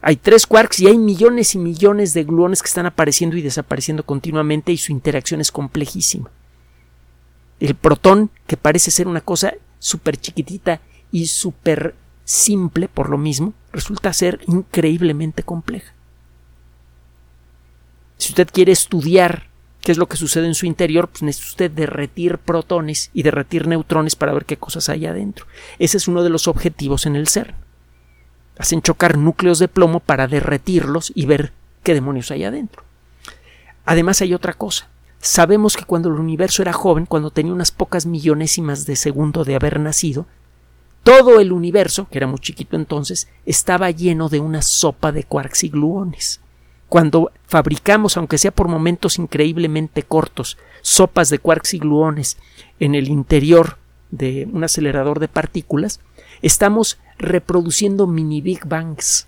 Hay 0.02 0.16
tres 0.16 0.46
quarks 0.46 0.80
y 0.80 0.88
hay 0.88 0.98
millones 0.98 1.54
y 1.54 1.58
millones 1.58 2.12
de 2.12 2.24
gluones 2.24 2.60
que 2.60 2.68
están 2.68 2.84
apareciendo 2.84 3.38
y 3.38 3.42
desapareciendo 3.42 4.04
continuamente 4.04 4.70
y 4.70 4.76
su 4.76 4.92
interacción 4.92 5.40
es 5.40 5.50
complejísima. 5.50 6.30
El 7.60 7.74
protón, 7.74 8.30
que 8.46 8.56
parece 8.56 8.90
ser 8.90 9.08
una 9.08 9.20
cosa 9.20 9.54
súper 9.78 10.16
chiquitita 10.16 10.80
y 11.10 11.26
súper 11.26 11.94
simple 12.24 12.88
por 12.88 13.08
lo 13.08 13.18
mismo, 13.18 13.54
resulta 13.72 14.12
ser 14.12 14.40
increíblemente 14.46 15.42
compleja. 15.42 15.94
Si 18.18 18.30
usted 18.30 18.48
quiere 18.52 18.72
estudiar 18.72 19.48
qué 19.80 19.92
es 19.92 19.98
lo 19.98 20.08
que 20.08 20.16
sucede 20.16 20.46
en 20.46 20.54
su 20.54 20.66
interior, 20.66 21.08
pues 21.08 21.22
necesita 21.22 21.50
usted 21.50 21.70
derretir 21.70 22.38
protones 22.38 23.10
y 23.14 23.22
derretir 23.22 23.68
neutrones 23.68 24.16
para 24.16 24.32
ver 24.32 24.44
qué 24.44 24.56
cosas 24.56 24.88
hay 24.88 25.06
adentro. 25.06 25.46
Ese 25.78 25.96
es 25.96 26.08
uno 26.08 26.22
de 26.24 26.30
los 26.30 26.48
objetivos 26.48 27.06
en 27.06 27.14
el 27.14 27.28
CERN. 27.28 27.54
Hacen 28.58 28.82
chocar 28.82 29.16
núcleos 29.18 29.58
de 29.58 29.68
plomo 29.68 30.00
para 30.00 30.26
derretirlos 30.26 31.12
y 31.14 31.26
ver 31.26 31.52
qué 31.82 31.94
demonios 31.94 32.30
hay 32.30 32.44
adentro. 32.44 32.82
Además 33.84 34.20
hay 34.22 34.34
otra 34.34 34.54
cosa. 34.54 34.88
Sabemos 35.20 35.76
que 35.76 35.84
cuando 35.84 36.08
el 36.08 36.16
universo 36.16 36.62
era 36.62 36.72
joven, 36.72 37.06
cuando 37.06 37.30
tenía 37.30 37.52
unas 37.52 37.72
pocas 37.72 38.06
millonésimas 38.06 38.86
de 38.86 38.96
segundo 38.96 39.44
de 39.44 39.56
haber 39.56 39.80
nacido, 39.80 40.26
todo 41.02 41.38
el 41.38 41.52
universo, 41.52 42.08
que 42.10 42.18
era 42.18 42.26
muy 42.26 42.40
chiquito 42.40 42.74
entonces, 42.74 43.28
estaba 43.44 43.90
lleno 43.90 44.28
de 44.28 44.40
una 44.40 44.60
sopa 44.60 45.12
de 45.12 45.22
quarks 45.22 45.64
y 45.64 45.68
gluones. 45.68 46.40
Cuando 46.88 47.30
fabricamos, 47.46 48.16
aunque 48.16 48.38
sea 48.38 48.50
por 48.50 48.68
momentos 48.68 49.18
increíblemente 49.18 50.02
cortos, 50.02 50.56
sopas 50.82 51.30
de 51.30 51.38
quarks 51.38 51.74
y 51.74 51.78
gluones 51.78 52.38
en 52.78 52.94
el 52.94 53.08
interior 53.08 53.78
de 54.10 54.48
un 54.52 54.64
acelerador 54.64 55.18
de 55.18 55.28
partículas, 55.28 56.00
estamos 56.42 56.98
reproduciendo 57.18 58.06
mini 58.06 58.40
Big 58.40 58.66
Bangs. 58.66 59.26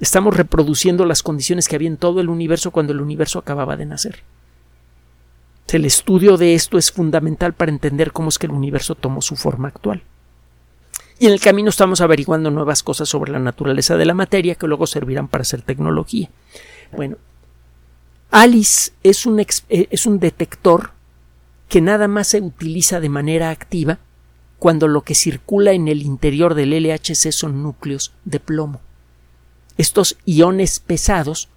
Estamos 0.00 0.36
reproduciendo 0.36 1.04
las 1.04 1.22
condiciones 1.22 1.68
que 1.68 1.76
había 1.76 1.88
en 1.88 1.96
todo 1.96 2.20
el 2.20 2.28
universo 2.28 2.70
cuando 2.70 2.92
el 2.92 3.00
universo 3.00 3.38
acababa 3.38 3.76
de 3.76 3.86
nacer. 3.86 4.22
El 5.72 5.84
estudio 5.84 6.36
de 6.36 6.54
esto 6.54 6.78
es 6.78 6.90
fundamental 6.90 7.52
para 7.52 7.70
entender 7.70 8.12
cómo 8.12 8.28
es 8.30 8.38
que 8.38 8.46
el 8.46 8.52
universo 8.52 8.94
tomó 8.94 9.20
su 9.22 9.36
forma 9.36 9.68
actual 9.68 10.02
y 11.18 11.26
en 11.26 11.32
el 11.32 11.40
camino 11.40 11.68
estamos 11.68 12.00
averiguando 12.00 12.50
nuevas 12.50 12.82
cosas 12.82 13.08
sobre 13.08 13.32
la 13.32 13.38
naturaleza 13.38 13.96
de 13.96 14.04
la 14.04 14.14
materia 14.14 14.54
que 14.54 14.68
luego 14.68 14.86
servirán 14.86 15.28
para 15.28 15.42
hacer 15.42 15.62
tecnología. 15.62 16.30
Bueno, 16.92 17.16
ALICE 18.30 18.92
es 19.02 19.26
un, 19.26 19.40
eh, 19.40 19.88
detector 20.20 20.92
que 21.68 21.80
nada 21.80 22.08
más 22.08 22.28
se 22.28 22.40
utiliza 22.40 23.00
de 23.00 23.08
manera 23.08 23.50
activa 23.50 23.98
cuando 24.58 24.86
lo 24.86 25.02
que 25.02 25.14
circula 25.14 25.72
en 25.72 25.88
el 25.88 26.02
interior 26.02 26.54
del 26.54 26.72
LHC 26.72 27.32
son 27.32 27.62
núcleos 27.62 28.12
de 28.24 28.40
plomo. 28.40 28.80
Estos 29.76 30.16
iones 30.24 30.80
pesados, 30.80 31.48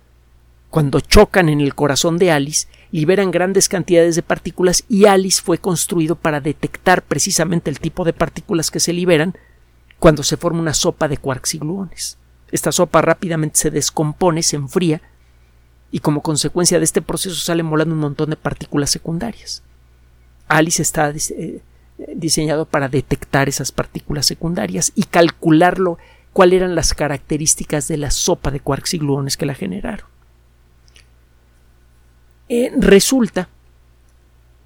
cuando 0.70 0.99
chocan 0.99 1.49
en 1.49 1.62
el 1.62 1.76
corazón 1.76 2.18
de 2.18 2.32
ALICE, 2.32 2.68
liberan 2.92 3.32
grandes 3.32 3.70
cantidades 3.70 4.16
de 4.16 4.24
partículas 4.24 4.84
y 4.89 5.06
ALICE 5.06 5.42
fue 5.42 5.58
construido 5.58 6.16
para 6.16 6.42
detectar 6.42 7.02
precisamente 7.02 7.70
el 7.70 7.80
tipo 7.80 8.04
de 8.04 8.14
partículas 8.14 8.70
que 8.70 8.80
se 8.80 8.94
liberan 8.94 9.36
cuando 10.00 10.24
se 10.24 10.38
forma 10.38 10.60
una 10.60 10.74
sopa 10.74 11.08
de 11.08 11.18
quarks 11.18 11.56
y 11.56 11.60
gluones. 11.60 12.18
Esta 12.52 12.72
sopa 12.72 13.02
rápidamente 13.02 13.58
se 13.58 13.72
descompone, 13.72 14.44
se 14.44 14.58
enfría 14.58 15.02
y 15.89 16.00
como 16.00 16.22
consecuencia 16.22 16.80
de 16.80 16.86
este 16.86 17.02
proceso 17.02 17.36
salen 17.36 17.70
volando 17.70 17.96
un 17.96 18.02
montón 18.02 18.30
de 18.30 18.36
partículas 18.36 18.89
secundarias. 18.89 19.64
ALICE 20.50 20.82
está 20.82 21.12
eh, 21.12 21.62
diseñado 22.16 22.66
para 22.66 22.89
detectar 22.89 23.48
esas 23.48 23.72
partículas 23.72 24.26
secundarias 24.26 24.92
y 24.96 25.04
calcularlo 25.04 25.98
cuáles 26.34 26.58
eran 26.58 26.76
las 26.76 26.94
características 26.94 27.88
de 27.88 27.98
la 27.98 28.12
sopa 28.12 28.52
de 28.52 28.60
quarks 28.60 28.96
y 28.96 28.98
gluones 28.98 29.38
que 29.38 29.46
la 29.46 29.54
generaron. 29.54 30.11
Eh, 32.54 32.70
resulta 32.78 33.47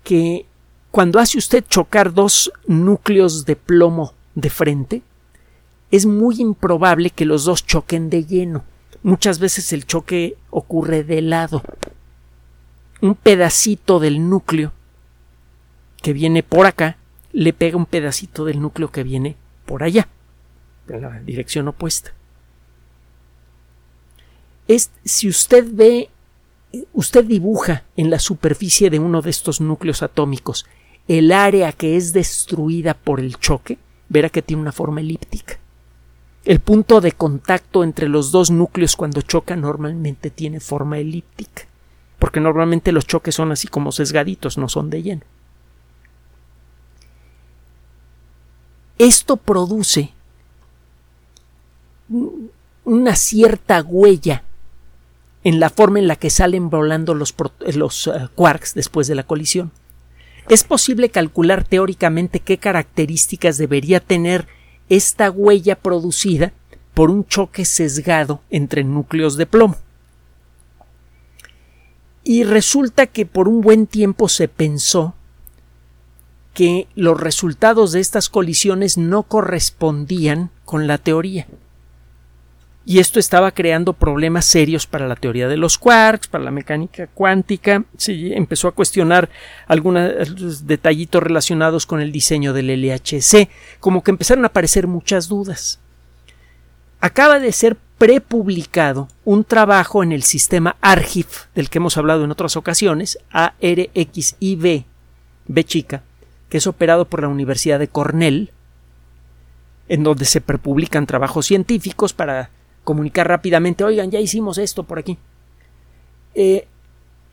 que 0.04 0.48
cuando 0.90 1.20
hace 1.20 1.38
usted 1.38 1.64
chocar 1.70 2.12
dos 2.16 2.52
núcleos 2.66 3.46
de 3.46 3.56
plomo 3.56 4.16
de 4.34 4.50
frente, 4.50 5.04
es 5.92 6.08
muy 6.08 6.42
improbable 6.42 7.12
que 7.12 7.26
los 7.26 7.46
dos 7.46 7.64
choquen 7.64 8.10
de 8.10 8.26
lleno. 8.26 8.64
Muchas 9.04 9.38
veces 9.38 9.72
el 9.72 9.86
choque 9.86 10.36
ocurre 10.50 11.04
de 11.04 11.22
lado. 11.22 11.62
Un 13.02 13.14
pedacito 13.14 14.00
del 14.00 14.30
núcleo 14.30 14.74
que 16.02 16.12
viene 16.12 16.42
por 16.42 16.66
acá 16.66 16.98
le 17.34 17.54
pega 17.54 17.78
un 17.78 17.86
pedacito 17.86 18.46
del 18.46 18.62
núcleo 18.62 18.92
que 18.92 19.04
viene 19.04 19.36
por 19.68 19.84
allá, 19.84 20.08
en 20.88 21.02
la 21.02 21.20
dirección 21.20 21.68
opuesta. 21.68 22.14
Es, 24.68 24.90
si 25.04 25.30
usted 25.30 25.68
ve, 25.72 26.10
usted 26.94 27.26
dibuja 27.26 27.84
en 27.96 28.10
la 28.10 28.20
superficie 28.20 28.90
de 28.90 29.00
uno 29.00 29.22
de 29.22 29.30
estos 29.30 29.62
núcleos 29.62 30.04
atómicos 30.04 30.66
el 31.08 31.32
área 31.32 31.72
que 31.72 31.98
es 31.98 32.14
destruida 32.14 32.96
por 32.96 33.20
el 33.20 33.38
choque, 33.38 33.78
verá 34.10 34.30
que 34.30 34.42
tiene 34.42 34.62
una 34.62 34.72
forma 34.72 35.02
elíptica. 35.02 35.60
El 36.46 36.60
punto 36.60 37.00
de 37.00 37.12
contacto 37.12 37.84
entre 37.84 38.10
los 38.10 38.32
dos 38.32 38.50
núcleos 38.50 38.96
cuando 38.96 39.22
chocan 39.22 39.62
normalmente 39.62 40.32
tiene 40.32 40.60
forma 40.60 40.98
elíptica, 40.98 41.64
porque 42.18 42.40
normalmente 42.40 42.92
los 42.92 43.06
choques 43.06 43.36
son 43.36 43.52
así 43.52 43.68
como 43.68 43.92
sesgaditos, 43.92 44.58
no 44.58 44.68
son 44.68 44.90
de 44.90 45.04
lleno. 45.04 45.22
Esto 48.98 49.38
produce 49.38 50.12
un 52.10 52.52
una 52.86 53.16
cierta 53.16 53.82
huella 53.82 54.44
en 55.46 55.60
la 55.60 55.70
forma 55.70 56.00
en 56.00 56.08
la 56.08 56.16
que 56.16 56.32
salen 56.32 56.72
volando 56.72 57.14
los, 57.14 57.34
uh, 58.08 58.28
quarks 58.34 58.74
después 58.74 59.08
de 59.08 59.14
la 59.14 59.24
colisión. 59.24 59.72
Es 60.50 60.64
posible 60.64 61.10
calcular 61.10 61.64
teóricamente 61.64 62.40
qué 62.40 62.58
características 62.58 63.60
debería 63.60 64.00
tener 64.00 64.48
esta 64.90 65.30
huella 65.30 65.76
producida 65.76 66.52
por 66.96 67.12
un 67.12 67.28
choque 67.28 67.64
sesgado 67.64 68.42
entre 68.50 68.84
núcleos 68.84 69.38
de 69.38 69.46
plomo. 69.46 69.78
Y 72.24 72.44
resulta 72.44 73.06
que 73.06 73.28
por 73.28 73.48
un 73.48 73.62
buen 73.62 73.86
tiempo 73.86 74.30
se 74.30 74.48
pensó 74.48 75.14
que 76.56 76.88
los 76.96 77.20
resultados 77.20 77.92
de 77.92 78.00
estas 78.00 78.30
colisiones 78.30 78.98
no 78.98 79.24
correspondían 79.24 80.50
con 80.64 80.88
la 80.88 80.98
teoría. 80.98 81.46
Y 82.88 83.00
esto 83.00 83.20
estaba 83.20 83.52
creando 83.52 83.94
problemas 83.94 84.46
serios 84.46 84.86
para 84.86 85.08
la 85.08 85.16
teoría 85.16 85.48
de 85.48 85.58
los 85.58 85.80
quarks, 85.80 86.28
para 86.28 86.44
la 86.44 86.52
mecánica 86.52 87.08
cuántica. 87.08 87.84
Se 87.98 88.38
empezó 88.38 88.68
a 88.68 88.74
cuestionar 88.74 89.28
algunos 89.68 90.68
detallitos 90.68 91.24
relacionados 91.24 91.88
con 91.88 92.00
el 92.00 92.12
diseño 92.12 92.54
del 92.54 92.68
LHC, 92.68 93.50
como 93.80 94.04
que 94.04 94.12
empezaron 94.12 94.44
a 94.44 94.50
aparecer 94.50 94.86
muchas 94.86 95.28
dudas. 95.28 95.80
Acaba 97.00 97.40
de 97.40 97.52
ser 97.52 97.76
prepublicado 97.98 99.08
un 99.24 99.44
trabajo 99.46 100.04
en 100.04 100.12
el 100.12 100.22
sistema 100.22 100.76
ARGIF, 100.82 101.46
del 101.56 101.72
que 101.72 101.80
hemos 101.80 101.98
hablado 101.98 102.24
en 102.24 102.32
otras 102.32 102.56
ocasiones, 102.56 103.18
ARXIV, 103.32 104.86
B 105.48 105.64
chica, 105.64 106.04
que 106.50 106.58
es 106.58 106.68
operado 106.68 107.06
por 107.06 107.22
la 107.22 107.30
Universidad 107.30 107.80
de 107.80 107.88
Cornell, 107.88 108.52
en 109.88 110.04
donde 110.04 110.26
se 110.26 110.42
prepublican 110.42 111.08
trabajos 111.08 111.48
científicos 111.48 112.14
para 112.14 112.50
comunicar 112.86 113.28
rápidamente, 113.28 113.84
oigan, 113.84 114.12
ya 114.12 114.22
hicimos 114.22 114.58
esto 114.58 114.84
por 114.84 115.00
aquí. 115.00 115.18
Eh, 116.36 116.68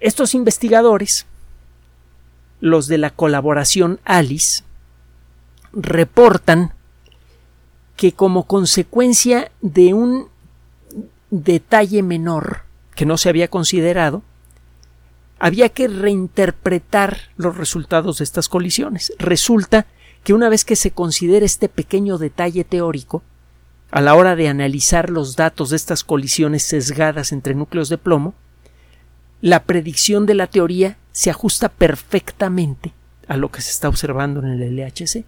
estos 0.01 0.35
investigadores, 0.35 1.27
los 2.61 2.89
de 2.89 2.99
la 2.99 3.11
colaboración 3.11 4.01
ALICE, 4.05 4.65
reportan 5.73 6.75
que 7.97 8.13
como 8.13 8.49
consecuencia 8.49 9.53
de 9.61 9.95
un 9.95 10.29
detalle 11.31 12.03
menor 12.03 12.63
que 12.97 13.07
no 13.07 13.17
se 13.17 13.29
había 13.29 13.49
considerado, 13.49 14.23
había 15.39 15.69
que 15.69 15.89
reinterpretar 15.89 17.19
los 17.37 17.57
resultados 17.57 18.19
de 18.19 18.25
estas 18.25 18.49
colisiones. 18.49 19.13
Resulta 19.19 19.87
que 20.25 20.35
una 20.35 20.49
vez 20.49 20.65
que 20.65 20.77
se 20.77 20.93
considera 20.93 21.45
este 21.45 21.69
pequeño 21.69 22.19
detalle 22.19 22.65
teórico, 22.65 23.23
a 23.93 24.01
la 24.01 24.15
hora 24.15 24.35
de 24.37 24.49
analizar 24.49 25.11
los 25.11 25.37
datos 25.37 25.69
de 25.71 25.77
estas 25.77 26.03
colisiones 26.03 26.63
sesgadas 26.63 27.31
entre 27.31 27.55
núcleos 27.55 27.91
de 27.91 27.99
plomo, 27.99 28.35
la 29.43 29.65
predicción 29.65 30.25
de 30.25 30.35
la 30.35 30.47
teoría 30.47 30.97
se 31.13 31.29
ajusta 31.29 31.69
perfectamente 31.69 32.95
a 33.29 33.37
lo 33.37 33.51
que 33.51 33.61
se 33.61 33.71
está 33.71 33.91
observando 33.91 34.41
en 34.41 34.49
el 34.49 34.77
LHC. 34.77 35.25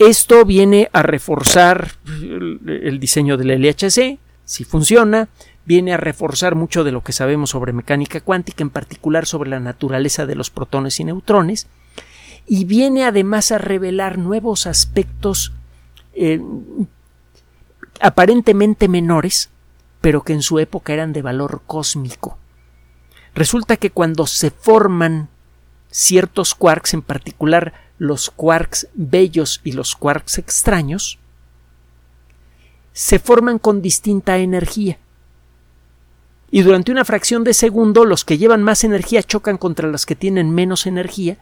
Esto 0.00 0.44
viene 0.44 0.90
a 0.92 1.04
reforzar 1.04 1.92
el 2.04 2.98
diseño 2.98 3.36
del 3.36 3.62
LHC, 3.62 4.18
si 4.44 4.64
funciona, 4.64 5.28
viene 5.64 5.92
a 5.92 5.98
reforzar 5.98 6.56
mucho 6.56 6.82
de 6.82 6.90
lo 6.90 7.04
que 7.04 7.12
sabemos 7.12 7.50
sobre 7.50 7.72
mecánica 7.72 8.20
cuántica, 8.20 8.64
en 8.64 8.70
particular 8.70 9.24
sobre 9.24 9.50
la 9.50 9.60
naturaleza 9.60 10.26
de 10.26 10.34
los 10.34 10.50
protones 10.50 10.98
y 10.98 11.04
neutrones, 11.04 11.68
y 12.48 12.64
viene 12.64 13.04
además 13.04 13.52
a 13.52 13.58
revelar 13.58 14.18
nuevos 14.18 14.66
aspectos 14.66 15.52
eh, 16.14 16.40
aparentemente 18.02 18.88
menores, 18.88 19.50
pero 20.00 20.22
que 20.22 20.32
en 20.32 20.42
su 20.42 20.58
época 20.58 20.92
eran 20.92 21.12
de 21.12 21.22
valor 21.22 21.62
cósmico. 21.66 22.36
Resulta 23.34 23.76
que 23.76 23.90
cuando 23.90 24.26
se 24.26 24.50
forman 24.50 25.28
ciertos 25.90 26.54
quarks, 26.54 26.94
en 26.94 27.02
particular 27.02 27.72
los 27.98 28.30
quarks 28.30 28.88
bellos 28.94 29.60
y 29.64 29.72
los 29.72 29.94
quarks 29.94 30.38
extraños, 30.38 31.18
se 32.92 33.18
forman 33.18 33.58
con 33.58 33.80
distinta 33.80 34.36
energía 34.38 34.98
y 36.54 36.60
durante 36.60 36.92
una 36.92 37.06
fracción 37.06 37.44
de 37.44 37.54
segundo 37.54 38.04
los 38.04 38.26
que 38.26 38.36
llevan 38.36 38.62
más 38.62 38.84
energía 38.84 39.22
chocan 39.22 39.56
contra 39.56 39.88
los 39.88 40.04
que 40.04 40.14
tienen 40.14 40.54
menos 40.54 40.86
energía, 40.86 41.38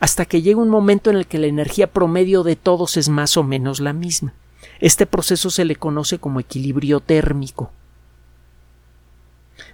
hasta 0.00 0.24
que 0.24 0.40
llega 0.40 0.58
un 0.58 0.70
momento 0.70 1.10
en 1.10 1.16
el 1.16 1.26
que 1.26 1.38
la 1.38 1.46
energía 1.46 1.92
promedio 1.92 2.42
de 2.42 2.56
todos 2.56 2.96
es 2.96 3.10
más 3.10 3.36
o 3.36 3.42
menos 3.42 3.80
la 3.80 3.92
misma. 3.92 4.32
Este 4.80 5.06
proceso 5.06 5.50
se 5.50 5.64
le 5.64 5.76
conoce 5.76 6.18
como 6.18 6.40
equilibrio 6.40 7.00
térmico. 7.00 7.72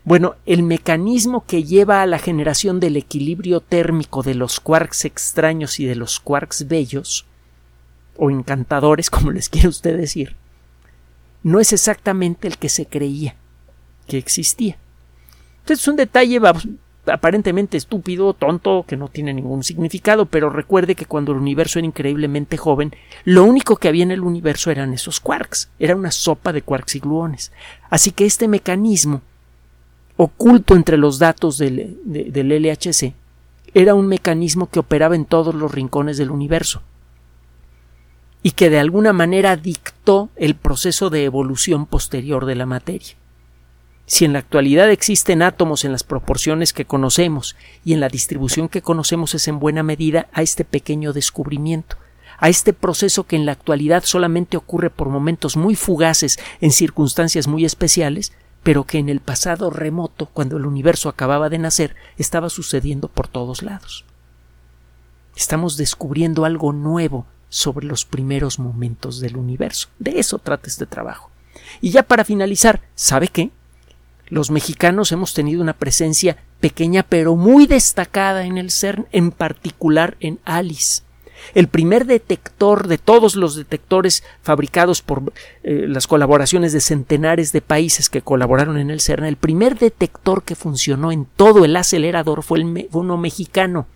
Bueno, 0.05 0.37
el 0.47 0.63
mecanismo 0.63 1.45
que 1.47 1.65
lleva 1.65 2.03
a 2.03 2.07
la 2.07 2.19
generación 2.19 2.81
del 2.81 2.97
equilibrio 2.97 3.61
térmico 3.61 4.23
de 4.23 4.35
los 4.35 4.61
quarks 4.61 5.05
extraños 5.05 5.81
y 5.81 5.85
de 5.85 5.97
los 5.97 6.21
quarks 6.21 6.69
bellos, 6.69 7.27
o 8.17 8.31
encantadores, 8.31 9.11
como 9.11 9.31
les 9.33 9.49
quiere 9.49 9.69
usted 9.69 9.97
decir, 9.97 10.37
no 11.43 11.61
es 11.61 11.73
exactamente 11.73 12.47
el 12.47 12.59
que 12.59 12.69
se 12.69 12.87
creía 12.87 13.37
que 14.07 14.19
existía. 14.19 14.77
Entonces 15.61 15.83
es 15.83 15.89
un 15.89 15.97
detalle 15.97 16.41
aparentemente 17.07 17.77
estúpido, 17.77 18.33
tonto, 18.35 18.85
que 18.87 18.97
no 18.97 19.09
tiene 19.09 19.35
ningún 19.35 19.65
significado, 19.65 20.27
pero 20.27 20.51
recuerde 20.51 20.95
que 20.95 21.07
cuando 21.07 21.33
el 21.33 21.39
universo 21.39 21.79
era 21.79 21.87
increíblemente 21.87 22.57
joven, 22.57 22.95
lo 23.25 23.45
único 23.45 23.77
que 23.77 23.89
había 23.89 24.05
en 24.05 24.13
el 24.13 24.21
universo 24.21 24.71
eran 24.71 24.93
esos 24.93 25.21
quarks, 25.21 25.71
era 25.79 25.97
una 25.97 26.11
sopa 26.11 26.53
de 26.53 26.63
quarks 26.63 26.97
y 26.97 27.01
gluones. 27.01 27.53
Así 27.91 28.13
que 28.13 28.25
este 28.25 28.47
mecanismo, 28.47 29.23
oculto 30.17 30.77
entre 30.77 30.97
los 30.97 31.19
datos 31.19 31.59
del, 31.59 31.99
del 32.05 32.49
LHC, 32.49 33.15
era 33.75 33.95
un 33.95 34.07
mecanismo 34.07 34.69
que 34.69 34.79
operaba 34.79 35.17
en 35.17 35.25
todos 35.25 35.55
los 35.55 35.73
rincones 35.73 36.19
del 36.19 36.31
universo 36.31 36.83
y 38.43 38.53
que 38.53 38.71
de 38.71 38.79
alguna 38.79 39.13
manera 39.13 39.57
dictó 39.57 40.29
el 40.37 40.55
proceso 40.55 41.11
de 41.11 41.25
evolución 41.25 41.87
posterior 41.87 42.45
de 42.45 42.57
la 42.57 42.67
materia. 42.67 43.15
Si 44.07 44.25
en 44.25 44.33
la 44.33 44.41
actualidad 44.41 44.91
existen 44.91 45.43
átomos 45.43 45.85
en 45.85 45.93
las 45.93 46.03
proporciones 46.03 46.73
que 46.73 46.85
conocemos 46.85 47.57
y 47.85 47.93
en 47.93 48.01
la 48.01 48.09
distribución 48.09 48.69
que 48.69 48.83
conocemos 48.83 49.35
es 49.35 49.49
en 49.49 49.59
buena 49.59 49.83
medida 49.83 50.29
a 50.33 50.43
este 50.43 50.65
pequeño 50.65 51.13
descubrimiento, 51.13 51.97
a 52.39 52.49
este 52.49 52.73
proceso 52.73 53.25
que 53.25 53.37
en 53.37 53.47
la 53.47 53.53
actualidad 53.53 54.03
solamente 54.05 54.57
ocurre 54.57 54.91
por 54.91 55.09
momentos 55.09 55.57
muy 55.57 55.77
fugaces 55.77 56.39
en 56.61 56.73
circunstancias 56.73 57.47
muy 57.47 57.65
especiales, 57.65 58.33
pero 58.63 58.85
que 58.85 58.99
en 58.99 59.09
el 59.09 59.21
pasado 59.21 59.71
remoto, 59.71 60.27
cuando 60.27 60.57
el 60.57 60.67
universo 60.67 61.09
acababa 61.09 61.49
de 61.49 61.59
nacer, 61.59 61.95
estaba 62.19 62.49
sucediendo 62.51 63.09
por 63.09 63.29
todos 63.29 63.63
lados. 63.63 64.05
Estamos 65.37 65.77
descubriendo 65.77 66.45
algo 66.45 66.73
nuevo 66.73 67.27
sobre 67.49 67.87
los 67.87 68.05
primeros 68.05 68.59
momentos 68.59 69.21
del 69.21 69.37
universo. 69.37 69.89
De 69.99 70.19
eso 70.19 70.39
trata 70.39 70.69
este 70.69 70.87
trabajo. 70.87 71.31
Y 71.81 71.91
ya 71.91 72.03
para 72.03 72.25
finalizar, 72.25 72.81
¿sabe 72.95 73.29
qué? 73.29 73.51
Los 74.33 74.51
mexicanos 74.51 75.13
hemos 75.13 75.35
tenido 75.35 75.61
una 75.61 75.75
presencia 75.75 76.39
pequeña 76.59 77.03
pero 77.03 77.37
muy 77.37 77.67
destacada 77.67 78.47
en 78.47 78.57
el 78.57 78.71
CERN, 78.71 79.07
en 79.13 79.31
particular 79.31 80.17
en 80.21 80.39
ALICE. 80.47 81.03
El 81.53 81.69
primer 81.69 82.07
detector 82.07 82.89
de 82.89 82.97
todos 82.97 83.37
los 83.37 83.57
detectores 83.57 84.25
fabricados 84.41 85.03
por 85.03 85.35
eh, 85.65 85.85
las 85.87 86.07
colaboraciones 86.07 86.73
de 86.73 86.81
centenares 86.81 87.53
de 87.53 87.61
países 87.61 88.09
que 88.09 88.23
colaboraron 88.23 88.79
en 88.79 88.91
el 88.91 89.03
CERN, 89.03 89.27
el 89.27 89.37
primer 89.37 89.79
detector 89.79 90.45
que 90.45 90.55
funcionó 90.55 91.13
en 91.13 91.27
todo 91.37 91.67
el 91.67 91.77
acelerador 91.77 92.43
fue, 92.43 92.61
el, 92.61 92.89
uno 92.93 93.19
mexicano, 93.19 93.87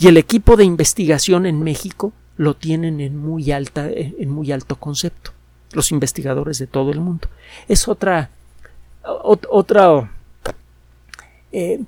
y 0.00 0.08
el 0.08 0.16
equipo 0.16 0.56
de 0.56 0.64
investigación 0.64 1.44
en 1.44 1.62
México 1.62 2.14
lo 2.38 2.54
tienen 2.54 3.02
en 3.02 3.18
muy 3.18 3.52
alta, 3.52 3.86
en 3.86 4.30
muy 4.30 4.50
alto 4.50 4.76
concepto. 4.76 5.32
Los 5.72 5.90
investigadores 5.90 6.58
de 6.58 6.66
todo 6.66 6.90
el 6.90 7.00
mundo. 7.00 7.28
Es 7.68 7.86
otra, 7.86 8.30
otra, 9.04 10.10
eh, 11.52 11.80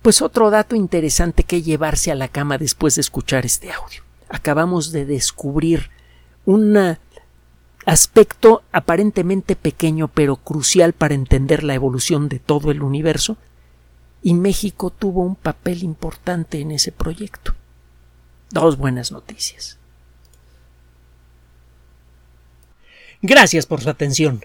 pues 0.00 0.22
otro 0.22 0.50
dato 0.50 0.76
interesante 0.76 1.44
que 1.44 1.62
llevarse 1.62 2.10
a 2.10 2.14
la 2.14 2.28
cama 2.28 2.58
después 2.58 2.94
de 2.94 3.00
escuchar 3.00 3.44
este 3.44 3.72
audio. 3.72 4.02
Acabamos 4.28 4.92
de 4.92 5.04
descubrir 5.04 5.90
un 6.44 6.96
aspecto 7.84 8.62
aparentemente 8.72 9.56
pequeño 9.56 10.08
pero 10.08 10.36
crucial 10.36 10.92
para 10.92 11.14
entender 11.14 11.64
la 11.64 11.74
evolución 11.74 12.28
de 12.28 12.38
todo 12.38 12.70
el 12.70 12.82
universo 12.82 13.36
y 14.22 14.34
México 14.34 14.90
tuvo 14.90 15.22
un 15.22 15.34
papel 15.34 15.82
importante 15.82 16.60
en 16.60 16.70
ese 16.70 16.92
proyecto. 16.92 17.54
Dos 18.50 18.76
buenas 18.76 19.10
noticias. 19.10 19.78
Gracias 23.20 23.66
por 23.66 23.80
su 23.80 23.90
atención. 23.90 24.44